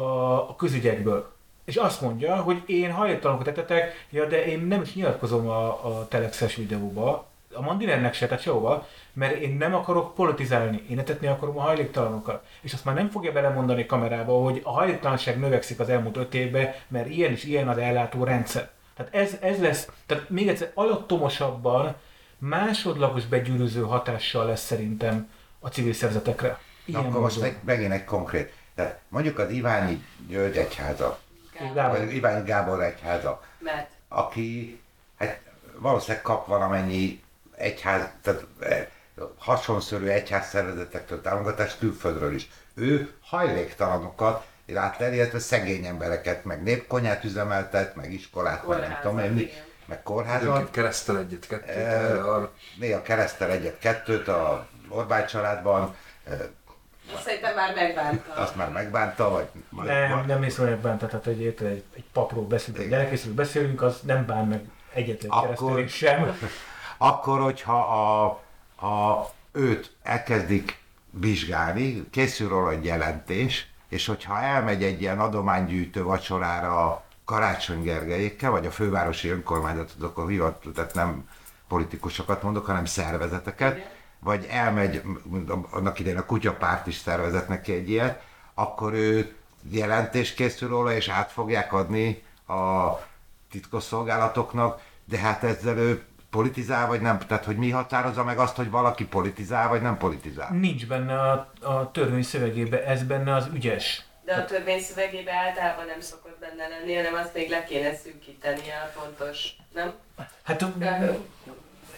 a 0.48 0.54
közügyekből. 0.56 1.32
És 1.64 1.76
azt 1.76 2.00
mondja, 2.00 2.36
hogy 2.36 2.62
én 2.66 2.92
hajléktalanokat 2.92 3.48
etetek, 3.48 4.06
ja, 4.10 4.24
de 4.24 4.44
én 4.44 4.60
nem 4.60 4.82
is 4.82 4.94
nyilatkozom 4.94 5.48
a, 5.48 5.86
a 5.86 6.08
telexes 6.08 6.54
videóba, 6.54 7.26
a 7.54 7.60
Mandinernek 7.60 8.14
se, 8.14 8.26
tehát 8.26 8.42
sehova, 8.42 8.86
mert 9.12 9.36
én 9.36 9.56
nem 9.56 9.74
akarok 9.74 10.14
politizálni, 10.14 10.82
én 10.90 10.98
etetni 10.98 11.26
akarom 11.26 11.58
a 11.58 11.62
hajléktalanokat. 11.62 12.44
És 12.60 12.72
azt 12.72 12.84
már 12.84 12.94
nem 12.94 13.10
fogja 13.10 13.32
belemondani 13.32 13.86
kamerába, 13.86 14.42
hogy 14.42 14.60
a 14.64 14.70
hajléktalanság 14.70 15.38
növekszik 15.38 15.80
az 15.80 15.88
elmúlt 15.88 16.16
öt 16.16 16.34
évben, 16.34 16.74
mert 16.88 17.08
ilyen 17.08 17.32
is 17.32 17.44
ilyen 17.44 17.68
az 17.68 17.78
ellátó 17.78 18.24
rendszer. 18.24 18.70
Tehát 19.00 19.14
ez, 19.14 19.36
ez 19.40 19.60
lesz, 19.60 19.88
tehát 20.06 20.30
még 20.30 20.48
egyszer 20.48 20.70
alattomosabban 20.74 21.96
másodlagos 22.38 23.26
begyűrűző 23.26 23.82
hatással 23.82 24.46
lesz 24.46 24.64
szerintem 24.64 25.30
a 25.58 25.68
civil 25.68 25.92
szervezetekre. 25.92 26.58
Ilyen 26.84 27.02
Na, 27.02 27.08
akkor 27.08 27.20
most 27.20 27.40
meg, 27.40 27.60
megint 27.64 27.92
egy 27.92 28.04
konkrét. 28.04 28.52
Tehát 28.74 29.00
mondjuk 29.08 29.38
az 29.38 29.50
Iványi 29.50 30.04
György 30.28 30.56
egyháza, 30.56 31.18
Gábor. 31.74 31.98
vagy 31.98 32.14
Iványi 32.14 32.44
Gábor 32.44 32.82
egyháza, 32.82 33.42
Mert. 33.58 33.90
aki 34.08 34.80
hát 35.18 35.40
valószínűleg 35.74 36.22
kap 36.22 36.46
valamennyi 36.46 37.22
egyház, 37.56 38.08
tehát 38.22 38.46
eh, 38.60 38.86
hasonszörű 39.38 40.06
egyházszervezetektől 40.06 41.20
támogatást 41.20 41.78
külföldről 41.78 42.34
is. 42.34 42.48
Ő 42.74 43.14
hajléktalanokat 43.20 44.46
lát 44.72 45.00
el, 45.00 45.14
illetve 45.14 45.38
szegény 45.38 45.84
embereket, 45.84 46.44
meg 46.44 46.62
népkonyát 46.62 47.24
üzemeltet, 47.24 47.96
meg 47.96 48.12
iskolát, 48.12 48.66
meg 48.66 48.78
nem 48.78 48.98
tudom 49.02 49.18
én, 49.18 49.50
meg 49.86 50.02
kórházat. 50.02 50.70
Keresztel 50.70 51.18
egyet, 51.18 51.46
kettőt. 51.46 51.76
E, 51.76 52.50
néha 52.78 53.02
keresztel 53.02 53.50
egyet, 53.50 53.78
kettőt 53.78 54.28
a 54.28 54.68
Orbán 54.88 55.26
családban. 55.26 55.96
E, 56.28 56.34
Szerintem 57.24 57.54
már 57.54 57.74
megbánta. 57.74 58.32
Azt 58.32 58.56
már 58.56 58.70
megbánta, 58.70 59.30
vagy... 59.30 59.48
Nem, 59.84 60.10
vagy, 60.10 60.26
nem 60.26 60.42
hiszem, 60.42 60.64
hogy 60.64 60.74
megbánta, 60.74 61.06
tehát 61.06 61.26
egy, 61.26 61.46
egy, 61.46 61.84
egy 61.94 62.04
papról 62.12 62.44
beszélünk, 62.44 62.84
egy 62.84 62.90
lelkészről 62.90 63.34
beszélünk, 63.34 63.82
az 63.82 64.00
nem 64.00 64.26
bán 64.26 64.46
meg 64.46 64.60
egyetlen 64.92 65.30
akkor, 65.30 65.88
sem. 65.88 66.38
Akkor, 66.98 67.40
hogyha 67.40 67.78
a, 67.80 68.24
a 68.86 69.30
őt 69.52 69.90
elkezdik 70.02 70.78
vizsgálni, 71.10 72.10
készül 72.10 72.48
róla 72.48 72.70
egy 72.70 72.84
jelentés, 72.84 73.69
és 73.90 74.06
hogyha 74.06 74.40
elmegy 74.40 74.82
egy 74.82 75.00
ilyen 75.00 75.20
adománygyűjtő 75.20 76.02
vacsorára 76.02 77.04
Karácsony 77.24 77.82
Gergelyékkel, 77.82 78.50
vagy 78.50 78.66
a 78.66 78.70
fővárosi 78.70 79.28
önkormányzatot, 79.28 80.02
akkor 80.02 80.28
hivat, 80.28 80.64
tehát 80.74 80.94
nem 80.94 81.28
politikusokat 81.68 82.42
mondok, 82.42 82.66
hanem 82.66 82.84
szervezeteket, 82.84 83.98
vagy 84.18 84.46
elmegy, 84.50 85.02
annak 85.70 85.98
idején 85.98 86.18
a 86.18 86.26
kutyapárt 86.26 86.86
is 86.86 86.96
szervezett 86.96 87.48
neki 87.48 87.72
egy 87.72 87.90
ilyet, 87.90 88.22
akkor 88.54 88.92
ő 88.92 89.34
jelentés 89.70 90.34
készül 90.34 90.68
róla, 90.68 90.92
és 90.92 91.08
át 91.08 91.30
fogják 91.30 91.72
adni 91.72 92.22
a 92.46 92.90
titkosszolgálatoknak, 93.50 94.80
de 95.04 95.18
hát 95.18 95.44
ezzel 95.44 95.76
ő 95.76 96.04
politizál, 96.30 96.86
vagy 96.86 97.00
nem? 97.00 97.18
Tehát, 97.18 97.44
hogy 97.44 97.56
mi 97.56 97.70
határozza 97.70 98.24
meg 98.24 98.38
azt, 98.38 98.56
hogy 98.56 98.70
valaki 98.70 99.04
politizál, 99.06 99.68
vagy 99.68 99.82
nem 99.82 99.98
politizál? 99.98 100.50
Nincs 100.52 100.86
benne 100.86 101.20
a, 101.20 101.50
a 101.60 101.90
törvény 101.90 102.22
szövegében, 102.22 102.82
ez 102.82 103.02
benne 103.02 103.34
az 103.34 103.48
ügyes. 103.54 104.04
De 104.24 104.34
a 104.34 104.44
törvény 104.44 104.80
szövegében 104.80 105.34
általában 105.34 105.86
nem 105.86 106.00
szokott 106.00 106.38
benne 106.40 106.68
lenni, 106.68 106.94
hanem 106.94 107.14
azt 107.14 107.34
még 107.34 107.50
le 107.50 107.64
kéne 107.64 107.94
szűkíteni 107.94 108.60
a 108.60 108.98
fontos, 108.98 109.56
nem? 109.74 109.92
Hát 110.42 110.64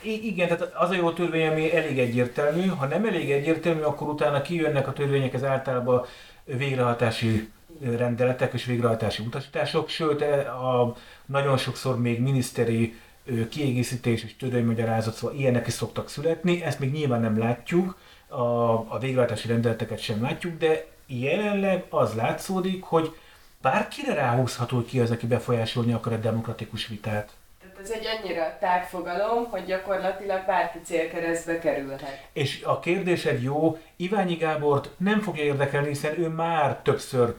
igen, 0.03 0.49
tehát 0.49 0.75
az 0.75 0.91
a 0.91 0.95
jó 0.95 1.13
törvény, 1.13 1.47
ami 1.47 1.77
elég 1.77 1.99
egyértelmű. 1.99 2.67
Ha 2.67 2.87
nem 2.87 3.05
elég 3.05 3.31
egyértelmű, 3.31 3.81
akkor 3.81 4.09
utána 4.09 4.43
kijönnek 4.43 4.89
a 4.89 4.93
törvények, 4.93 5.35
ez 5.35 5.45
általában 5.45 6.07
végrehajtási 6.45 7.51
rendeletek 7.81 8.53
és 8.53 8.65
végrehajtási 8.65 9.23
utasítások, 9.23 9.89
sőt 9.89 10.23
a, 10.47 10.97
nagyon 11.27 11.57
sokszor 11.57 12.01
még 12.01 12.21
miniszteri 12.21 13.01
kiegészítés 13.51 14.25
és 14.25 14.37
törvénymagyarázat, 14.37 15.15
szóval 15.15 15.37
ilyenek 15.37 15.67
is 15.67 15.73
szoktak 15.73 16.09
születni, 16.09 16.63
ezt 16.63 16.79
még 16.79 16.93
nyilván 16.93 17.21
nem 17.21 17.39
látjuk, 17.39 17.97
a, 18.33 18.73
a 18.89 18.99
végrehajtási 19.01 19.49
rendeleteket 19.49 19.99
sem 19.99 20.23
látjuk, 20.23 20.59
de 20.59 20.87
jelenleg 21.07 21.85
az 21.91 22.15
látszódik, 22.15 22.83
hogy 22.83 23.17
bárkire 23.63 24.15
ráhúzható 24.15 24.85
ki 24.85 25.01
az, 25.01 25.11
aki 25.11 25.27
befolyásolni 25.27 25.93
akar 25.93 26.13
a 26.13 26.17
demokratikus 26.17 26.87
vitát. 26.87 27.33
Tehát 27.61 27.79
ez 27.79 27.91
egy 27.91 28.07
annyira 28.07 28.57
tág 28.61 28.85
fogalom, 28.85 29.45
hogy 29.51 29.65
gyakorlatilag 29.65 30.47
bárki 30.47 30.79
célkeresztbe 30.85 31.59
kerülhet. 31.59 32.29
És 32.33 32.63
a 32.65 32.81
kérdésed 32.81 33.43
jó, 33.43 33.79
Iványi 33.97 34.35
Gábort 34.35 34.91
nem 34.97 35.21
fogja 35.21 35.45
érdekelni, 35.45 35.89
hiszen 35.89 36.19
ő 36.19 36.29
már 36.29 36.79
többször 36.83 37.35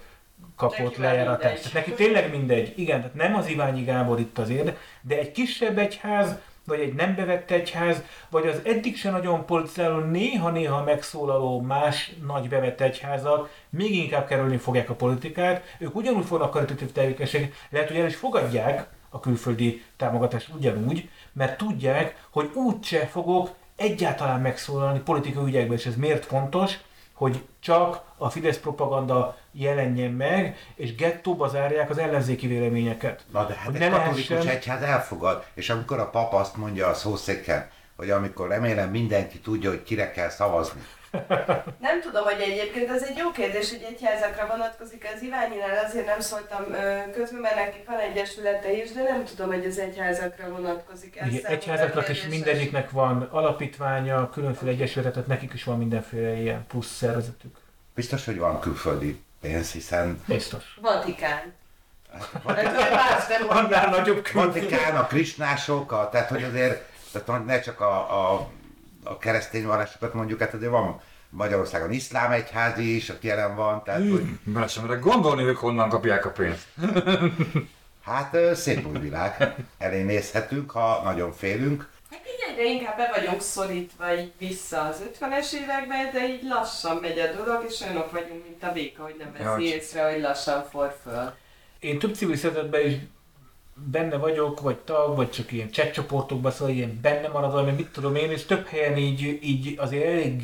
kapott 0.55 0.97
lejáratást. 0.97 1.71
Tehát 1.71 1.73
neki 1.73 1.91
tényleg 1.91 2.29
mindegy. 2.31 2.73
Igen, 2.75 2.97
tehát 2.97 3.15
nem 3.15 3.35
az 3.35 3.47
Iványi 3.47 3.83
Gábor 3.83 4.19
itt 4.19 4.37
az 4.37 4.49
érde, 4.49 4.77
de 5.01 5.17
egy 5.17 5.31
kisebb 5.31 5.77
egyház, 5.77 6.37
vagy 6.65 6.79
egy 6.79 6.93
nem 6.93 7.15
bevett 7.15 7.51
egyház, 7.51 8.03
vagy 8.29 8.47
az 8.47 8.59
eddig 8.63 8.97
se 8.97 9.09
nagyon 9.09 9.45
politizáló, 9.45 9.99
néha-néha 9.99 10.83
megszólaló 10.83 11.61
más 11.61 12.11
nagy 12.27 12.49
bevett 12.49 12.81
egyházak 12.81 13.49
még 13.69 13.95
inkább 13.95 14.27
kerülni 14.27 14.57
fogják 14.57 14.89
a 14.89 14.93
politikát, 14.93 15.75
ők 15.79 15.95
ugyanúgy 15.95 16.25
fognak 16.25 16.51
karitatív 16.51 16.91
tevékenységet, 16.91 17.53
lehet, 17.69 17.87
hogy 17.87 17.97
el 17.97 18.07
is 18.07 18.15
fogadják 18.15 18.87
a 19.09 19.19
külföldi 19.19 19.83
támogatást 19.97 20.49
ugyanúgy, 20.55 21.09
mert 21.33 21.57
tudják, 21.57 22.25
hogy 22.29 22.49
úgyse 22.53 23.05
fogok 23.05 23.49
egyáltalán 23.75 24.41
megszólalni 24.41 24.99
politikai 24.99 25.45
ügyekben, 25.45 25.77
és 25.77 25.85
ez 25.85 25.95
miért 25.95 26.25
fontos, 26.25 26.77
hogy 27.23 27.41
csak 27.59 28.01
a 28.17 28.29
Fidesz 28.29 28.57
propaganda 28.57 29.37
jelenjen 29.51 30.11
meg, 30.11 30.57
és 30.75 30.95
gettóba 30.95 31.47
zárják 31.47 31.89
az 31.89 31.97
ellenzéki 31.97 32.47
véleményeket. 32.47 33.25
Na 33.31 33.45
de 33.45 33.53
hát 33.53 33.65
hogy 33.65 33.81
egy 33.81 33.91
katolikus 33.91 34.29
lehessen... 34.29 34.55
egyház 34.55 34.81
elfogad, 34.81 35.45
és 35.53 35.69
amikor 35.69 35.99
a 35.99 36.09
pap 36.09 36.33
azt 36.33 36.57
mondja 36.57 36.87
a 36.87 36.93
szószéken, 36.93 37.69
hogy 37.95 38.09
amikor 38.09 38.47
remélem 38.47 38.89
mindenki 38.89 39.39
tudja, 39.39 39.69
hogy 39.69 39.83
kire 39.83 40.11
kell 40.11 40.29
szavazni, 40.29 40.81
nem 41.79 42.01
tudom, 42.01 42.23
hogy 42.23 42.41
egyébként 42.41 42.89
ez 42.89 43.03
egy 43.03 43.17
jó 43.17 43.31
kérdés, 43.31 43.69
hogy 43.69 43.85
egyházakra 43.89 44.47
vonatkozik. 44.47 45.07
Az 45.15 45.21
Iványinál 45.21 45.85
azért 45.85 46.05
nem 46.05 46.19
szóltam 46.19 46.63
közben, 47.13 47.41
mert 47.41 47.55
nekik 47.55 47.87
van 47.87 47.99
egyesülete 47.99 48.71
is, 48.71 48.91
de 48.91 49.03
nem 49.03 49.23
tudom, 49.23 49.47
hogy 49.47 49.65
az 49.65 49.77
egyházakra 49.77 50.49
vonatkozik. 50.49 51.17
Ez 51.17 51.27
Igen, 51.27 51.45
egyházaknak 51.45 52.09
is 52.09 52.27
mindegyiknek 52.27 52.91
van 52.91 53.27
alapítványa, 53.31 54.29
különféle 54.29 54.71
egyesületet, 54.71 55.27
nekik 55.27 55.53
is 55.53 55.63
van 55.63 55.77
mindenféle 55.77 56.33
ilyen 56.33 56.65
plusz 56.67 56.95
szervezetük. 56.95 57.57
Biztos, 57.95 58.25
hogy 58.25 58.37
van 58.37 58.59
külföldi 58.59 59.21
pénz, 59.41 59.71
hiszen... 59.71 60.23
Biztos. 60.27 60.77
Vatikán. 60.81 61.53
Annál 63.47 63.89
nagyobb 63.89 64.27
Vatikán, 64.33 64.95
a 64.95 65.07
krisnások, 65.07 66.09
tehát 66.11 66.29
hogy 66.29 66.43
azért 66.43 66.91
tehát 67.11 67.45
ne 67.45 67.59
csak 67.59 67.81
a, 67.81 68.31
a 68.33 68.49
a 69.03 69.17
keresztény 69.17 69.65
vallásokat 69.65 70.13
mondjuk, 70.13 70.39
hát 70.39 70.53
azért 70.53 70.71
van 70.71 71.01
Magyarországon 71.29 71.91
iszlám 71.91 72.31
egyházi 72.31 72.95
is, 72.95 73.09
aki 73.09 73.27
jelen 73.27 73.55
van, 73.55 73.83
tehát 73.83 74.09
hogy... 74.09 74.25
Bele 74.43 74.67
sem 74.67 74.85
merek 74.85 74.99
gondolni, 74.99 75.43
hogy 75.43 75.57
honnan 75.57 75.89
kapják 75.89 76.25
a 76.25 76.29
pénzt. 76.29 76.67
hát 78.09 78.55
szép 78.55 78.87
új 78.87 78.99
világ. 78.99 79.55
Elé 79.77 80.01
nézhetünk, 80.01 80.71
ha 80.71 81.01
nagyon 81.03 81.31
félünk. 81.31 81.89
Hát 82.11 82.21
így 82.27 82.51
egyre 82.51 82.63
inkább 82.63 82.97
be 82.97 83.11
vagyunk 83.15 83.41
szorítva 83.41 84.13
így 84.19 84.31
vissza 84.37 84.81
az 84.81 85.03
50-es 85.19 85.53
évekbe, 85.53 86.09
de 86.13 86.27
így 86.27 86.43
lassan 86.43 86.97
megy 86.97 87.19
a 87.19 87.43
dolog, 87.43 87.65
és 87.67 87.81
olyanok 87.81 88.11
vagyunk, 88.11 88.43
mint 88.43 88.63
a 88.63 88.71
béka, 88.71 89.03
hogy 89.03 89.15
nem 89.17 89.31
veszi 89.31 89.67
ja, 89.67 89.75
észre, 89.75 90.11
hogy 90.11 90.21
lassan 90.21 90.63
for 90.69 90.95
föl. 91.03 91.33
Én 91.79 91.99
több 91.99 92.15
civil 92.15 92.33
is 92.33 92.43
benne 93.91 94.17
vagyok, 94.17 94.61
vagy 94.61 94.77
tag, 94.77 95.15
vagy 95.15 95.29
csak 95.29 95.51
ilyen 95.51 95.71
chat 95.71 95.91
csoportokban, 95.91 96.51
szóval 96.51 96.73
ilyen 96.73 96.99
benne 97.01 97.27
maradva, 97.27 97.63
mert 97.63 97.77
mit 97.77 97.91
tudom 97.91 98.15
én, 98.15 98.31
és 98.31 98.45
több 98.45 98.65
helyen 98.65 98.97
így, 98.97 99.39
így 99.41 99.75
azért 99.77 100.05
elég, 100.05 100.43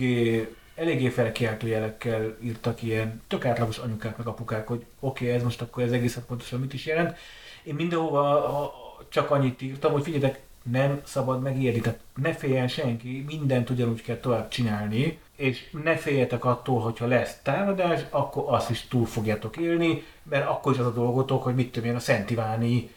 eléggé 0.76 1.10
felkiáltó 1.10 1.68
jelekkel 1.68 2.38
írtak 2.44 2.84
ilyen 2.84 3.22
tök 3.28 3.46
átlagos 3.46 3.78
anyukák 3.78 4.18
meg 4.18 4.28
apukák, 4.28 4.68
hogy 4.68 4.86
oké, 5.00 5.26
okay, 5.26 5.36
ez 5.36 5.44
most 5.44 5.62
akkor 5.62 5.84
ez 5.84 5.92
egészen 5.92 6.24
pontosan 6.28 6.60
mit 6.60 6.74
is 6.74 6.86
jelent. 6.86 7.18
Én 7.64 7.76
mindenhova 7.76 8.74
csak 9.10 9.32
annyit 9.32 9.62
írtam, 9.62 9.92
hogy 9.92 10.04
figyeljetek, 10.04 10.40
nem 10.72 11.02
szabad 11.04 11.42
megijedni, 11.42 11.80
tehát 11.80 12.00
ne 12.16 12.34
féljen 12.34 12.68
senki, 12.68 13.24
mindent 13.28 13.70
ugyanúgy 13.70 14.02
kell 14.02 14.18
tovább 14.18 14.48
csinálni, 14.48 15.20
és 15.36 15.70
ne 15.84 15.96
féljetek 15.96 16.46
attól, 16.46 16.80
hogyha 16.80 17.08
lesz 17.08 17.40
támadás, 17.44 18.02
akkor 18.10 18.44
azt 18.48 18.70
is 18.70 18.88
túl 18.88 19.06
fogjátok 19.06 19.58
élni, 19.58 20.04
mert 20.24 20.48
akkor 20.48 20.74
is 20.74 20.80
az 20.80 20.86
a 20.86 20.92
dolgotok, 20.92 21.44
hogy 21.44 21.56
mit 21.56 21.72
tudom 21.72 21.90
én, 21.90 21.96
a 21.96 22.00
Szent 22.00 22.30
Iváni 22.30 22.90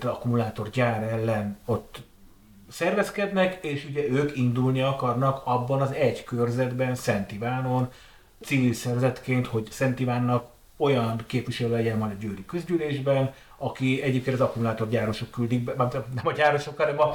akkumulátorgyár 0.00 1.02
ellen 1.02 1.58
ott 1.64 2.02
szervezkednek, 2.70 3.64
és 3.64 3.86
ugye 3.90 4.08
ők 4.08 4.36
indulni 4.36 4.80
akarnak 4.80 5.42
abban 5.44 5.80
az 5.80 5.92
egy 5.92 6.24
körzetben, 6.24 6.94
Szent 6.94 7.32
Ivánon, 7.32 7.88
civil 8.40 8.72
szervezetként, 8.72 9.46
hogy 9.46 9.70
Szent 9.70 10.00
Ivánnak 10.00 10.48
olyan 10.76 11.20
képviselő 11.26 11.70
legyen 11.70 11.98
majd 11.98 12.12
a 12.12 12.16
győri 12.20 12.44
közgyűlésben, 12.44 13.34
aki 13.56 14.02
egyébként 14.02 14.40
az 14.40 14.42
akkumulátorgyárosok 14.42 15.30
küldik 15.30 15.64
be, 15.64 15.74
nem 15.76 16.26
a 16.26 16.32
gyárosok, 16.32 16.76
hanem 16.76 17.00
a, 17.00 17.14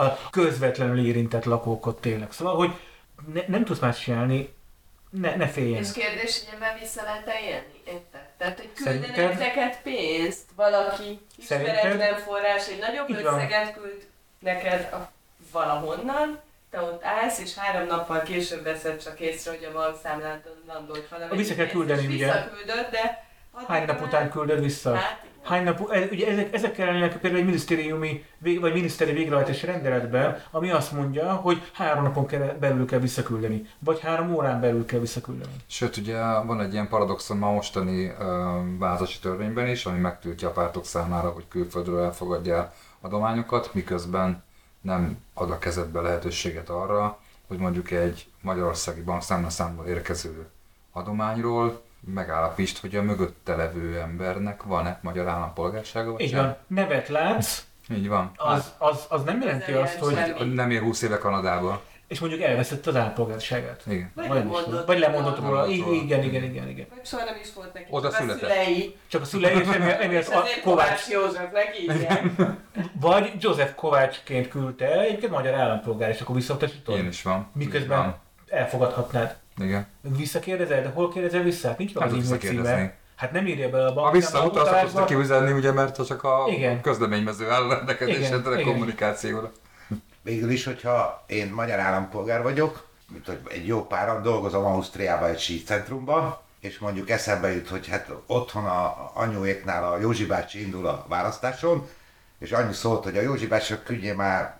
a 0.00 0.18
közvetlenül 0.30 1.06
érintett 1.06 1.44
lakókat 1.44 2.00
tényleg. 2.00 2.32
Szóval, 2.32 2.56
hogy 2.56 2.70
ne, 3.32 3.40
nem 3.46 3.64
tudsz 3.64 3.80
más 3.80 4.00
csinálni, 4.00 4.48
ne, 5.20 5.36
ne 5.36 5.48
féljen. 5.48 5.82
És 5.82 5.92
kérdés, 5.92 6.38
hogy 6.44 6.54
ebben 6.54 6.78
vissza 6.78 7.02
lehet 7.02 7.30
élni? 7.42 7.82
Érted? 7.86 8.20
Tehát, 8.38 8.56
hogy 8.58 8.72
küldenek 8.72 9.38
neked 9.38 9.78
pénzt, 9.82 10.44
valaki 10.56 11.20
ismeretlen 11.36 12.16
forrás, 12.16 12.68
egy 12.68 12.78
nagyobb 12.78 13.08
Így 13.08 13.16
összeget 13.16 13.64
van. 13.64 13.82
küld 13.82 14.06
neked 14.38 14.92
a, 14.92 15.10
valahonnan, 15.52 16.40
te 16.70 16.80
ott 16.80 17.04
állsz, 17.04 17.38
és 17.38 17.54
három 17.54 17.86
nappal 17.86 18.22
később 18.22 18.62
veszed 18.62 19.02
csak 19.02 19.20
észre, 19.20 19.50
hogy 19.50 19.64
a 19.64 19.72
bankszámládon 19.72 20.62
landolt 20.66 21.08
valami. 21.08 21.36
Vissza 21.36 21.54
kell 21.54 21.66
küldeni, 21.66 22.06
ugye? 22.06 22.32
Visszaküldöd, 22.32 22.88
de... 22.90 23.24
Hány 23.66 23.86
nap 23.86 24.02
után 24.02 24.30
küldöd 24.30 24.60
vissza? 24.60 24.94
Hát, 24.94 25.24
hány 25.42 25.64
nap, 25.64 25.80
ugye 26.10 26.26
ezek, 26.28 26.54
ezek 26.54 26.72
kellenek 26.72 27.18
például 27.18 27.40
egy 27.40 27.46
minisztériumi, 27.46 28.24
vagy 28.38 28.72
miniszteri 28.72 29.12
végrehajtási 29.12 29.66
rendeletben, 29.66 30.42
ami 30.50 30.70
azt 30.70 30.92
mondja, 30.92 31.32
hogy 31.32 31.62
három 31.72 32.02
napon 32.02 32.26
kell, 32.26 32.56
belül 32.60 32.86
kell 32.86 32.98
visszaküldeni, 32.98 33.66
vagy 33.78 34.00
három 34.00 34.34
órán 34.34 34.60
belül 34.60 34.84
kell 34.84 35.00
visszaküldeni. 35.00 35.52
Sőt, 35.66 35.96
ugye 35.96 36.16
van 36.22 36.60
egy 36.60 36.72
ilyen 36.72 36.88
paradoxon 36.88 37.36
ma 37.36 37.52
mostani 37.52 38.12
uh, 38.80 39.08
törvényben 39.22 39.68
is, 39.68 39.86
ami 39.86 39.98
megtiltja 39.98 40.48
a 40.48 40.52
pártok 40.52 40.84
számára, 40.84 41.30
hogy 41.30 41.44
külföldről 41.48 42.00
elfogadja 42.00 42.72
adományokat, 43.00 43.74
miközben 43.74 44.42
nem 44.80 45.18
ad 45.34 45.50
a 45.50 45.58
kezedbe 45.58 46.00
lehetőséget 46.00 46.68
arra, 46.68 47.18
hogy 47.46 47.58
mondjuk 47.58 47.90
egy 47.90 48.26
magyarországi 48.40 49.00
bankszámlaszámból 49.00 49.86
érkező 49.86 50.46
adományról 50.92 51.82
megállapítsd, 52.06 52.78
hogy 52.78 52.96
a 52.96 53.02
mögötte 53.02 53.56
levő 53.56 53.98
embernek 53.98 54.62
van-e 54.62 54.98
magyar 55.02 55.28
állampolgársága, 55.28 56.12
vagy 56.12 56.20
Így 56.20 56.34
van. 56.34 56.56
Nevet 56.66 57.08
látsz, 57.08 57.64
így 57.90 58.08
van. 58.08 58.30
Az, 58.36 58.72
az, 58.78 59.04
az 59.08 59.22
nem 59.22 59.40
jelenti 59.40 59.72
azt, 59.72 59.98
hogy... 59.98 60.52
Nem 60.54 60.70
ér 60.70 60.80
20 60.80 61.02
éve 61.02 61.18
Kanadába. 61.18 61.82
És 62.08 62.20
mondjuk 62.20 62.42
elveszett 62.42 62.86
az 62.86 62.96
állampolgárságát. 62.96 63.82
Igen. 63.86 64.12
Vagy, 64.14 64.28
vagy 64.28 64.36
lemondott, 64.36 64.86
vagy 64.86 64.98
lemondott 64.98 65.38
róla. 65.40 65.66
Igen, 65.66 65.92
igen, 65.92 66.22
igen, 66.22 66.42
igen, 66.42 66.68
igen. 66.68 66.86
Soha 67.04 67.24
nem 67.24 67.34
is 67.42 67.52
volt 67.54 67.72
neki. 67.72 67.86
Oda 67.90 68.10
csak 68.10 68.20
született. 68.20 68.42
A 68.42 68.52
szülei. 68.52 68.96
Csak 69.08 69.22
a 69.22 69.24
szülei, 69.24 69.58
és 69.60 69.66
emiatt 70.00 70.26
a 70.28 70.42
Kovács 70.62 71.08
Józsefnek 71.08 71.78
igen. 71.78 72.36
Vagy 73.00 73.32
József 73.40 73.74
Kovácsként 73.74 74.48
küldte 74.48 75.00
egyébként 75.00 75.32
magyar 75.32 75.54
állampolgár, 75.54 76.08
és 76.08 76.20
akkor 76.20 76.34
visszautasítod. 76.34 76.96
Én 76.96 77.06
is 77.06 77.22
van. 77.22 77.50
Miközben 77.54 77.98
van. 77.98 78.16
elfogadhatnád. 78.48 79.36
Igen. 79.58 79.86
Visszakérdezel, 80.00 80.82
de 80.82 80.88
hol 80.88 81.12
kérdezel 81.12 81.42
vissza? 81.42 81.68
Hát 81.68 81.78
nincs 81.78 81.94
meg 81.94 82.12
az 82.12 82.32
e 82.32 82.36
címe. 82.36 82.94
Hát 83.16 83.32
nem 83.32 83.46
írja 83.46 83.70
bele 83.70 83.86
a 83.86 83.92
bank. 83.92 84.06
Ha 84.06 84.12
visszautazhatod 84.12 85.04
kiüzenni, 85.04 85.52
ugye, 85.52 85.72
mert 85.72 86.06
csak 86.06 86.24
a 86.24 86.44
igen. 86.48 86.80
közleménymező 86.80 87.50
áll 87.50 87.68
rendelkezésedre 87.68 88.62
kommunikációra. 88.62 89.52
Végül 90.22 90.50
is, 90.50 90.64
hogyha 90.64 91.24
én 91.26 91.52
magyar 91.52 91.78
állampolgár 91.78 92.42
vagyok, 92.42 92.86
mint 93.12 93.26
hogy 93.26 93.38
egy 93.48 93.66
jó 93.66 93.86
páran 93.86 94.22
dolgozom 94.22 94.64
Ausztriában 94.64 95.28
egy 95.28 95.38
sícentrumban, 95.38 96.36
és 96.60 96.78
mondjuk 96.78 97.10
eszembe 97.10 97.52
jut, 97.52 97.68
hogy 97.68 97.88
hát 97.88 98.08
otthon 98.26 98.64
a 98.64 99.10
anyuéknál 99.14 99.92
a 99.92 99.98
Józsi 99.98 100.26
bácsi 100.26 100.62
indul 100.62 100.86
a 100.86 101.04
választáson, 101.08 101.88
és 102.38 102.52
annyi 102.52 102.72
szólt, 102.72 103.04
hogy 103.04 103.16
a 103.16 103.20
Józsi 103.20 103.46
bácsi 103.46 103.74
küldje 103.84 104.14
már 104.14 104.56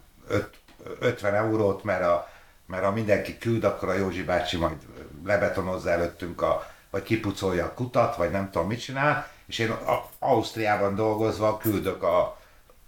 50 0.98 1.34
eurót, 1.34 1.84
mert 1.84 2.04
a 2.04 2.28
mert 2.66 2.84
ha 2.84 2.92
mindenki 2.92 3.38
küld, 3.38 3.64
akkor 3.64 3.88
a 3.88 3.94
Józsi 3.94 4.22
bácsi 4.22 4.56
majd 4.56 4.76
lebetonozza 5.24 5.90
előttünk, 5.90 6.42
a, 6.42 6.66
vagy 6.90 7.02
kipucolja 7.02 7.64
a 7.64 7.74
kutat, 7.74 8.16
vagy 8.16 8.30
nem 8.30 8.50
tudom 8.50 8.68
mit 8.68 8.82
csinál, 8.82 9.28
és 9.46 9.58
én 9.58 9.70
a, 9.70 10.08
Ausztriában 10.18 10.94
dolgozva 10.94 11.56
küldök 11.56 12.02
a, 12.02 12.20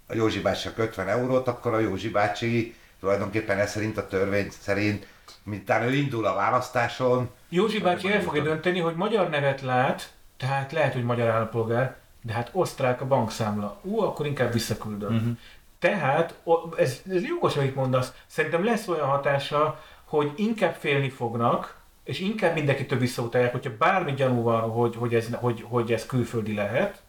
a 0.07 0.13
Józsi 0.13 0.39
bácsinak 0.39 0.77
50 0.77 1.07
eurót, 1.07 1.47
akkor 1.47 1.73
a 1.73 1.79
Józsi 1.79 2.09
bácsi 2.09 2.75
tulajdonképpen 2.99 3.59
ez 3.59 3.71
szerint 3.71 3.97
a 3.97 4.07
törvény 4.07 4.49
szerint, 4.59 5.07
mintán 5.43 5.83
ő 5.83 5.93
indul 5.93 6.25
a 6.25 6.33
választáson. 6.33 7.29
Józsi 7.49 7.79
bácsi 7.79 8.11
el 8.11 8.21
fogja 8.21 8.43
dönteni, 8.43 8.79
hogy 8.79 8.95
magyar 8.95 9.29
nevet 9.29 9.61
lát, 9.61 10.13
tehát 10.37 10.71
lehet, 10.71 10.93
hogy 10.93 11.03
magyar 11.03 11.27
állampolgár, 11.27 11.95
de 12.21 12.33
hát 12.33 12.49
osztrák 12.51 13.01
a 13.01 13.05
bankszámla. 13.05 13.79
Ú, 13.81 14.01
akkor 14.01 14.25
inkább 14.25 14.53
visszaküldöm. 14.53 15.15
Uh-huh. 15.15 15.37
Tehát, 15.85 16.35
ez, 16.77 17.01
ez 17.09 17.23
jogos, 17.23 17.57
amit 17.57 17.75
mondasz, 17.75 18.13
szerintem 18.27 18.63
lesz 18.63 18.87
olyan 18.87 19.07
hatása, 19.07 19.79
hogy 20.03 20.31
inkább 20.35 20.73
félni 20.73 21.09
fognak, 21.09 21.77
és 22.03 22.19
inkább 22.19 22.53
mindenki 22.53 22.85
több 22.85 22.99
visszautalják, 22.99 23.51
hogyha 23.51 23.77
bármi 23.77 24.13
gyanú 24.13 24.41
van, 24.41 24.61
hogy, 24.61 24.95
hogy, 24.95 25.15
ez, 25.15 25.27
hogy, 25.33 25.65
hogy 25.67 25.91
ez 25.91 26.05
külföldi 26.05 26.53
lehet, 26.53 27.01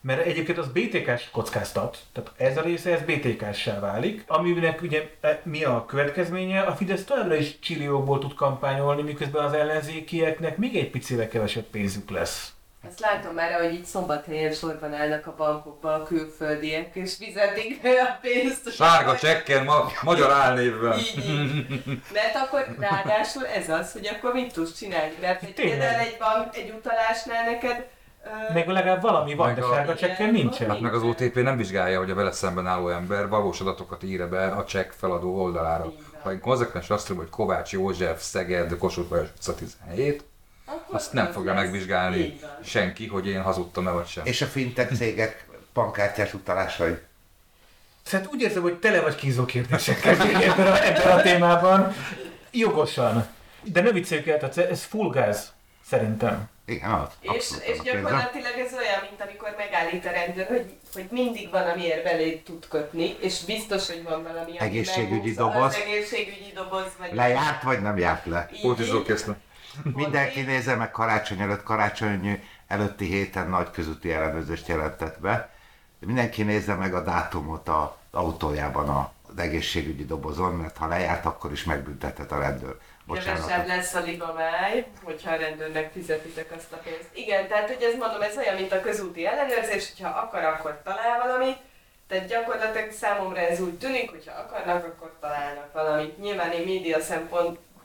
mert 0.00 0.26
egyébként 0.26 0.58
az 0.58 0.68
BTK-s 0.68 1.30
kockáztat, 1.30 1.98
tehát 2.12 2.32
ez 2.36 2.56
a 2.56 2.60
része, 2.60 2.92
ez 2.92 3.02
BTK-ssá 3.02 3.80
válik, 3.80 4.24
aminek 4.26 4.82
ugye 4.82 5.10
e, 5.20 5.40
mi 5.44 5.64
a 5.64 5.84
következménye, 5.84 6.60
a 6.60 6.76
Fidesz 6.76 7.04
továbbra 7.04 7.34
is 7.34 7.58
csilliókból 7.58 8.18
tud 8.18 8.34
kampányolni, 8.34 9.02
miközben 9.02 9.44
az 9.44 9.52
ellenzékieknek 9.52 10.56
még 10.56 10.76
egy 10.76 10.90
picivel 10.90 11.28
kevesebb 11.28 11.64
pénzük 11.64 12.10
lesz. 12.10 12.52
Ezt 12.86 13.00
látom 13.00 13.34
már, 13.34 13.52
hogy 13.52 13.72
így 13.72 13.84
szombathelyen 13.84 14.52
sorban 14.52 14.94
állnak 14.94 15.26
a 15.26 15.34
bankokba 15.36 15.94
a 15.94 16.02
külföldiek, 16.02 16.94
és 16.94 17.14
fizetik 17.14 17.80
a 17.84 18.18
pénzt. 18.20 18.72
Sárga 18.72 19.16
csekken, 19.16 19.64
ma, 19.64 19.90
magyar 20.02 20.30
álnévvel. 20.30 20.98
Így, 20.98 21.28
így. 21.28 21.66
Mert 22.12 22.34
akkor 22.34 22.74
ráadásul 22.78 23.46
ez 23.46 23.68
az, 23.68 23.92
hogy 23.92 24.06
akkor 24.06 24.32
mit 24.32 24.52
tudsz 24.52 24.78
csinálni? 24.78 25.14
Mert 25.20 25.42
egy, 25.42 25.54
például 25.54 26.00
egy 26.00 26.16
bank, 26.18 26.56
egy 26.56 26.74
utalásnál 26.76 27.44
neked 27.44 27.86
Meg 28.52 28.68
legalább 28.68 29.00
valami 29.00 29.34
van, 29.34 29.54
de 29.54 29.62
sárga 29.62 29.94
csekken 29.94 30.30
nincsen. 30.30 30.68
Hát 30.68 30.80
meg 30.80 30.94
az 30.94 31.02
OTP 31.02 31.34
nem 31.34 31.56
vizsgálja, 31.56 31.98
hogy 31.98 32.10
a 32.10 32.14
vele 32.14 32.32
szemben 32.32 32.66
álló 32.66 32.88
ember 32.88 33.28
valós 33.28 33.60
adatokat 33.60 34.02
ír 34.02 34.28
be 34.28 34.46
a 34.46 34.64
csekk 34.64 34.90
feladó 34.90 35.40
oldalára. 35.42 35.92
Ha 36.22 36.32
én 36.32 36.40
konzekvens 36.40 36.90
azt 36.90 37.06
tudom, 37.06 37.22
hogy 37.22 37.30
Kovács 37.30 37.72
József, 37.72 38.22
Szeged, 38.22 38.78
Kossuth 38.78 39.10
Lajos 39.10 39.28
utca 39.28 39.54
17, 39.54 40.24
azt 40.90 41.12
nem 41.12 41.32
fogja 41.32 41.54
megvizsgálni 41.54 42.38
senki, 42.64 43.06
hogy 43.06 43.26
én 43.26 43.42
hazudtam-e 43.42 43.90
vagy 43.90 44.06
sem. 44.06 44.24
És 44.26 44.42
a 44.42 44.46
fintech 44.46 44.94
cégek 44.94 45.46
bankkártyás 45.72 46.34
utalásai? 46.34 46.98
Szóval 48.02 48.28
úgy 48.32 48.40
érzem, 48.40 48.62
hogy 48.62 48.78
tele 48.78 49.00
vagy 49.00 49.14
kínzó 49.14 49.44
kérdésekkel 49.44 50.12
ebben 50.50 50.66
a, 50.66 50.84
ebben 50.84 51.18
a 51.18 51.22
témában. 51.22 51.94
Jogosan. 52.50 53.26
De 53.62 53.80
ne 53.80 53.92
vicceljük 53.92 54.26
el, 54.26 54.38
tehát 54.38 54.70
ez 54.70 54.84
full 54.84 55.10
gáz, 55.10 55.52
szerintem. 55.86 56.48
Igen, 56.66 56.90
az, 56.90 57.08
és, 57.20 57.50
és 57.66 57.80
gyakorlatilag 57.80 58.58
ez 58.58 58.72
olyan, 58.72 59.00
mint 59.08 59.20
amikor 59.20 59.54
megállít 59.56 60.06
a 60.06 60.10
rendőr, 60.10 60.46
hogy, 60.46 60.74
hogy 60.94 61.06
mindig 61.10 61.50
van, 61.50 61.68
amiért 61.68 62.02
belé 62.02 62.36
tud 62.36 62.68
kötni, 62.68 63.16
és 63.20 63.44
biztos, 63.44 63.86
hogy 63.86 64.02
van 64.02 64.22
valami, 64.22 64.58
ami 64.58 64.58
Egészségügyi 64.58 65.32
doboz. 65.32 65.74
Az 65.74 65.74
egészségügyi 65.74 66.52
doboz. 66.54 66.86
Vagy 66.98 67.14
Lejárt, 67.14 67.62
vagy 67.62 67.82
nem 67.82 67.98
járt 67.98 68.26
le? 68.26 68.50
Pótizókészle. 68.60 69.36
Mindenki 69.82 70.40
nézze 70.40 70.74
meg 70.74 70.90
karácsony 70.90 71.40
előtt, 71.40 71.62
karácsony 71.62 72.42
előtti 72.66 73.04
héten 73.04 73.48
nagy 73.48 73.70
közúti 73.70 74.12
ellenőrzést 74.12 74.68
jelentett 74.68 75.20
be. 75.20 75.50
Mindenki 75.98 76.42
nézze 76.42 76.74
meg 76.74 76.94
a 76.94 77.02
dátumot 77.02 77.68
az 77.68 77.88
autójában 78.10 78.88
az 79.28 79.38
egészségügyi 79.38 80.04
dobozon, 80.04 80.54
mert 80.54 80.76
ha 80.76 80.86
lejárt, 80.86 81.24
akkor 81.24 81.52
is 81.52 81.64
megbüntetett 81.64 82.30
a 82.30 82.38
rendőr. 82.38 82.76
Kevesebb 83.24 83.66
lesz 83.66 83.94
a 83.94 84.00
libamáj, 84.00 84.86
hogyha 85.02 85.32
a 85.32 85.36
rendőrnek 85.36 85.92
fizetitek 85.92 86.52
azt 86.56 86.72
a 86.72 86.76
pénzt. 86.76 87.08
Igen, 87.12 87.48
tehát 87.48 87.68
hogy 87.68 87.82
ez 87.82 87.94
mondom, 87.98 88.22
ez 88.22 88.36
olyan, 88.36 88.54
mint 88.54 88.72
a 88.72 88.80
közúti 88.80 89.26
ellenőrzés, 89.26 89.92
hogyha 89.96 90.18
akar, 90.18 90.44
akkor 90.44 90.80
talál 90.84 91.18
valamit, 91.22 91.56
tehát 92.08 92.28
gyakorlatilag 92.28 92.90
számomra 92.90 93.40
ez 93.40 93.60
úgy 93.60 93.78
tűnik, 93.78 94.10
hogyha 94.10 94.40
akarnak, 94.40 94.84
akkor 94.84 95.16
találnak 95.20 95.72
valamit. 95.72 96.18
Nyilván 96.18 96.52
én 96.52 96.64
média 96.64 97.00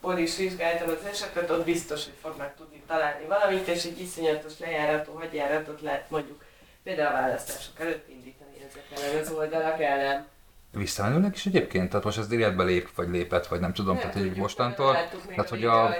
szempontból 0.03 0.17
is 0.17 0.37
vizsgáltam 0.37 0.89
az 0.89 1.05
esetet, 1.11 1.49
ott 1.49 1.65
biztos, 1.65 2.03
hogy 2.03 2.13
fognak 2.21 2.55
tudni 2.55 2.83
találni 2.87 3.25
valamit, 3.25 3.67
és 3.67 3.83
egy 3.83 3.99
iszonyatos 4.01 4.59
lejárató 4.59 5.13
hadjáratot 5.13 5.81
lehet 5.81 6.09
mondjuk 6.09 6.43
például 6.83 7.15
a 7.15 7.19
választások 7.19 7.79
előtt 7.79 8.09
indítani 8.09 8.55
ezek 8.69 8.83
ellen 8.95 9.21
az 9.21 9.31
oldalak 9.31 9.81
ellen. 9.81 10.27
Visszamenőleg 10.75 11.31
is 11.33 11.45
egyébként? 11.45 11.89
Tehát 11.89 12.05
most 12.05 12.17
ez 12.17 12.31
életbe 12.31 12.63
lép, 12.63 12.89
vagy 12.95 13.09
lépett, 13.09 13.47
vagy 13.47 13.59
nem 13.59 13.73
tudom, 13.73 13.93
nem 13.93 14.01
tehát 14.01 14.27
hogy 14.27 14.37
mostantól. 14.37 14.95
Tehát, 15.27 15.49
hogy 15.49 15.65
a 15.65 15.95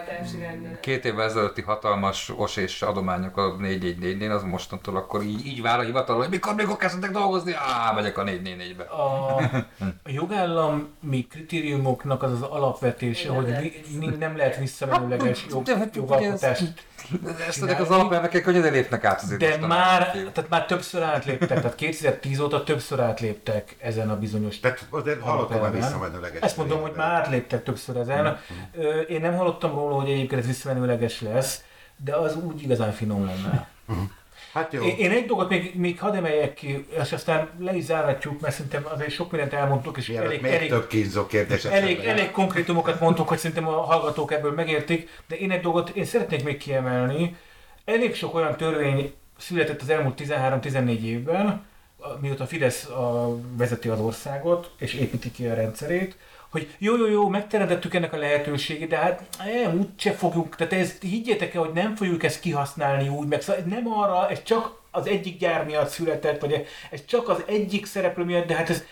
két 0.82 1.06
évvel 1.06 1.26
ezelőtti 1.26 1.62
hatalmas 1.62 2.34
os 2.38 2.56
és 2.58 2.82
adományok 2.82 3.38
a 3.38 3.56
444-nél, 3.58 4.36
az 4.36 4.44
mostantól 4.44 4.96
akkor 4.96 5.24
így, 5.24 5.46
így 5.46 5.62
vár 5.62 5.80
a 5.80 5.82
hivatal, 5.82 6.18
hogy 6.18 6.30
mikor, 6.30 6.56
mikor 6.56 6.78
kezdtek 6.78 7.12
dolgozni, 7.12 7.54
á, 7.54 7.92
megyek 7.92 8.18
a 8.18 8.24
444-be. 8.24 8.84
A, 8.84 9.38
a 10.04 10.10
jogállami 10.10 11.28
kritériumoknak 11.30 12.24
az 12.24 12.32
az 12.32 12.42
alapvetése, 12.42 13.30
hogy 13.30 13.84
nem 14.20 14.38
lehet 14.38 14.58
visszamenőleges 14.58 15.46
jog, 15.50 15.68
jogalkotást 15.94 16.74
ezt 17.48 17.64
ezek 17.64 17.80
az 17.80 17.90
alapelvekkel 17.90 18.42
könnyen 18.42 18.72
lépnek 18.72 19.04
át 19.04 19.22
azért. 19.22 19.40
De 19.40 19.68
már, 19.68 20.12
tehát 20.12 20.50
már 20.50 20.66
többször 20.66 21.02
átléptek, 21.02 21.48
tehát 21.48 21.76
2010 21.76 22.40
óta 22.40 22.64
többször 22.64 23.00
átléptek 23.00 23.76
ezen 23.80 24.10
a 24.10 24.18
bizonyos 24.18 24.60
Tehát 24.60 24.86
azért 24.90 25.22
hallottam 25.22 25.62
már 25.62 25.72
visszamenőleges. 25.72 26.42
Ezt 26.42 26.58
mondom, 26.58 26.82
hogy 26.82 26.94
már 26.96 27.12
átléptek 27.12 27.64
többször 27.64 27.98
ezen. 27.98 28.24
Mm-hmm. 28.24 29.00
Én 29.08 29.22
nem 29.22 29.36
hallottam 29.36 29.72
róla, 29.76 29.96
hogy 29.96 30.10
egyébként 30.10 30.42
ez 30.42 30.48
visszamenőleges 30.48 31.22
lesz, 31.22 31.64
de 32.04 32.16
az 32.16 32.36
úgy 32.36 32.62
igazán 32.62 32.92
finom 32.92 33.26
lenne. 33.26 33.68
Mm-hmm. 33.92 34.04
Hát 34.54 34.74
jó. 34.74 34.84
Én, 34.84 34.98
én 34.98 35.12
egy 35.12 35.26
dolgot 35.26 35.50
még, 35.50 35.76
még 35.76 36.00
hadd 36.00 36.16
emeljek 36.16 36.54
ki, 36.54 36.86
és 37.02 37.12
aztán 37.12 37.50
le 37.60 37.76
is 37.76 37.84
zárhatjuk, 37.84 38.40
mert 38.40 38.56
szerintem 38.56 38.86
azért 38.94 39.12
sok 39.12 39.32
mindent 39.32 39.54
elmondtuk, 39.54 39.98
és 39.98 40.08
Mielőtt 40.08 40.28
elég, 40.28 40.42
még 40.42 40.52
elég, 40.52 40.70
több 40.70 40.88
kínzó 40.88 41.26
kérdés. 41.26 41.66
Elég, 41.66 42.00
elég 42.00 42.32
konkrétumokat 42.32 43.00
mondtuk, 43.00 43.28
hogy 43.28 43.38
szerintem 43.38 43.68
a 43.68 43.82
hallgatók 43.82 44.32
ebből 44.32 44.52
megértik, 44.52 45.10
de 45.28 45.36
én 45.36 45.52
egy 45.52 45.62
dolgot 45.62 45.90
én 45.90 46.06
szeretnék 46.06 46.44
még 46.44 46.58
kiemelni. 46.58 47.36
Elég 47.86 48.16
sok 48.16 48.36
olyan 48.36 48.58
törvény 48.58 49.14
született 49.38 49.82
az 49.82 49.90
elmúlt 49.90 50.22
13-14 50.24 51.02
évben, 51.02 51.66
mióta 52.20 52.46
Fidesz 52.46 52.86
a, 52.86 53.38
vezeti 53.58 53.90
az 53.90 54.00
országot, 54.00 54.72
és 54.78 54.94
építi 54.94 55.32
ki 55.32 55.48
a 55.48 55.54
rendszerét, 55.54 56.18
hogy 56.54 56.76
jó, 56.78 56.98
jó, 56.98 57.06
jó, 57.06 57.28
megteremtettük 57.28 57.94
ennek 57.94 58.14
a 58.14 58.18
lehetőségét, 58.18 58.90
de 58.90 58.98
hát 58.98 59.24
nem, 59.46 59.80
úgyse 59.80 60.12
fogjuk, 60.12 60.56
tehát 60.56 60.74
ezt 60.74 61.02
higgyétek 61.02 61.54
el, 61.54 61.62
hogy 61.62 61.74
nem 61.74 61.96
fogjuk 61.96 62.24
ezt 62.24 62.40
kihasználni 62.40 63.08
úgy, 63.08 63.28
meg 63.28 63.42
szóval 63.42 63.64
nem 63.66 63.88
arra, 63.88 64.30
ez 64.30 64.44
csak 64.44 64.82
az 64.92 65.08
egyik 65.08 65.40
gyár 65.40 65.66
miatt 65.66 65.90
született, 65.90 66.42
vagy 66.42 66.66
ez 66.92 67.06
csak 67.06 67.30
az 67.30 67.44
egyik 67.46 67.86
szereplő 67.86 68.24
miatt, 68.24 68.48
de 68.48 68.56
hát 68.56 68.70
ez 68.70 68.84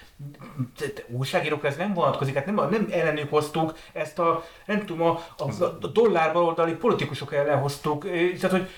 újságírókra 1.07 1.67
ez 1.67 1.77
nem 1.77 1.93
vonatkozik, 1.93 2.35
hát 2.35 2.45
nem, 2.45 2.55
nem 2.55 2.87
ellenük 2.91 3.29
hoztuk, 3.29 3.77
ezt 3.93 4.19
a, 4.19 4.45
nem 4.65 4.85
tudom, 4.85 5.07
a, 5.07 5.19
a, 5.37 5.63
a 5.81 5.87
dollár 5.87 6.33
baloldali 6.33 6.73
politikusok 6.73 7.33
ellen 7.33 7.59
hoztuk, 7.59 8.03
tehát 8.09 8.51
hogy 8.51 8.69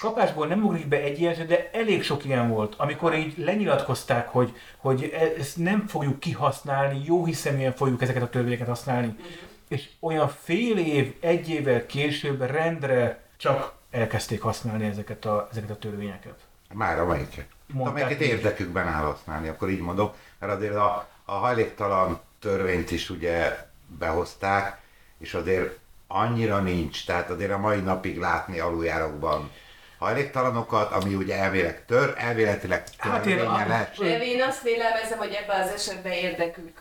kapásból 0.00 0.46
nem 0.46 0.64
ugrik 0.64 0.86
be 0.86 0.96
egy 0.96 1.20
ilyen, 1.20 1.46
de 1.46 1.70
elég 1.72 2.02
sok 2.02 2.24
ilyen 2.24 2.48
volt, 2.48 2.74
amikor 2.76 3.14
így 3.14 3.38
lenyilatkozták, 3.38 4.28
hogy, 4.28 4.56
hogy 4.76 5.12
e- 5.14 5.40
ezt 5.40 5.56
nem 5.56 5.86
fogjuk 5.86 6.20
kihasználni, 6.20 7.02
jó 7.04 7.24
hiszeműen 7.24 7.72
fogjuk 7.72 8.02
ezeket 8.02 8.22
a 8.22 8.28
törvényeket 8.28 8.66
használni. 8.66 9.06
Uh-huh. 9.06 9.26
És 9.68 9.88
olyan 10.00 10.28
fél 10.28 10.78
év, 10.78 11.14
egy 11.20 11.48
évvel 11.48 11.86
később 11.86 12.40
rendre 12.40 13.22
csak 13.36 13.72
elkezdték 13.90 14.42
használni 14.42 14.86
ezeket 14.86 15.24
a, 15.24 15.48
ezeket 15.50 15.70
a 15.70 15.78
törvényeket. 15.78 16.38
Már 16.72 16.98
amelyikre. 16.98 17.46
Amelyiket 17.78 18.20
érdekükben 18.20 18.86
áll 18.86 19.04
használni, 19.04 19.48
akkor 19.48 19.70
így 19.70 19.80
mondom, 19.80 20.10
mert 20.38 20.52
azért 20.52 20.74
a, 20.74 21.08
a 21.24 21.32
hajléktalan 21.32 22.20
törvényt 22.38 22.90
is 22.90 23.10
ugye 23.10 23.66
behozták, 23.98 24.80
és 25.18 25.34
azért 25.34 25.78
annyira 26.06 26.60
nincs, 26.60 27.06
tehát 27.06 27.30
azért 27.30 27.52
a 27.52 27.58
mai 27.58 27.80
napig 27.80 28.18
látni 28.18 28.58
aluljárokban 28.58 29.50
hajléktalanokat, 29.98 30.92
ami 30.92 31.14
ugye 31.14 31.36
elvileg 31.36 31.84
tör, 31.86 32.14
elvéletileg 32.16 32.82
hát 32.98 33.26
én, 33.26 33.38
én 34.20 34.42
azt 34.42 34.62
vélelmezem, 34.62 35.18
hogy 35.18 35.32
ebben 35.42 35.60
az 35.60 35.70
esetben 35.70 36.12
érdekük 36.12 36.78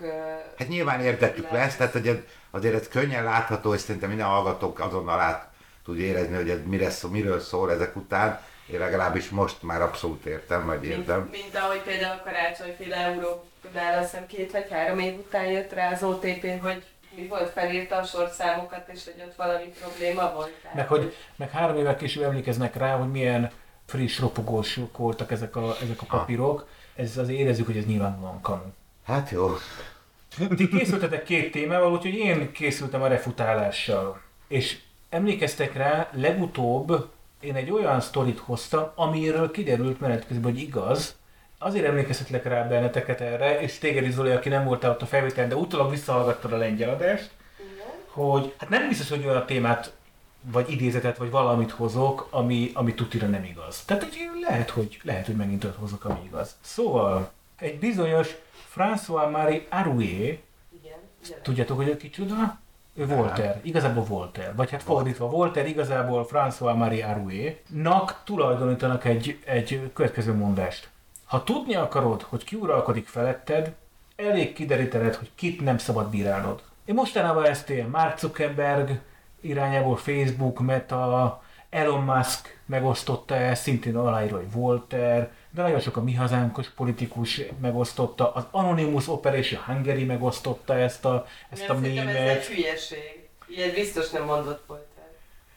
Hát 0.58 0.68
nyilván 0.68 1.02
érdekük 1.02 1.52
lesz, 1.52 1.52
lesz 1.52 1.76
tehát 1.76 1.94
hogy 1.94 2.24
azért 2.52 2.76
ez 2.76 2.88
könnyen 2.88 3.24
látható, 3.24 3.74
és 3.74 3.82
szerintem 3.82 4.10
minden 4.10 4.28
hallgatók 4.28 4.80
azonnal 4.80 5.20
át 5.20 5.48
tud 5.86 6.00
érezni, 6.00 6.36
hogy 6.36 6.50
ez 6.50 6.60
mire 6.66 6.90
szó, 6.90 7.10
miről 7.10 7.40
szól 7.40 7.72
ezek 7.72 7.96
után. 7.96 8.40
Én 8.72 8.80
legalábbis 8.80 9.30
most 9.30 9.64
már 9.64 9.82
abszolút 9.82 10.26
értem, 10.26 10.66
majd 10.66 10.84
értem. 10.84 11.20
Mint, 11.20 11.32
mint 11.32 11.56
ahogy 11.56 11.82
például 11.82 12.20
a 12.20 12.24
karácsonyféle 12.24 12.96
Európnál, 12.96 13.98
azt 13.98 14.10
hiszem 14.10 14.28
két 14.28 14.52
vagy 14.52 14.68
három 14.70 15.00
év 15.00 15.18
után 15.20 15.46
jött 15.46 15.74
rá 15.74 15.92
az 15.92 16.04
OTP, 16.04 16.62
hogy 16.62 16.84
mi 17.18 17.28
volt, 17.28 17.50
felírta 17.50 17.96
a 17.96 18.04
sorszámokat, 18.04 18.90
és 18.94 19.04
hogy 19.04 19.24
ott 19.28 19.36
valami 19.36 19.66
probléma 19.80 20.34
volt. 20.34 20.52
Meg, 20.76 20.88
hogy, 20.88 21.16
meg 21.36 21.50
három 21.50 21.78
évvel 21.78 21.96
később 21.96 22.24
emlékeznek 22.24 22.76
rá, 22.76 22.96
hogy 22.96 23.12
milyen 23.12 23.52
friss, 23.86 24.20
ropogósok 24.20 24.98
voltak 24.98 25.32
ezek 25.32 25.56
a, 25.56 25.76
ezek 25.82 26.02
a 26.02 26.06
papírok. 26.06 26.68
Ez 26.96 27.18
azért 27.18 27.40
érezzük, 27.40 27.66
hogy 27.66 27.78
ez 27.78 27.86
nyilvánvalóan 27.86 28.42
kamu. 28.42 28.72
Hát 29.06 29.30
jó. 29.30 29.56
Ti 30.56 30.68
készültetek 30.68 31.24
két 31.24 31.52
témával, 31.52 31.92
úgyhogy 31.92 32.14
én 32.14 32.52
készültem 32.52 33.02
a 33.02 33.08
refutálással. 33.08 34.22
És 34.48 34.80
emlékeztek 35.10 35.74
rá, 35.74 36.10
legutóbb 36.14 37.10
én 37.40 37.56
egy 37.56 37.72
olyan 37.72 38.02
sztorit 38.02 38.40
hoztam, 38.40 38.92
amiről 38.96 39.52
kiderült 39.52 40.00
menet 40.00 40.28
közben, 40.28 40.52
hogy 40.52 40.62
igaz, 40.62 41.16
Azért 41.60 41.86
emlékeztetlek 41.86 42.44
rá 42.44 42.64
benneteket 42.64 43.22
erre, 43.22 43.62
és 43.62 43.78
téged 43.78 44.06
is 44.06 44.14
Zoli, 44.14 44.32
aki 44.32 44.50
nem 44.50 44.66
voltál 44.66 44.92
ott 44.92 45.02
a 45.02 45.06
felvételen, 45.06 45.50
de 45.50 45.56
utólag 45.56 45.90
visszahallgattad 45.90 46.54
a 46.54 46.58
lengyel 46.58 46.90
adást, 46.90 47.30
hogy 48.08 48.54
hát 48.58 48.70
nem 48.70 48.88
biztos, 48.88 49.10
hogy 49.10 49.26
olyan 49.26 49.46
témát 49.46 49.94
vagy 50.42 50.72
idézetet, 50.72 51.18
vagy 51.18 51.30
valamit 51.30 51.72
hozok, 51.72 52.28
ami, 52.30 52.72
ami 52.74 52.94
tutira 52.94 53.28
nem 53.28 53.44
igaz. 53.44 53.86
Tehát 53.86 54.04
hogy 54.04 54.18
lehet, 54.48 54.70
hogy, 54.70 55.00
lehet, 55.04 55.26
hogy 55.26 55.36
megint 55.36 55.64
ott 55.64 55.76
hozok, 55.76 56.06
ami 56.06 56.20
igaz. 56.26 56.56
Szóval, 56.62 57.32
egy 57.60 57.80
bizonyos 57.80 58.36
François-Marie 58.76 59.62
Arouet, 59.70 60.40
tudjátok, 61.42 61.78
hogy 61.78 61.88
ő 61.88 61.98
kicsoda? 61.98 62.60
Ő 62.94 63.06
Voltaire, 63.06 63.60
igazából 63.64 64.04
Voltaire, 64.04 64.52
vagy 64.56 64.70
hát 64.70 64.84
fordítva, 64.84 65.30
Voltaire 65.30 65.70
igazából 65.70 66.28
François-Marie 66.32 67.06
Arouet-nak 67.06 68.22
tulajdonítanak 68.24 69.06
egy, 69.06 69.40
egy 69.46 69.92
következő 69.94 70.34
mondást. 70.34 70.90
Ha 71.28 71.44
tudni 71.44 71.76
akarod, 71.76 72.22
hogy 72.22 72.44
ki 72.44 72.56
uralkodik 72.56 73.08
feletted, 73.08 73.76
elég 74.16 74.54
kiderítened, 74.54 75.16
hogy 75.16 75.30
kit 75.36 75.62
nem 75.62 75.78
szabad 75.78 76.10
bírálnod. 76.10 76.62
Én 76.86 76.96
mostanában 76.96 77.46
ezt 77.46 77.70
ilyen 77.70 77.90
Mark 77.90 78.18
Zuckerberg 78.20 79.00
irányából 79.42 79.98
Facebook, 79.98 80.60
Meta, 80.60 81.44
Elon 81.70 82.04
Musk 82.04 82.60
megosztotta 82.66 83.36
el, 83.36 83.56
szintén 83.56 83.96
aláíró, 83.96 84.36
hogy 84.36 84.52
Volter, 84.52 85.32
de 85.50 85.62
nagyon 85.62 85.80
sok 85.80 85.98
a 85.98 86.04
mi 86.04 86.14
hazánkos 86.14 86.70
politikus 86.70 87.42
megosztotta, 87.62 88.34
az 88.34 88.44
Anonymous 88.52 89.08
Operation 89.08 89.62
Hungary 89.66 90.04
megosztotta 90.04 90.78
ezt 90.78 91.06
a, 91.06 91.26
ezt 91.50 91.70
a 91.70 91.74
mémet. 91.74 92.16
Ez 92.16 92.38
egy 92.38 92.46
hülyeség. 92.46 93.30
Ilyet 93.48 93.74
biztos 93.74 94.10
nem 94.10 94.24
mondott 94.24 94.64
Volter. 94.68 95.08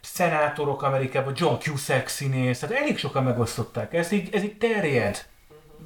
szenátorok 0.01 0.83
Amerikában, 0.83 1.33
John 1.37 1.59
Cusack 1.59 2.09
színész, 2.09 2.59
tehát 2.59 2.77
elég 2.77 2.99
sokan 2.99 3.25
megosztották 3.25 3.95
ezt, 3.95 4.13
így, 4.13 4.35
ez 4.35 4.43
így 4.43 4.59
terjed. 4.59 5.29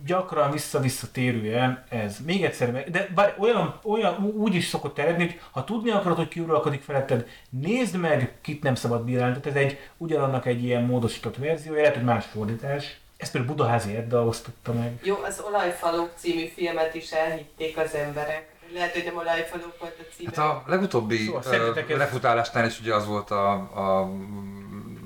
Gyakran 0.07 0.51
vissza-vissza 0.51 1.07
térően 1.13 1.85
ez. 1.89 2.19
Még 2.25 2.45
egyszer, 2.45 2.73
meg, 2.73 2.91
de 2.91 3.09
bár 3.15 3.35
olyan, 3.39 3.79
olyan 3.83 4.25
úgy 4.25 4.55
is 4.55 4.67
szokott 4.67 4.95
terjedni, 4.95 5.25
hogy 5.25 5.41
ha 5.51 5.65
tudni 5.65 5.91
akarod, 5.91 6.17
hogy 6.17 6.29
ki 6.29 6.41
uralkodik 6.41 6.83
feletted, 6.83 7.29
nézd 7.51 7.97
meg, 7.97 8.39
kit 8.41 8.63
nem 8.63 8.75
szabad 8.75 9.05
bírálni. 9.05 9.41
Tehát 9.41 9.59
ez 9.59 9.65
egy 9.65 9.79
ugyanannak 9.97 10.47
egy 10.47 10.65
ilyen 10.65 10.83
módosított 10.83 11.37
verziója, 11.37 11.81
lehet, 11.81 11.95
hogy 11.95 12.05
más 12.05 12.25
fordítás. 12.25 12.99
Ezt 13.17 13.33
például 13.33 13.55
Budaházi 13.55 13.97
Edda 13.97 14.25
osztotta 14.25 14.73
meg. 14.73 15.01
Jó, 15.03 15.17
az 15.23 15.43
Olajfalok 15.47 16.13
című 16.17 16.47
filmet 16.47 16.95
is 16.95 17.11
elhitték 17.11 17.77
az 17.77 17.95
emberek. 17.95 18.53
Lehet, 18.73 18.93
hogy 18.93 19.05
nem 19.05 19.17
olajfalok 19.17 19.79
volt 19.81 19.97
a 19.99 20.15
címe. 20.17 20.31
Hát 20.35 20.45
a 20.47 20.63
legutóbbi 20.67 21.17
szóval 21.17 21.71
uh, 21.71 21.89
refutálásnál 21.89 22.67
is 22.67 22.81
ugye 22.81 22.95
az 22.95 23.07
volt 23.07 23.31
a, 23.31 23.53
a 23.53 24.11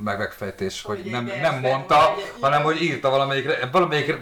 megfejtés, 0.02 0.82
hogy, 0.82 1.02
hogy 1.02 1.10
nem, 1.10 1.30
nem 1.40 1.60
mondta, 1.60 2.14
egy, 2.16 2.32
hanem 2.40 2.62
hogy 2.62 2.82
írta 2.82 3.10
valamelyik, 3.10 3.70
valamelyik 3.72 4.18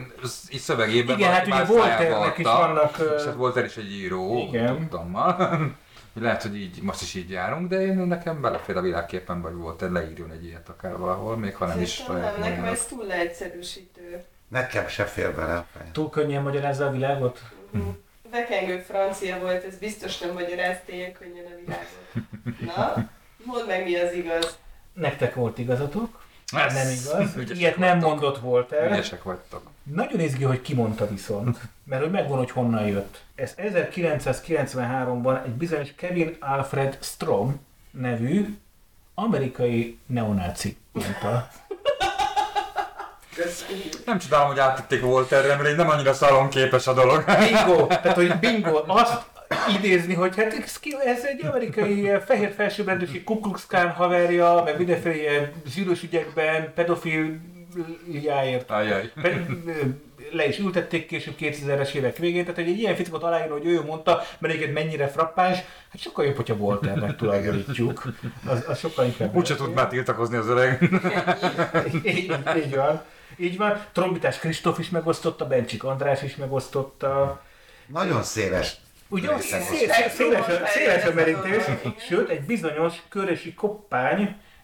így 0.50 0.60
szövegében. 0.60 1.18
Igen, 1.18 1.32
hát 1.32 1.46
ugye 1.46 1.64
Volternek 1.64 2.38
is 2.38 2.44
vannak... 2.44 2.96
És 3.18 3.24
hát 3.24 3.34
Volter 3.34 3.64
is 3.64 3.76
egy 3.76 3.92
író, 3.92 4.46
Igen. 4.48 4.78
tudtammal. 4.78 5.36
Lehet, 6.20 6.42
hogy 6.42 6.56
így, 6.56 6.82
most 6.82 7.02
is 7.02 7.14
így 7.14 7.30
járunk, 7.30 7.68
de 7.68 7.80
én 7.80 7.96
nekem 7.96 8.40
belefér 8.40 8.76
a 8.76 8.80
világképpen, 8.80 9.42
vagy 9.42 9.54
volt, 9.54 9.80
leírjon 9.90 10.30
egy 10.30 10.44
ilyet 10.44 10.68
akár 10.68 10.96
valahol, 10.96 11.36
még 11.36 11.54
ha 11.54 11.66
nem 11.66 11.80
is. 11.80 12.02
Nem, 12.02 12.34
nekem 12.40 12.64
ez 12.64 12.84
túl 12.84 13.04
leegyszerűsítő. 13.04 14.24
Nekem 14.48 14.88
se 14.88 15.04
fér 15.04 15.34
bele. 15.34 15.64
Túl 15.92 16.10
könnyen 16.10 16.42
magyarázza 16.42 16.86
a 16.86 16.90
világot? 16.90 17.40
Mm 17.76 17.88
vekengő 18.30 18.78
francia 18.78 19.38
volt, 19.38 19.64
ez 19.64 19.78
biztos 19.78 20.18
nem 20.18 20.32
magyarázta 20.32 20.92
ilyen 20.92 21.12
könnyen 21.12 21.44
a 21.44 21.56
világot. 21.64 22.30
Na, 22.76 23.08
mondd 23.44 23.66
meg 23.66 23.84
mi 23.84 23.96
az 23.96 24.12
igaz. 24.12 24.58
Nektek 24.96 25.34
volt 25.34 25.58
igazatok? 25.58 26.24
Ez 26.52 26.72
nem 26.74 26.88
igaz. 26.88 27.50
Ilyet 27.58 27.76
nem 27.76 27.98
mondott 27.98 28.38
volt 28.38 28.72
el. 28.72 28.90
Ügyesek 28.92 29.22
vagytok. 29.22 29.62
Nagyon 29.82 30.20
izgi, 30.20 30.44
hogy 30.44 30.60
kimondta 30.60 31.08
viszont, 31.08 31.58
mert 31.84 32.02
hogy 32.02 32.10
megvan, 32.10 32.38
hogy 32.38 32.50
honnan 32.50 32.86
jött. 32.86 33.22
Ez 33.34 33.54
1993-ban 33.56 35.44
egy 35.44 35.52
bizonyos 35.52 35.94
Kevin 35.94 36.36
Alfred 36.40 36.98
Strom 37.00 37.60
nevű 37.90 38.58
amerikai 39.14 39.98
neonáci 40.06 40.76
mondta. 40.92 41.48
Nem 44.04 44.18
csodálom, 44.18 44.46
hogy 44.46 44.58
áttették 44.58 45.00
Volterre, 45.00 45.56
mert 45.56 45.76
nem 45.76 45.88
annyira 45.88 46.12
szalonképes 46.12 46.86
a 46.86 46.92
dolog. 46.92 47.24
Bingo! 47.24 47.86
Tehát, 47.86 48.14
hogy 48.14 48.38
bingo, 48.38 48.82
azt 48.86 49.24
idézni, 49.76 50.14
hogy 50.14 50.36
hát 50.36 50.54
ez 51.04 51.24
egy 51.24 51.44
amerikai 51.44 52.10
fehér 52.26 52.52
felsőbbrendűsi 52.52 53.22
Ku 53.22 53.40
Klux 53.40 53.66
Klan 53.66 53.90
haverja, 53.90 54.62
meg 54.64 54.78
mindenféle 54.78 55.16
ilyen 55.16 55.52
zsíros 55.66 56.02
ügyekben, 56.02 56.72
pedofiliáért 56.74 58.66
pe, 59.22 59.46
le 60.32 60.48
is 60.48 60.58
ültették 60.58 61.06
később 61.06 61.34
2000-es 61.40 61.92
évek 61.92 62.16
végén, 62.16 62.40
tehát 62.40 62.60
hogy 62.60 62.68
egy 62.68 62.78
ilyen 62.78 62.94
fickot 62.94 63.22
aláírni, 63.22 63.52
hogy 63.52 63.66
ő 63.66 63.82
mondta, 63.84 64.22
mert 64.38 64.54
egyébként 64.54 64.78
mennyire 64.78 65.08
frappáns, 65.08 65.56
hát 65.90 66.00
sokkal 66.00 66.24
jobb, 66.24 66.36
hogyha 66.36 66.56
Volternek 66.56 67.16
tulajdonítjuk. 67.16 68.02
Az, 68.46 68.64
az 68.68 68.78
sokkal 68.78 69.04
inkább. 69.04 69.34
Úgyse 69.34 69.54
tud 69.54 69.74
már 69.74 69.88
tiltakozni 69.88 70.36
az 70.36 70.48
öreg. 70.48 70.90
így, 72.04 72.28
így 72.56 72.74
van. 72.74 73.02
Így 73.36 73.56
van. 73.56 73.84
Trombitás 73.92 74.38
Kristóf 74.38 74.78
is 74.78 74.90
megosztotta, 74.90 75.46
Bencsik 75.46 75.84
András 75.84 76.22
is 76.22 76.36
megosztotta. 76.36 77.42
Nagyon 77.86 78.22
széles 78.22 78.76
Ugye 79.08 79.38
széles, 79.38 80.12
széles, 80.12 80.44
széles 80.66 81.04
a 81.04 81.12
merítés, 81.14 81.62
sőt 81.98 82.28
egy 82.28 82.42
bizonyos 82.42 83.02
körösi 83.08 83.54
koppány, 83.54 84.20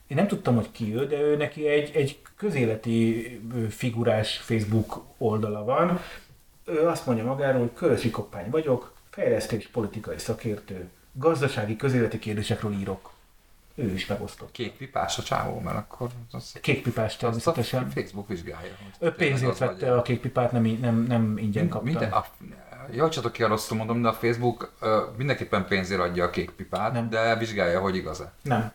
én 0.07 0.17
nem 0.17 0.27
tudtam, 0.27 0.55
hogy 0.55 0.71
ki 0.71 0.95
ő, 0.95 1.07
de 1.07 1.21
ő 1.21 1.37
neki 1.37 1.69
egy, 1.69 1.97
egy 1.97 2.19
közéleti 2.37 3.41
figurás 3.71 4.39
Facebook 4.39 5.05
oldala 5.19 5.65
van. 5.65 6.01
Ő 6.65 6.87
azt 6.87 7.07
mondja 7.07 7.25
magáról, 7.25 7.61
hogy 7.61 7.73
körösi 7.75 8.11
koppány 8.11 8.51
vagyok, 8.51 8.95
fejlesztés 9.11 9.69
politikai 9.69 10.19
szakértő, 10.19 10.89
gazdasági 11.13 11.77
közéleti 11.77 12.19
kérdésekről 12.19 12.73
írok 12.73 13.13
ő 13.75 13.93
is 13.93 14.07
megosztott. 14.07 14.51
Kék 14.51 14.73
pipás 14.73 15.19
a 15.19 15.23
csávó, 15.23 15.61
mert 15.61 15.77
akkor... 15.77 16.09
Az, 16.33 16.53
kék 16.61 16.83
pipás 16.83 17.17
természetesen. 17.17 17.85
A 17.85 17.91
Facebook 17.91 18.29
vizsgálja. 18.29 18.73
Ő 18.99 19.13
pénzért 19.13 19.59
vette 19.59 19.95
a 19.95 20.03
kék 20.03 20.21
pipát, 20.21 20.53
nem, 20.53 20.63
nem, 20.63 21.05
nem 21.09 21.39
ingyen 21.39 21.69
kapta. 21.69 21.85
Minden, 21.85 22.11
a, 22.11 22.27
javítsatok 22.91 23.33
ki 23.33 23.43
a 23.43 23.49
rosszul 23.49 23.77
mondom, 23.77 24.03
de 24.03 24.09
a 24.09 24.13
Facebook 24.13 24.73
uh, 24.81 24.91
mindenképpen 25.17 25.67
pénzért 25.67 26.01
adja 26.01 26.25
a 26.25 26.31
kék 26.31 26.51
pipát, 26.51 26.93
nem. 26.93 27.11
de 27.11 27.37
vizsgálja, 27.37 27.81
hogy 27.81 27.97
igaz-e. 27.97 28.33
Nem. 28.43 28.73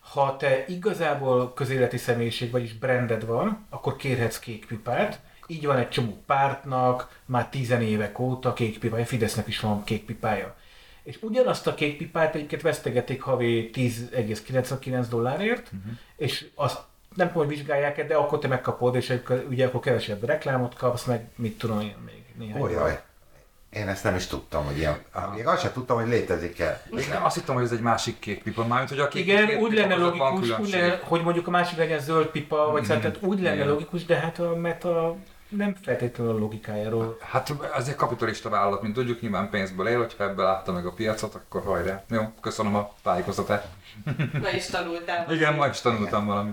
Ha 0.00 0.36
te 0.36 0.64
igazából 0.66 1.52
közéleti 1.54 1.96
személyiség, 1.96 2.50
vagyis 2.50 2.72
branded 2.72 3.26
van, 3.26 3.66
akkor 3.70 3.96
kérhetsz 3.96 4.38
kék 4.38 4.66
pipát. 4.66 5.20
Így 5.46 5.66
van 5.66 5.76
egy 5.76 5.88
csomó 5.88 6.22
pártnak, 6.26 7.20
már 7.24 7.48
tizen 7.48 7.82
évek 7.82 8.18
óta 8.18 8.52
kék 8.52 8.78
pipája, 8.78 9.04
Fidesznek 9.04 9.46
is 9.46 9.60
van 9.60 9.84
kék 9.84 10.04
pipája 10.04 10.54
és 11.06 11.18
ugyanazt 11.20 11.66
a 11.66 11.74
kék 11.74 11.96
pipát 11.96 12.34
egyiket 12.34 12.62
vesztegetik 12.62 13.22
havi 13.22 13.70
10,99 13.74 15.06
dollárért, 15.10 15.70
uh-huh. 15.72 15.92
és 16.16 16.46
azt 16.54 16.78
nem 17.14 17.26
tudom, 17.26 17.46
hogy 17.46 17.56
vizsgálják 17.56 18.06
de 18.06 18.14
akkor 18.14 18.38
te 18.38 18.48
megkapod, 18.48 18.94
és 18.94 19.12
ugye 19.48 19.66
akkor 19.66 19.80
kevesebb 19.80 20.24
reklámot 20.24 20.74
kapsz, 20.74 21.04
meg 21.04 21.28
mit 21.36 21.58
tudom 21.58 21.80
én 21.80 21.96
még 22.04 22.24
néhány. 22.38 22.60
Olyaj. 22.60 23.00
Én 23.76 23.88
ezt 23.88 24.04
nem 24.04 24.14
is 24.14 24.26
tudtam, 24.26 24.64
hogy 24.64 24.78
ilyen. 24.78 24.98
Még 25.34 25.46
azt 25.46 25.62
sem 25.62 25.72
tudtam, 25.72 25.96
hogy 25.96 26.08
létezik-e. 26.08 26.82
Azt 27.22 27.34
hittem, 27.34 27.54
hogy 27.54 27.64
ez 27.64 27.72
egy 27.72 27.80
másik 27.80 28.18
kék 28.18 28.42
pipa. 28.42 28.66
Mármint, 28.66 28.90
hogy 28.90 28.98
a 28.98 29.08
kék 29.08 29.26
Igen, 29.26 29.46
kék 29.46 29.58
úgy 29.58 29.72
lenne 29.72 29.96
logikus, 29.96 30.58
úgy 30.58 30.70
lenne, 30.70 31.00
hogy 31.02 31.22
mondjuk 31.22 31.46
a 31.46 31.50
másik 31.50 31.78
legyen 31.78 32.00
zöld 32.00 32.26
pipa, 32.26 32.70
vagy 32.70 32.82
mm, 32.82 32.84
szerintem 32.84 33.12
úgy 33.20 33.40
lenne 33.40 33.54
Igen. 33.54 33.68
logikus, 33.68 34.04
de 34.04 34.16
hát 34.16 34.38
a, 34.38 34.56
mert 34.56 34.84
a 34.84 35.16
nem 35.48 35.74
feltétlenül 35.82 36.34
a 36.34 36.38
logikájáról. 36.38 37.18
Hát 37.20 37.54
ez 37.76 37.88
egy 37.88 37.94
kapitalista 37.94 38.48
vállalat, 38.48 38.82
mint 38.82 38.94
tudjuk, 38.94 39.20
nyilván 39.20 39.50
pénzből 39.50 39.88
él, 39.88 39.98
hogyha 39.98 40.24
ebből 40.24 40.44
látta 40.44 40.72
meg 40.72 40.86
a 40.86 40.92
piacot, 40.92 41.34
akkor 41.34 41.62
hajrá. 41.62 42.04
Jó, 42.08 42.32
köszönöm 42.40 42.74
a 42.74 42.92
tájékoztatást. 43.02 43.66
Ma 44.42 44.50
is 44.50 44.66
tanultál. 44.66 45.32
Igen, 45.32 45.54
ma 45.54 45.66
is 45.66 45.80
tanultam 45.80 46.22
Igen. 46.22 46.34
valami. 46.34 46.50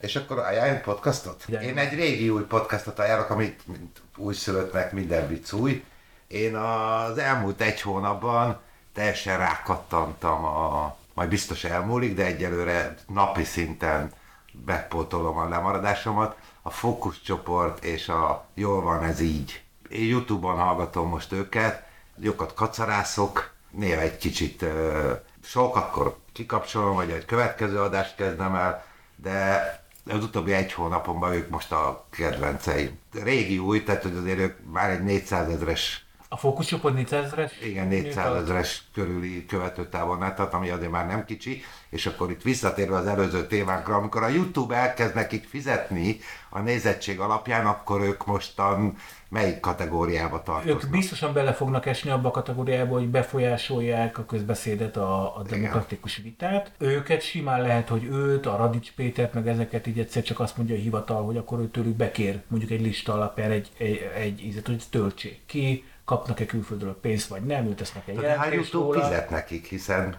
És 0.00 0.16
akkor 0.16 0.38
ajánlj 0.38 0.78
podcastot? 0.80 1.44
Igen. 1.46 1.62
Én 1.62 1.78
egy 1.78 1.94
régi 1.94 2.28
új 2.28 2.42
podcastot 2.42 2.98
ajánlok, 2.98 3.30
amit 3.30 3.66
mint 3.66 4.00
újszülöttnek 4.16 4.92
minden 4.92 5.28
vicc 5.28 5.52
új. 5.52 5.84
Én 6.32 6.54
az 6.54 7.18
elmúlt 7.18 7.60
egy 7.60 7.80
hónapban 7.80 8.60
teljesen 8.94 9.38
rákattantam 9.38 10.44
a, 10.44 10.96
majd 11.14 11.28
biztos 11.28 11.64
elmúlik, 11.64 12.14
de 12.14 12.24
egyelőre 12.24 12.94
napi 13.08 13.44
szinten 13.44 14.12
bepótolom 14.52 15.36
a 15.36 15.48
lemaradásomat 15.48 16.36
a 16.62 16.70
fókuszcsoport 16.70 17.84
és 17.84 18.08
a 18.08 18.46
jól 18.54 18.82
van 18.82 19.02
ez 19.02 19.20
így. 19.20 19.62
Én 19.88 20.08
Youtube-on 20.08 20.58
hallgatom 20.58 21.08
most 21.08 21.32
őket, 21.32 21.86
jókat 22.18 22.54
kacarászok, 22.54 23.52
néha 23.70 24.00
egy 24.00 24.16
kicsit 24.16 24.62
uh, 24.62 25.18
sok, 25.44 25.76
akkor 25.76 26.16
kikapcsolom, 26.32 26.94
vagy 26.94 27.10
egy 27.10 27.24
következő 27.24 27.80
adást 27.80 28.14
kezdem 28.14 28.54
el, 28.54 28.84
de 29.16 29.60
az 30.06 30.24
utóbbi 30.24 30.52
egy 30.52 30.72
hónapomban 30.72 31.32
ők 31.32 31.48
most 31.48 31.72
a 31.72 32.06
kedvenceim. 32.10 32.98
Régi 33.22 33.58
új, 33.58 33.82
tehát 33.82 34.02
hogy 34.02 34.16
azért 34.16 34.38
ők 34.38 34.56
már 34.72 34.90
egy 34.90 35.02
400 35.02 35.48
ezres 35.48 36.06
a 36.32 36.36
fókuszcsoport 36.36 36.94
400 36.94 37.24
ezeres? 37.24 37.52
Igen, 37.64 37.88
400 37.88 38.42
ezeres 38.42 38.82
körüli 38.94 39.46
követőtávolnál 39.46 40.34
tart, 40.34 40.54
ami 40.54 40.70
azért 40.70 40.90
már 40.90 41.06
nem 41.06 41.24
kicsi, 41.24 41.62
és 41.88 42.06
akkor 42.06 42.30
itt 42.30 42.42
visszatérve 42.42 42.96
az 42.96 43.06
előző 43.06 43.46
témánkra, 43.46 43.96
amikor 43.96 44.22
a 44.22 44.28
YouTube 44.28 44.74
elkezd 44.74 45.14
nekik 45.14 45.44
fizetni 45.44 46.18
a 46.48 46.60
nézettség 46.60 47.20
alapján, 47.20 47.66
akkor 47.66 48.00
ők 48.00 48.26
mostan 48.26 48.96
melyik 49.28 49.60
kategóriába 49.60 50.42
tartoznak? 50.42 50.84
Ők 50.84 50.90
biztosan 50.90 51.32
bele 51.32 51.52
fognak 51.52 51.86
esni 51.86 52.10
abba 52.10 52.28
a 52.28 52.30
kategóriába, 52.30 52.94
hogy 52.94 53.08
befolyásolják 53.08 54.18
a 54.18 54.24
közbeszédet, 54.24 54.96
a, 54.96 55.36
a 55.36 55.42
demokratikus 55.42 56.18
Igen. 56.18 56.30
vitát. 56.30 56.72
Őket 56.78 57.22
simán 57.22 57.62
lehet, 57.62 57.88
hogy 57.88 58.04
őt, 58.04 58.46
a 58.46 58.56
Radics 58.56 58.92
Pétert, 58.92 59.34
meg 59.34 59.48
ezeket 59.48 59.86
így 59.86 59.98
egyszer 59.98 60.22
csak 60.22 60.40
azt 60.40 60.56
mondja 60.56 60.74
a 60.74 60.78
hivatal, 60.78 61.24
hogy 61.24 61.36
akkor 61.36 61.58
ő 61.58 61.68
tőlük 61.68 61.96
bekér 61.96 62.42
mondjuk 62.46 62.70
egy 62.70 62.80
lista 62.80 63.12
alapján 63.12 63.50
egy, 63.50 63.70
egy, 63.78 64.10
egy 64.14 64.44
ízet, 64.44 64.66
hogy 64.66 64.82
töltsék 64.90 65.40
ki, 65.46 65.84
kapnak-e 66.12 66.46
külföldről 66.46 67.00
pénzt, 67.00 67.28
vagy 67.28 67.42
nem, 67.42 67.66
ültesznek 67.66 68.08
egy 68.08 68.14
jelentést 68.14 68.44
hát 68.44 68.52
YouTube 68.52 69.00
fizet 69.00 69.30
nekik, 69.30 69.66
hiszen... 69.66 70.16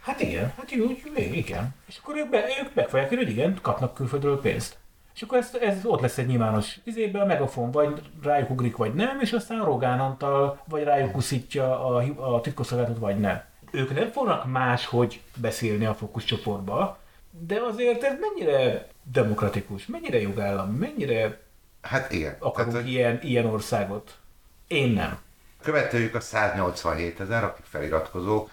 Hát 0.00 0.20
igen, 0.20 0.52
hát 0.56 0.70
jó, 0.70 0.84
igen. 1.14 1.74
És 1.86 1.98
akkor 2.02 2.16
ők, 2.16 2.30
be, 2.30 2.44
ők 2.62 2.74
megfogják, 2.74 3.08
hogy 3.08 3.30
igen, 3.30 3.58
kapnak 3.62 3.94
külföldről 3.94 4.40
pénzt. 4.40 4.76
És 5.14 5.22
akkor 5.22 5.38
ez, 5.38 5.50
ez 5.60 5.84
ott 5.84 6.00
lesz 6.00 6.18
egy 6.18 6.26
nyilvános 6.26 6.78
izében, 6.84 7.22
a 7.22 7.24
megafon 7.24 7.70
vagy 7.70 8.02
rájuk 8.22 8.50
ugrik, 8.50 8.76
vagy 8.76 8.94
nem, 8.94 9.20
és 9.20 9.32
aztán 9.32 9.64
Rogán 9.64 10.00
Antal 10.00 10.62
vagy 10.68 10.82
rájuk 10.82 11.16
uszítja 11.16 11.86
a, 11.86 12.04
a 12.34 12.40
titkosszolgálatot, 12.40 12.98
vagy 12.98 13.18
nem. 13.18 13.42
Ők 13.70 13.94
nem 13.94 14.10
fognak 14.10 14.50
máshogy 14.50 15.20
beszélni 15.36 15.84
a 15.84 15.94
fókuszcsoportba, 15.94 16.98
de 17.30 17.60
azért 17.60 18.02
ez 18.02 18.14
mennyire 18.20 18.86
demokratikus, 19.12 19.86
mennyire 19.86 20.20
jogállam, 20.20 20.70
mennyire 20.70 21.40
hát 21.80 22.12
igen. 22.12 22.36
akarunk 22.38 22.72
Tehát, 22.72 22.88
ilyen, 22.88 23.18
ilyen 23.22 23.46
országot. 23.46 24.18
Én 24.66 24.92
nem. 24.92 25.18
Követőjük 25.62 26.14
a 26.14 26.20
187 26.20 27.20
ezer, 27.20 27.44
akik 27.44 27.64
feliratkozók, 27.64 28.50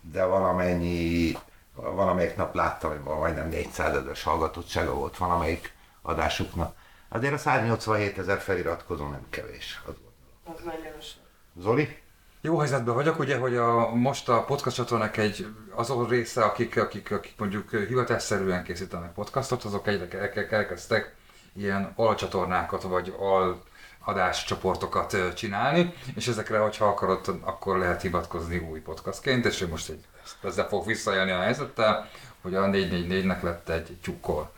de 0.00 0.24
valamennyi 0.24 1.36
valamelyik 1.74 2.36
nap 2.36 2.54
láttam, 2.54 2.90
hogy 2.90 3.00
majdnem 3.00 3.48
400 3.48 3.96
ezer 3.96 4.16
hallgatottsága 4.24 4.94
volt 4.94 5.16
valamelyik 5.16 5.72
adásuknak. 6.02 6.76
Azért 7.08 7.32
a 7.32 7.38
187 7.38 8.18
ezer 8.18 8.38
feliratkozó 8.38 9.08
nem 9.08 9.26
kevés. 9.30 9.80
Az, 9.86 9.94
az 10.44 10.64
nagyon 10.64 10.92
Zoli? 11.58 11.98
Jó 12.40 12.58
helyzetben 12.58 12.94
vagyok, 12.94 13.18
ugye, 13.18 13.38
hogy 13.38 13.56
a, 13.56 13.94
most 13.94 14.28
a 14.28 14.44
podcast 14.44 14.76
csatornák 14.76 15.16
egy 15.16 15.46
azon 15.74 16.08
része, 16.08 16.44
akik, 16.44 16.76
akik, 16.76 17.10
akik 17.10 17.34
mondjuk 17.38 17.70
hivatásszerűen 17.70 18.64
készítenek 18.64 19.12
podcastot, 19.12 19.64
azok 19.64 19.86
egyre 19.86 20.30
elkezdtek 20.50 21.14
ilyen 21.52 21.92
alcsatornákat 21.96 22.82
vagy 22.82 23.14
al 23.18 23.62
adáscsoportokat 24.06 25.34
csinálni, 25.34 25.94
és 26.14 26.28
ezekre, 26.28 26.58
hogyha 26.58 26.86
akarod, 26.86 27.38
akkor 27.40 27.78
lehet 27.78 28.02
hivatkozni 28.02 28.58
új 28.58 28.80
podcastként, 28.80 29.44
és 29.44 29.60
én 29.60 29.68
most 29.68 29.88
egy, 29.88 30.04
ezzel 30.42 30.68
fog 30.68 30.86
visszajelni 30.86 31.30
a 31.30 31.40
helyzettel, 31.40 32.08
hogy 32.42 32.54
a 32.54 32.60
444-nek 32.60 33.42
lett 33.42 33.68
egy 33.68 33.96
tyúkkol 34.02 34.52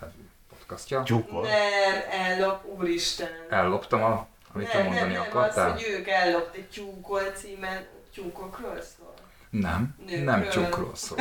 podcastja. 0.49 1.03
Tyúkkol? 1.03 1.42
Nem, 1.42 2.03
ellop, 2.11 2.64
úristen. 2.64 3.28
Elloptam 3.49 4.03
a 4.03 4.26
amit 4.55 4.72
nem, 4.72 4.84
mondani 4.84 5.12
nem, 5.12 5.22
nem, 5.22 5.30
akartál? 5.30 5.70
az, 5.70 5.82
hogy 5.82 5.90
ők 5.90 6.09
ellopt 6.09 6.55
egy 6.55 6.68
tyúkol 6.68 7.20
címen, 7.20 7.86
tyúkokról 8.14 8.80
szól. 8.96 9.14
Nem, 9.51 9.94
Nőkről. 10.07 10.24
nem 10.24 10.49
tyúkról 10.49 10.94
szól. 10.94 11.18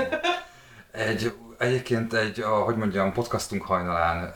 Egy, 0.91 1.33
egyébként 1.57 2.13
egy, 2.13 2.39
a, 2.39 2.49
hogy 2.49 2.75
mondjam, 2.75 3.13
podcastunk 3.13 3.63
hajnalán 3.63 4.29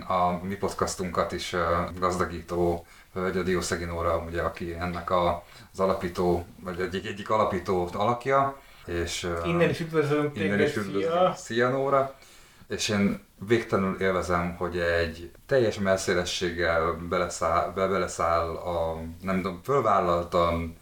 a 0.00 0.40
mi 0.42 0.54
podcastunkat 0.54 1.32
is 1.32 1.56
gazdagító 1.98 2.86
Hölgy 3.18 3.36
a 3.36 3.42
Diószegi 3.42 3.84
Nóra, 3.84 4.24
ugye, 4.26 4.42
aki 4.42 4.74
ennek 4.74 5.10
a, 5.10 5.44
az 5.72 5.80
alapító, 5.80 6.46
vagy 6.60 6.80
egyik, 6.80 7.06
egyik 7.06 7.30
alapító 7.30 7.88
alakja. 7.92 8.56
És, 8.86 9.28
innen 9.44 9.70
is 9.70 9.80
üdvözlünk 9.80 10.36
Innen 10.38 10.60
is 10.60 10.76
üdvözlünk. 10.76 11.04
Szia. 11.04 11.34
Szia 11.36 11.68
Nóra! 11.68 12.14
És 12.68 12.88
én 12.88 13.20
végtelenül 13.46 14.00
élvezem, 14.00 14.54
hogy 14.56 14.78
egy 14.78 15.30
teljes 15.46 15.78
melszélességgel 15.78 16.92
beleszáll, 17.08 17.72
be, 17.74 17.86
beleszáll 17.86 18.48
a, 18.48 19.02
nem 19.22 19.36
tudom, 19.36 19.60
fölvállaltan 19.62 20.76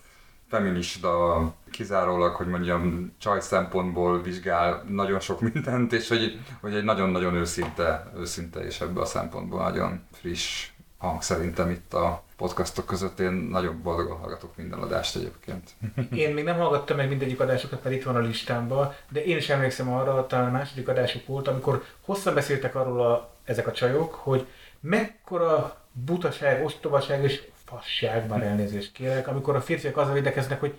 feminista, 0.48 1.54
kizárólag, 1.70 2.34
hogy 2.34 2.46
mondjam, 2.46 3.12
csaj 3.18 3.40
szempontból 3.40 4.22
vizsgál 4.22 4.84
nagyon 4.88 5.20
sok 5.20 5.40
mindent, 5.40 5.92
és 5.92 6.08
hogy, 6.08 6.40
hogy 6.60 6.74
egy 6.74 6.84
nagyon-nagyon 6.84 7.34
őszinte, 7.34 8.12
őszinte 8.16 8.60
és 8.60 8.80
ebből 8.80 9.02
a 9.02 9.06
szempontból 9.06 9.62
nagyon 9.62 10.06
friss 10.12 10.68
hang 10.98 11.22
szerintem 11.22 11.70
itt 11.70 11.94
a 11.94 12.22
podcastok 12.36 12.86
között. 12.86 13.20
Én 13.20 13.32
nagyon 13.32 13.82
boldogan 13.82 14.18
hallgatok 14.18 14.56
minden 14.56 14.78
adást 14.78 15.16
egyébként. 15.16 15.70
Én 16.22 16.34
még 16.34 16.44
nem 16.44 16.56
hallgattam 16.56 16.96
meg 16.96 17.08
mindegyik 17.08 17.40
adásokat, 17.40 17.84
mert 17.84 17.96
itt 17.96 18.04
van 18.04 18.16
a 18.16 18.20
listámban, 18.20 18.94
de 19.08 19.24
én 19.24 19.36
is 19.36 19.48
emlékszem 19.48 19.92
arra, 19.92 20.26
talán 20.26 20.48
a 20.48 20.50
második 20.50 20.88
adások 20.88 21.26
volt, 21.26 21.48
amikor 21.48 21.84
hosszan 22.00 22.34
beszéltek 22.34 22.74
arról 22.74 23.00
a, 23.00 23.30
ezek 23.44 23.66
a 23.66 23.72
csajok, 23.72 24.14
hogy 24.14 24.46
mekkora 24.80 25.80
butaság, 25.92 26.64
ostobaság 26.64 27.22
és 27.22 27.42
fasság, 27.64 28.28
már 28.28 28.42
elnézést 28.42 28.92
kérek, 28.92 29.28
amikor 29.28 29.56
a 29.56 29.60
férfiak 29.60 29.96
azzal 29.96 30.14
védekeznek, 30.14 30.60
hogy 30.60 30.78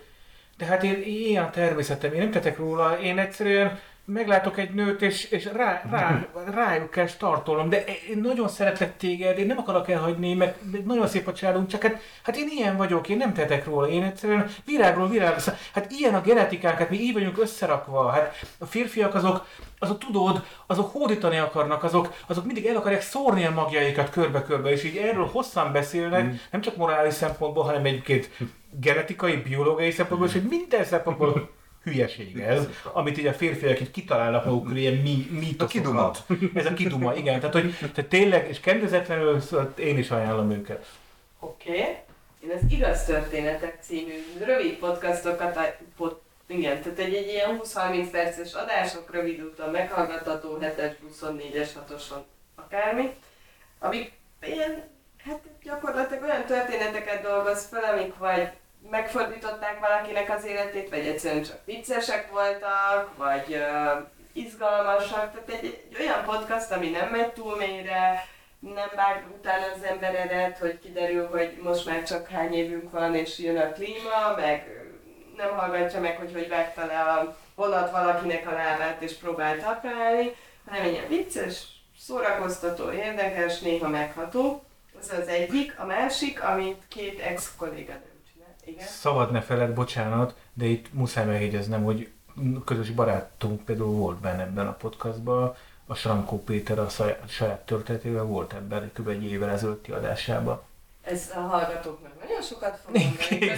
de 0.56 0.64
hát 0.64 0.82
én 0.82 1.02
ilyen 1.02 1.44
a 1.44 1.50
természetem, 1.50 2.12
én 2.12 2.18
nem 2.18 2.30
tetek 2.30 2.58
róla, 2.58 3.00
én 3.00 3.18
egyszerűen 3.18 3.78
meglátok 4.12 4.58
egy 4.58 4.74
nőt, 4.74 5.02
és, 5.02 5.24
és 5.24 5.44
rá, 5.44 5.82
rá, 5.90 6.26
rájuk 6.54 6.90
kell 6.90 7.06
startolnom, 7.06 7.68
de 7.68 7.84
én 7.84 8.18
nagyon 8.22 8.48
szeretlek 8.48 8.96
téged, 8.96 9.38
én 9.38 9.46
nem 9.46 9.58
akarok 9.58 9.88
elhagyni, 9.88 10.34
meg 10.34 10.54
nagyon 10.84 11.06
szép 11.06 11.26
a 11.26 11.32
családunk, 11.32 11.68
csak 11.68 11.82
hát, 11.82 12.00
hát 12.22 12.36
én 12.36 12.48
ilyen 12.50 12.76
vagyok, 12.76 13.08
én 13.08 13.16
nem 13.16 13.32
tetek 13.32 13.64
róla, 13.64 13.88
én 13.88 14.02
egyszerűen 14.02 14.50
virágról 14.64 15.08
virágról, 15.08 15.54
hát 15.72 15.90
ilyen 15.90 16.14
a 16.14 16.20
genetikánk, 16.20 16.78
hát 16.78 16.90
mi 16.90 17.00
így 17.00 17.12
vagyunk 17.12 17.38
összerakva, 17.38 18.08
hát 18.08 18.46
a 18.58 18.66
férfiak 18.66 19.14
azok, 19.14 19.46
azok 19.78 19.98
tudod, 19.98 20.44
azok 20.66 20.92
hódítani 20.92 21.36
akarnak, 21.36 21.84
azok, 21.84 22.14
azok 22.26 22.44
mindig 22.44 22.66
el 22.66 22.76
akarják 22.76 23.02
szórni 23.02 23.44
a 23.44 23.50
magjaikat 23.50 24.10
körbe-körbe, 24.10 24.70
és 24.70 24.84
így 24.84 24.96
erről 24.96 25.26
hosszan 25.26 25.72
beszélnek, 25.72 26.24
mm. 26.24 26.32
nem 26.50 26.60
csak 26.60 26.76
morális 26.76 27.14
szempontból, 27.14 27.64
hanem 27.64 27.84
egyébként 27.84 28.30
genetikai, 28.80 29.36
biológiai 29.36 29.90
szempontból, 29.90 30.28
és 30.28 30.34
hogy 30.34 30.46
minden 30.48 30.84
szempontból 30.84 31.56
hülyeség 31.88 32.40
ez, 32.40 32.68
amit 32.92 33.18
így 33.18 33.26
a 33.26 33.32
férfiak 33.32 33.80
így 33.80 33.90
kitalálnak 33.90 34.44
magukról, 34.44 34.76
ilyen 34.76 34.94
mi, 34.94 35.26
mítoszokat. 35.30 36.24
Ez 36.54 36.66
a 36.66 36.72
kiduma, 36.72 37.14
igen. 37.14 37.40
Tehát, 37.40 37.54
hogy 37.54 37.74
tehát 37.78 38.10
tényleg, 38.10 38.48
és 38.48 38.60
kendezetlenül 38.60 39.40
szóval 39.40 39.72
én 39.76 39.98
is 39.98 40.10
ajánlom 40.10 40.50
őket. 40.50 40.86
Oké. 41.40 41.70
Okay. 41.70 41.96
Én 42.40 42.50
az 42.50 42.62
Igaz 42.68 43.04
Történetek 43.04 43.78
című 43.80 44.14
rövid 44.44 44.78
podcastokat, 44.78 45.76
pod, 45.96 46.20
igen, 46.46 46.82
tehát 46.82 46.98
egy, 46.98 47.14
egy 47.14 47.28
ilyen 47.28 47.60
20-30 47.62 48.08
perces 48.10 48.54
adások, 48.54 49.12
rövid 49.12 49.40
úton 49.40 49.70
meghallgatható, 49.70 50.58
7-es, 50.60 50.92
24-es, 51.22 51.68
6-oson, 51.88 52.22
akármi, 52.54 53.14
amik 53.78 54.12
ilyen, 54.42 54.84
hát 55.24 55.40
gyakorlatilag 55.62 56.22
olyan 56.22 56.44
történeteket 56.44 57.22
dolgoz 57.22 57.66
fel, 57.66 57.94
amik 57.94 58.16
vagy 58.16 58.48
megfordították 58.90 59.80
valakinek 59.80 60.30
az 60.30 60.44
életét, 60.44 60.90
vagy 60.90 61.06
egyszerűen 61.06 61.42
csak 61.42 61.58
viccesek 61.64 62.30
voltak, 62.30 63.16
vagy 63.16 63.54
uh, 63.54 64.06
izgalmasak. 64.32 65.32
Tehát 65.32 65.62
egy, 65.62 65.84
egy 65.90 65.96
olyan 66.00 66.24
podcast, 66.24 66.70
ami 66.70 66.90
nem 66.90 67.08
megy 67.08 67.32
túl 67.32 67.56
mélyre, 67.56 68.24
nem 68.58 68.88
vág 68.96 69.24
utána 69.38 69.64
az 69.74 69.82
emberedet, 69.82 70.58
hogy 70.58 70.78
kiderül, 70.78 71.28
hogy 71.28 71.58
most 71.62 71.86
már 71.86 72.02
csak 72.02 72.28
hány 72.28 72.54
évünk 72.54 72.90
van, 72.90 73.14
és 73.14 73.38
jön 73.38 73.56
a 73.56 73.72
klíma, 73.72 74.34
meg 74.36 74.66
nem 75.36 75.56
hallgatja 75.56 76.00
meg, 76.00 76.16
hogy 76.16 76.32
hogy 76.32 76.48
vágta 76.48 76.86
le 76.86 77.00
a 77.00 77.36
vonat 77.54 77.90
valakinek 77.90 78.46
a 78.48 78.52
lábát, 78.52 79.02
és 79.02 79.12
próbál 79.12 79.56
takrálni, 79.58 80.34
hanem 80.66 80.82
egy 80.82 80.92
ilyen 80.92 81.08
vicces, 81.08 81.62
szórakoztató, 81.98 82.92
érdekes, 82.92 83.58
néha 83.58 83.88
megható. 83.88 84.62
Ez 85.00 85.18
az 85.18 85.28
egyik. 85.28 85.78
A 85.78 85.84
másik, 85.84 86.42
amit 86.42 86.82
két 86.88 87.20
ex-kolléganő 87.20 88.17
igen. 88.68 88.86
Szabad 88.86 89.30
ne 89.30 89.40
feled, 89.40 89.70
bocsánat, 89.74 90.34
de 90.52 90.64
itt 90.64 90.92
muszáj 90.92 91.24
megjegyeznem, 91.24 91.84
hogy 91.84 92.10
közös 92.64 92.90
barátunk 92.90 93.64
például 93.64 93.96
volt 93.96 94.18
benne 94.18 94.42
ebben 94.42 94.66
a 94.66 94.72
podcastban, 94.72 95.54
a 95.86 95.94
Sankó 95.94 96.42
Péter 96.42 96.78
a 96.78 96.88
saját, 96.88 97.28
saját 97.28 97.60
történetével 97.60 98.24
volt 98.24 98.52
ebben 98.52 98.90
kb. 98.94 99.08
egy 99.08 99.24
évvel 99.24 99.50
ezelőtti 99.50 99.92
adásában. 99.92 100.62
Ez 101.02 101.30
a 101.34 101.38
hallgatóknak 101.38 102.12
nagyon 102.20 102.42
sokat 102.42 102.80
fog 102.84 102.96
mondani, 102.96 103.50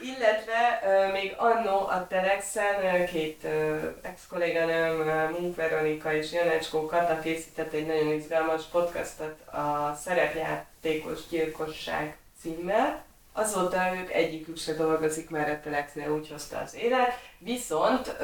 Illetve 0.00 0.80
uh, 0.82 1.12
még 1.12 1.34
annó 1.38 1.86
a 1.86 2.06
Telexen 2.08 2.74
uh, 2.82 3.04
két 3.04 3.40
uh, 3.44 3.82
ex-kolléganőm, 4.02 5.00
uh, 5.00 5.40
Munk 5.40 5.56
Veronika 5.56 6.14
és 6.14 6.32
Janecskó 6.32 6.86
Kata 6.86 7.20
készített 7.20 7.72
egy 7.72 7.86
nagyon 7.86 8.12
izgalmas 8.12 8.62
podcastot 8.62 9.46
a 9.46 9.94
szerepjátékos 10.04 11.18
gyilkosság 11.28 12.16
címmel. 12.46 13.04
Azóta 13.32 13.96
ők 13.96 14.12
egyikük 14.12 14.56
se 14.56 14.72
dolgozik 14.72 15.30
már 15.30 15.48
a 15.48 15.60
Telexnél, 15.60 16.10
úgy 16.10 16.28
hozta 16.28 16.58
az 16.58 16.74
élet. 16.74 17.12
Viszont 17.38 18.16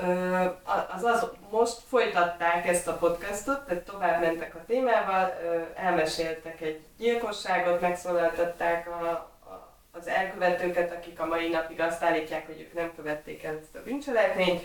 az, 0.94 1.04
az, 1.04 1.26
most 1.50 1.78
folytatták 1.88 2.66
ezt 2.66 2.88
a 2.88 2.96
podcastot, 2.96 3.66
tehát 3.66 3.82
tovább 3.82 4.20
mentek 4.20 4.54
a 4.54 4.64
témával, 4.66 5.32
elmeséltek 5.74 6.60
egy 6.60 6.80
gyilkosságot, 6.98 7.80
megszólaltatták 7.80 8.88
a, 8.88 9.08
a, 9.10 9.72
az 9.92 10.06
elkövetőket, 10.06 10.92
akik 10.92 11.20
a 11.20 11.26
mai 11.26 11.48
napig 11.48 11.80
azt 11.80 12.02
állítják, 12.02 12.46
hogy 12.46 12.60
ők 12.60 12.74
nem 12.74 12.92
követték 12.96 13.42
el 13.42 13.58
ezt 13.62 13.76
a 13.76 13.82
bűncselekményt, 13.84 14.62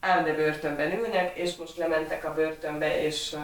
ám 0.00 0.24
de 0.24 0.34
börtönben 0.34 0.98
ülnek, 0.98 1.36
és 1.36 1.56
most 1.56 1.76
lementek 1.76 2.24
a 2.24 2.34
börtönbe, 2.34 3.02
és 3.02 3.36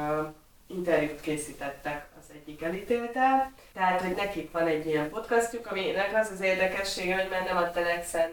interjút 0.67 1.21
készítettek 1.21 2.07
egyik 2.43 2.63
elítéltel. 2.63 3.53
Tehát, 3.73 4.01
hogy 4.01 4.15
nekik 4.15 4.51
van 4.53 4.67
egy 4.67 4.87
ilyen 4.87 5.11
podcastjuk, 5.11 5.67
aminek 5.67 6.11
az 6.15 6.31
az 6.31 6.41
érdekessége, 6.41 7.15
hogy 7.15 7.31
már 7.31 7.45
nem 7.45 7.57
a 7.57 7.71
Telexen 7.71 8.31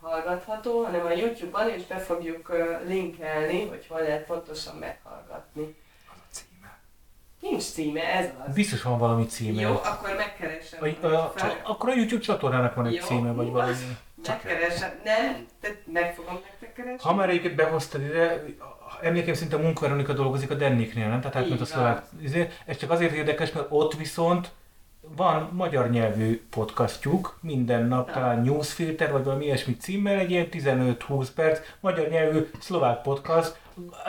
hallgatható, 0.00 0.84
hanem 0.84 1.06
a 1.06 1.10
YouTube-on, 1.10 1.68
és 1.68 1.86
be 1.86 1.98
fogjuk 1.98 2.52
linkelni, 2.86 3.68
hogy 3.68 3.86
hol 3.88 4.00
lehet 4.00 4.26
pontosan 4.26 4.76
meghallgatni. 4.76 5.76
Az 6.10 6.18
a 6.18 6.26
címe. 6.30 6.78
Nincs 7.40 7.62
címe, 7.62 8.02
ez 8.14 8.28
az. 8.46 8.54
Biztos 8.54 8.82
van 8.82 8.98
valami 8.98 9.26
címe. 9.26 9.60
Jó, 9.60 9.70
akkor 9.70 10.14
megkeresem. 10.16 10.80
Vagy, 10.80 10.98
a, 11.00 11.06
a, 11.06 11.34
akkor 11.62 11.88
a 11.88 11.94
YouTube 11.94 12.22
csatornának 12.22 12.74
van 12.74 12.86
egy 12.86 12.94
Jó, 12.94 13.04
címe, 13.04 13.32
vagy 13.32 13.50
valami. 13.50 13.72
Megkeresem. 14.26 15.00
Nem, 15.04 15.46
meg 15.84 16.14
fogom 16.14 16.40
nektek 16.44 16.72
keresni. 16.72 17.08
Ha 17.08 17.14
már 17.14 17.28
egyiket 17.28 17.54
behoztad 17.54 18.00
ide, 18.00 18.44
emlékeim 19.02 19.34
szinte 19.34 19.56
a 19.56 19.58
munkaveronika 19.58 20.12
dolgozik 20.12 20.50
a 20.50 20.54
Denniknél, 20.54 21.08
nem? 21.08 21.20
Tehát 21.20 21.36
átment 21.36 21.60
a 21.60 21.64
szlovák. 21.64 22.02
Ez 22.66 22.76
csak 22.76 22.90
azért 22.90 23.12
érdekes, 23.12 23.52
mert 23.52 23.66
ott 23.68 23.94
viszont 23.94 24.50
van 25.16 25.50
magyar 25.52 25.90
nyelvű 25.90 26.42
podcastjuk, 26.50 27.38
minden 27.40 27.86
nap 27.86 28.08
ja. 28.08 28.14
talán 28.14 28.42
Newsfilter, 28.42 29.12
vagy 29.12 29.24
valami 29.24 29.44
ilyesmi 29.44 29.76
címmel, 29.76 30.18
egy 30.18 30.30
ilyen 30.30 30.48
15-20 30.50 31.28
perc, 31.34 31.60
magyar 31.80 32.08
nyelvű 32.08 32.50
szlovák 32.60 33.02
podcast, 33.02 33.60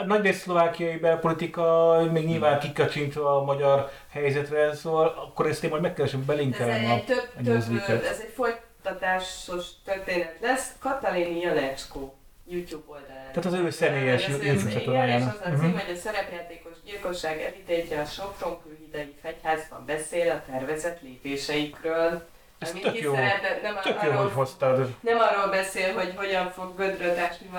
nagy 0.06 0.22
rész 0.22 0.40
szlovákiai 0.40 0.96
belpolitika, 0.96 1.96
még 2.12 2.26
nyilván 2.26 2.58
kikacsintva 2.58 3.40
a 3.40 3.44
magyar 3.44 3.90
helyzetre, 4.10 4.74
szóval 4.74 5.06
akkor 5.06 5.46
ezt 5.46 5.64
én 5.64 5.70
majd 5.70 5.82
megkeresem, 5.82 6.24
belinkelem 6.24 6.90
a, 6.90 7.04
több, 7.04 7.30
a 7.38 7.42
több, 7.86 8.02
Ez 8.04 8.20
egy 8.20 8.32
folytatásos 8.34 9.66
történet 9.84 10.36
lesz. 10.40 10.72
Katalin 10.78 11.36
Janecskó 11.36 12.14
YouTube 12.46 12.84
oldalán. 12.86 13.32
Tehát 13.32 13.44
az 13.44 13.52
ő 13.52 13.70
személyes 13.70 14.28
YouTube. 14.28 14.80
Igen, 14.80 15.08
és 15.08 15.14
az 15.14 15.40
a 15.40 15.44
cím, 15.44 15.54
uh-huh. 15.54 15.80
hogy 15.80 15.96
a 15.96 15.98
szerepjátékos 15.98 16.72
gyilkosság 16.84 17.40
evitétje 17.40 18.00
a 18.00 18.04
Sopron 18.04 18.62
külhidei 18.62 19.14
fegyházban 19.22 19.84
beszél 19.86 20.30
a 20.30 20.42
tervezett 20.52 21.02
lépéseikről. 21.02 22.26
Ez 22.58 22.70
tök 22.70 23.00
jó. 23.00 23.14
Nem 23.14 23.78
tök 23.82 23.98
arról, 24.00 24.14
jó, 24.14 24.20
hogy 24.20 24.32
hoztad. 24.32 24.94
Nem 25.00 25.18
arról 25.18 25.50
beszél, 25.50 25.94
hogy 25.94 26.12
hogyan 26.16 26.50
fog 26.50 26.76
gödröt 26.76 27.18
a, 27.52 27.58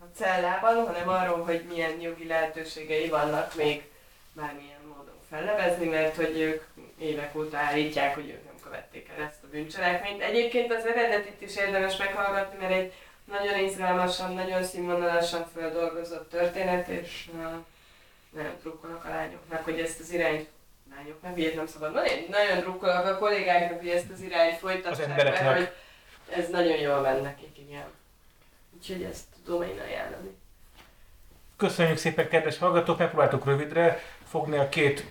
a 0.00 0.06
cellában, 0.16 0.86
hanem 0.86 1.08
arról, 1.08 1.44
hogy 1.44 1.64
milyen 1.68 2.00
jogi 2.00 2.26
lehetőségei 2.26 3.08
vannak 3.08 3.54
még 3.54 3.82
bármilyen 4.32 4.80
módon 4.88 5.18
fellebezni, 5.30 5.86
mert 5.86 6.16
hogy 6.16 6.40
ők 6.40 6.62
évek 6.98 7.36
óta 7.36 7.56
állítják, 7.56 8.14
hogy 8.14 8.28
ők 8.28 8.44
nem 8.44 8.54
követték 8.64 9.10
el 9.16 9.24
ezt 9.24 9.42
a 9.42 9.46
bűncselekményt. 9.50 10.22
Egyébként 10.22 10.72
az 10.72 10.86
eredetit 10.86 11.40
is 11.40 11.56
érdemes 11.56 11.96
meghallgatni, 11.96 12.58
mert 12.60 12.72
egy 12.72 12.92
nagyon 13.30 13.58
izgalmasan, 13.64 14.32
nagyon 14.34 14.62
színvonalasan 14.62 15.46
feldolgozott 15.54 16.30
történet, 16.30 16.88
és 16.88 17.28
uh, 17.32 17.40
nagyon 18.30 18.52
drukkolok 18.62 19.04
a 19.04 19.08
lányoknak, 19.08 19.64
hogy 19.64 19.80
ezt 19.80 20.00
az 20.00 20.12
irányt 20.12 20.48
lányoknak, 20.96 21.38
ilyet 21.38 21.54
nem 21.54 21.66
szabad 21.66 21.92
mondani, 21.92 22.26
nagyon 22.28 22.58
drukkolok 22.58 23.06
a 23.06 23.18
kollégáknak, 23.18 23.78
hogy 23.78 23.88
ezt 23.88 24.10
az 24.12 24.20
irányt 24.20 24.58
folytassák, 24.58 25.16
mert 25.16 25.56
hogy 25.56 25.70
ez 26.30 26.48
nagyon 26.48 26.76
jól 26.76 27.00
menne 27.00 27.20
nekik, 27.20 27.58
igen. 27.68 27.86
Úgyhogy 28.76 29.02
ezt 29.02 29.24
tudom 29.44 29.62
én 29.62 29.80
ajánlani. 29.86 30.38
Köszönjük 31.56 31.98
szépen, 31.98 32.28
kedves 32.28 32.58
hallgatók, 32.58 32.98
megpróbáltuk 32.98 33.44
rövidre 33.44 34.02
fogni 34.28 34.56
a 34.56 34.68
két 34.68 35.04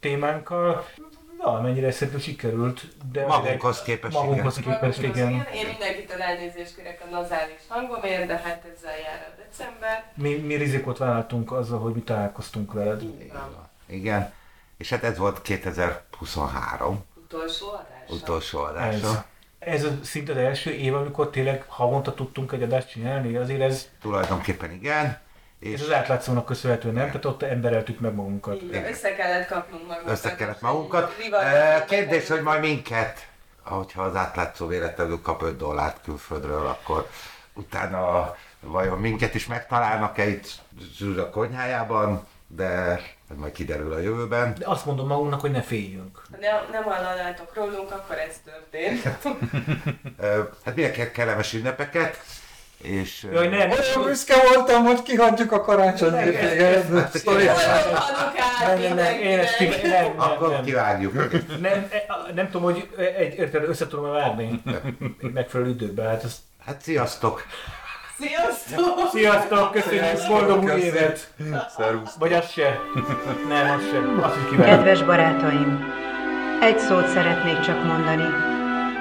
témánkkal. 0.00 0.88
Valamennyire 1.38 1.90
szerintem 1.90 2.20
sikerült, 2.20 2.82
de 3.12 3.26
magunkhoz 3.26 3.82
képest, 3.82 4.14
magunkhoz 4.14 4.56
képest 4.56 5.02
igen. 5.02 5.30
igen. 5.30 5.46
Én 5.54 5.66
mindenkitől 5.66 6.22
elnézést 6.22 6.76
kérek 6.76 7.02
a 7.06 7.10
nazális 7.10 7.60
hangomért, 7.68 8.26
de 8.26 8.36
hát 8.36 8.64
ezzel 8.76 8.98
jár 8.98 9.32
a 9.32 9.42
december. 9.48 10.04
Mi, 10.14 10.34
mi 10.34 10.54
rizikót 10.54 10.98
vállaltunk 10.98 11.52
azzal, 11.52 11.78
hogy 11.78 11.94
mi 11.94 12.00
találkoztunk 12.00 12.72
veled. 12.72 13.02
Igen. 13.02 13.68
igen. 13.86 14.32
És 14.78 14.90
hát 14.90 15.02
ez 15.04 15.18
volt 15.18 15.42
2023. 15.42 17.04
Utolsó 17.24 17.66
adása. 17.68 18.14
Utolsó 18.14 18.60
adása. 18.60 19.24
Ez, 19.58 19.84
ez 19.84 19.92
szinte 20.02 20.32
az 20.32 20.38
első 20.38 20.70
év, 20.70 20.94
amikor 20.94 21.30
tényleg 21.30 21.64
havonta 21.66 22.14
tudtunk 22.14 22.52
egy 22.52 22.62
adást 22.62 22.90
csinálni, 22.90 23.36
azért 23.36 23.60
ez... 23.60 23.88
Tulajdonképpen 24.00 24.72
igen. 24.72 25.24
És 25.58 25.74
ez 25.74 25.80
az 25.80 25.92
átlátszónak 25.92 26.44
köszönhető, 26.44 26.90
nem? 26.90 27.06
Tehát 27.06 27.24
ott 27.24 27.42
embereltük 27.42 28.00
meg 28.00 28.14
magunkat. 28.14 28.62
Igen, 28.62 28.86
össze 28.86 29.14
kellett 29.14 29.46
kapnunk 29.46 29.86
magunkat. 29.86 30.12
Össze 30.12 30.34
kellett 30.34 30.60
magunkat. 30.60 31.14
Kérdés, 31.88 32.28
hogy 32.28 32.42
majd 32.42 32.60
minket, 32.60 33.26
ahogyha 33.62 34.02
az 34.02 34.16
átlátszó 34.16 34.66
véletlenül 34.66 35.22
kap 35.22 35.42
5 35.42 35.56
dollárt 35.56 36.02
külföldről, 36.02 36.66
akkor 36.66 37.08
utána 37.54 38.34
vajon 38.60 38.98
minket 38.98 39.34
is 39.34 39.46
megtalálnak-e 39.46 40.26
itt 40.26 40.48
a 41.18 41.30
konyhájában, 41.30 42.26
de 42.46 43.00
ez 43.30 43.36
majd 43.36 43.52
kiderül 43.52 43.92
a 43.92 43.98
jövőben. 43.98 44.54
De 44.58 44.66
azt 44.66 44.86
mondom 44.86 45.06
magunknak, 45.06 45.40
hogy 45.40 45.50
ne 45.50 45.62
féljünk. 45.62 46.22
Ha 46.30 46.36
nem, 46.40 46.56
nem 46.70 46.82
hallanátok 46.82 47.54
rólunk, 47.54 47.90
akkor 47.90 48.18
ez 48.18 48.34
történt. 48.44 49.02
hát 50.64 50.74
milyen 50.74 51.12
kellemes 51.12 51.52
ünnepeket, 51.52 52.18
és... 52.86 53.26
Jaj, 53.32 53.48
nem. 53.48 53.70
Olyan 53.70 54.04
büszke 54.04 54.34
voltam, 54.54 54.84
hogy 54.84 55.02
kihagyjuk 55.02 55.52
a 55.52 55.60
karácsonyi 55.60 56.22
hétvégét. 56.22 56.88
Nem, 58.66 58.94
nem, 58.94 59.20
én 59.20 59.38
ezt 59.38 59.56
ki... 59.56 59.68
Nem, 59.82 60.12
Akkor 60.16 60.60
kivágjuk. 60.64 61.12
Nem, 61.60 61.88
nem 62.34 62.50
tudom, 62.50 62.62
hogy 62.62 62.88
egy, 63.18 63.38
érted, 63.38 63.68
össze 63.68 63.86
tudom 63.86 64.10
vágni 64.10 64.62
megfelelő 65.20 65.70
időben. 65.70 66.06
Hát, 66.08 66.24
ezt... 66.24 66.38
hát 66.66 66.80
sziasztok! 66.80 67.46
Sziasztok! 68.18 69.08
Sziasztok, 69.12 69.72
köszönjük, 69.72 70.28
boldog 70.28 70.62
új 70.62 70.80
évet! 70.80 71.28
Szervusz! 71.76 72.14
Vagy 72.18 72.32
az 72.32 72.50
se? 72.50 72.78
Nem, 73.48 73.70
az 73.70 73.82
se. 73.90 74.26
Azt 74.26 74.36
is 74.36 74.50
kívánom. 74.50 74.76
Kedves 74.76 75.02
barátaim, 75.02 75.84
egy 76.60 76.78
szót 76.78 77.08
szeretnék 77.08 77.60
csak 77.60 77.84
mondani, 77.84 78.26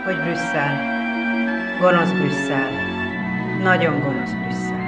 hogy 0.06 0.16
Brüsszel. 0.16 0.94
Gonosz 1.80 2.12
Brüsszel. 2.12 2.85
Nagyon 3.66 4.00
gonosz 4.00 4.32
Brüsszel. 4.32 4.84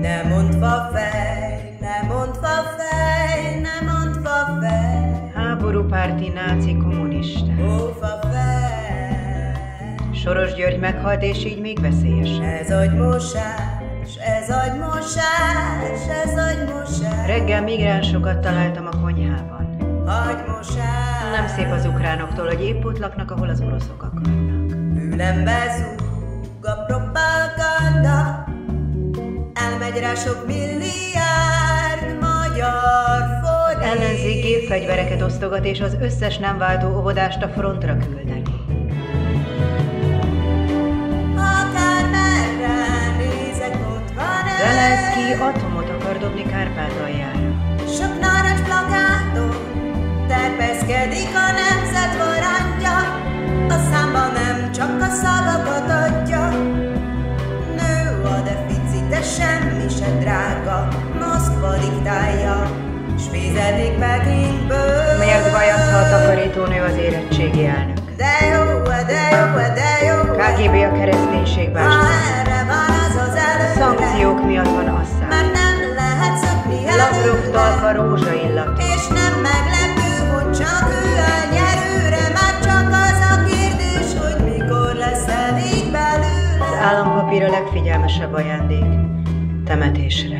Nem 0.00 0.28
mondva 0.28 0.90
fej, 0.92 1.76
nem 1.80 2.06
mondva 2.06 2.48
fej, 2.76 3.60
nem 3.60 3.94
mondva 3.94 4.58
fej. 4.60 5.32
Háborúpárti 5.34 6.28
náci 6.28 6.76
kommunista. 6.76 7.52
Óva 7.62 8.18
fej. 8.32 9.54
Soros 10.14 10.54
György 10.54 10.78
meghalt, 10.78 11.22
és 11.22 11.44
így 11.44 11.60
még 11.60 11.80
veszélyes. 11.80 12.38
Ez 12.60 12.70
agymosás, 12.70 14.16
ez 14.38 14.50
agymosás, 14.50 16.08
ez 16.24 16.38
agymosás. 16.38 17.26
Reggel 17.26 17.62
migránsokat 17.62 18.40
találtam 18.40 18.86
a 18.86 19.00
konyhában. 19.00 19.76
Agymosás. 20.06 21.30
Nem 21.36 21.46
szép 21.46 21.70
az 21.70 21.86
ukránoktól, 21.86 22.46
hogy 22.46 22.62
épp 22.62 22.84
ott 22.84 22.98
laknak, 22.98 23.30
ahol 23.30 23.48
az 23.48 23.60
oroszok 23.60 24.02
akarnak. 24.02 24.59
Fülembe 25.20 25.76
zúg 25.76 26.66
a 26.66 26.84
propaganda, 26.86 28.44
elmegy 29.54 29.98
rá 29.98 30.14
sok 30.14 30.46
milliárd 30.46 32.20
magyar 32.20 33.22
forint. 33.42 33.82
Ellenzék 33.82 34.42
gépfegyvereket 34.42 35.22
osztogat, 35.22 35.64
és 35.64 35.80
az 35.80 35.96
összes 36.00 36.38
nem 36.38 36.58
váltó 36.58 36.98
óvodást 36.98 37.42
a 37.42 37.48
frontra 37.48 37.96
küldeni. 37.96 38.42
Zelenszky 44.58 45.32
atomot 45.32 45.88
akar 45.88 46.18
dobni 46.18 46.42
Kárpátaljára. 46.42 47.38
Sok 47.86 48.20
narancs 48.20 48.60
plakáton 48.60 49.54
terpeszkedik 50.28 51.34
a 51.34 51.50
nemzet 51.62 52.16
varantja, 52.18 52.96
a 53.68 53.92
számba 53.92 54.26
nem 54.32 54.39
csak 54.80 55.00
a 55.00 55.10
szavakat 55.22 55.90
adja. 56.04 56.48
Nő 57.76 58.24
a 58.24 58.40
deficit, 58.48 59.08
de 59.08 59.22
semmi 59.22 59.88
se 59.98 60.18
drága, 60.18 60.88
Moszkva 61.20 61.72
diktálja, 61.76 62.70
s 63.18 63.22
fizetik 63.32 63.98
Pekingből. 63.98 65.18
Miért 65.18 65.52
bajaz, 65.52 65.90
ha 65.90 65.98
a 65.98 66.08
takarítónő 66.10 66.82
az 66.82 66.96
érettségi 66.96 67.66
elnök? 67.66 67.98
De 68.16 68.32
jó, 68.52 68.82
de 69.12 69.22
jó, 69.36 69.46
de 69.80 69.90
jó. 70.08 70.16
KGB 70.40 70.74
a 70.92 70.98
kereszténység 70.98 71.68
előre. 71.74 72.58
Szankciók 73.78 74.46
miatt 74.46 74.68
van 74.68 74.88
asszály. 74.88 75.28
Mert 75.28 75.52
nem 75.52 75.94
lehet 75.94 76.36
szökni 76.44 76.84
Lavrov 76.84 77.50
talpa 77.52 77.92
rózsa 77.92 78.32
illat. 78.32 78.78
És 78.78 79.06
nem 79.08 79.19
állampapír 86.80 87.42
a 87.42 87.50
legfigyelmesebb 87.50 88.32
ajándék. 88.32 88.84
Temetésre. 89.64 90.39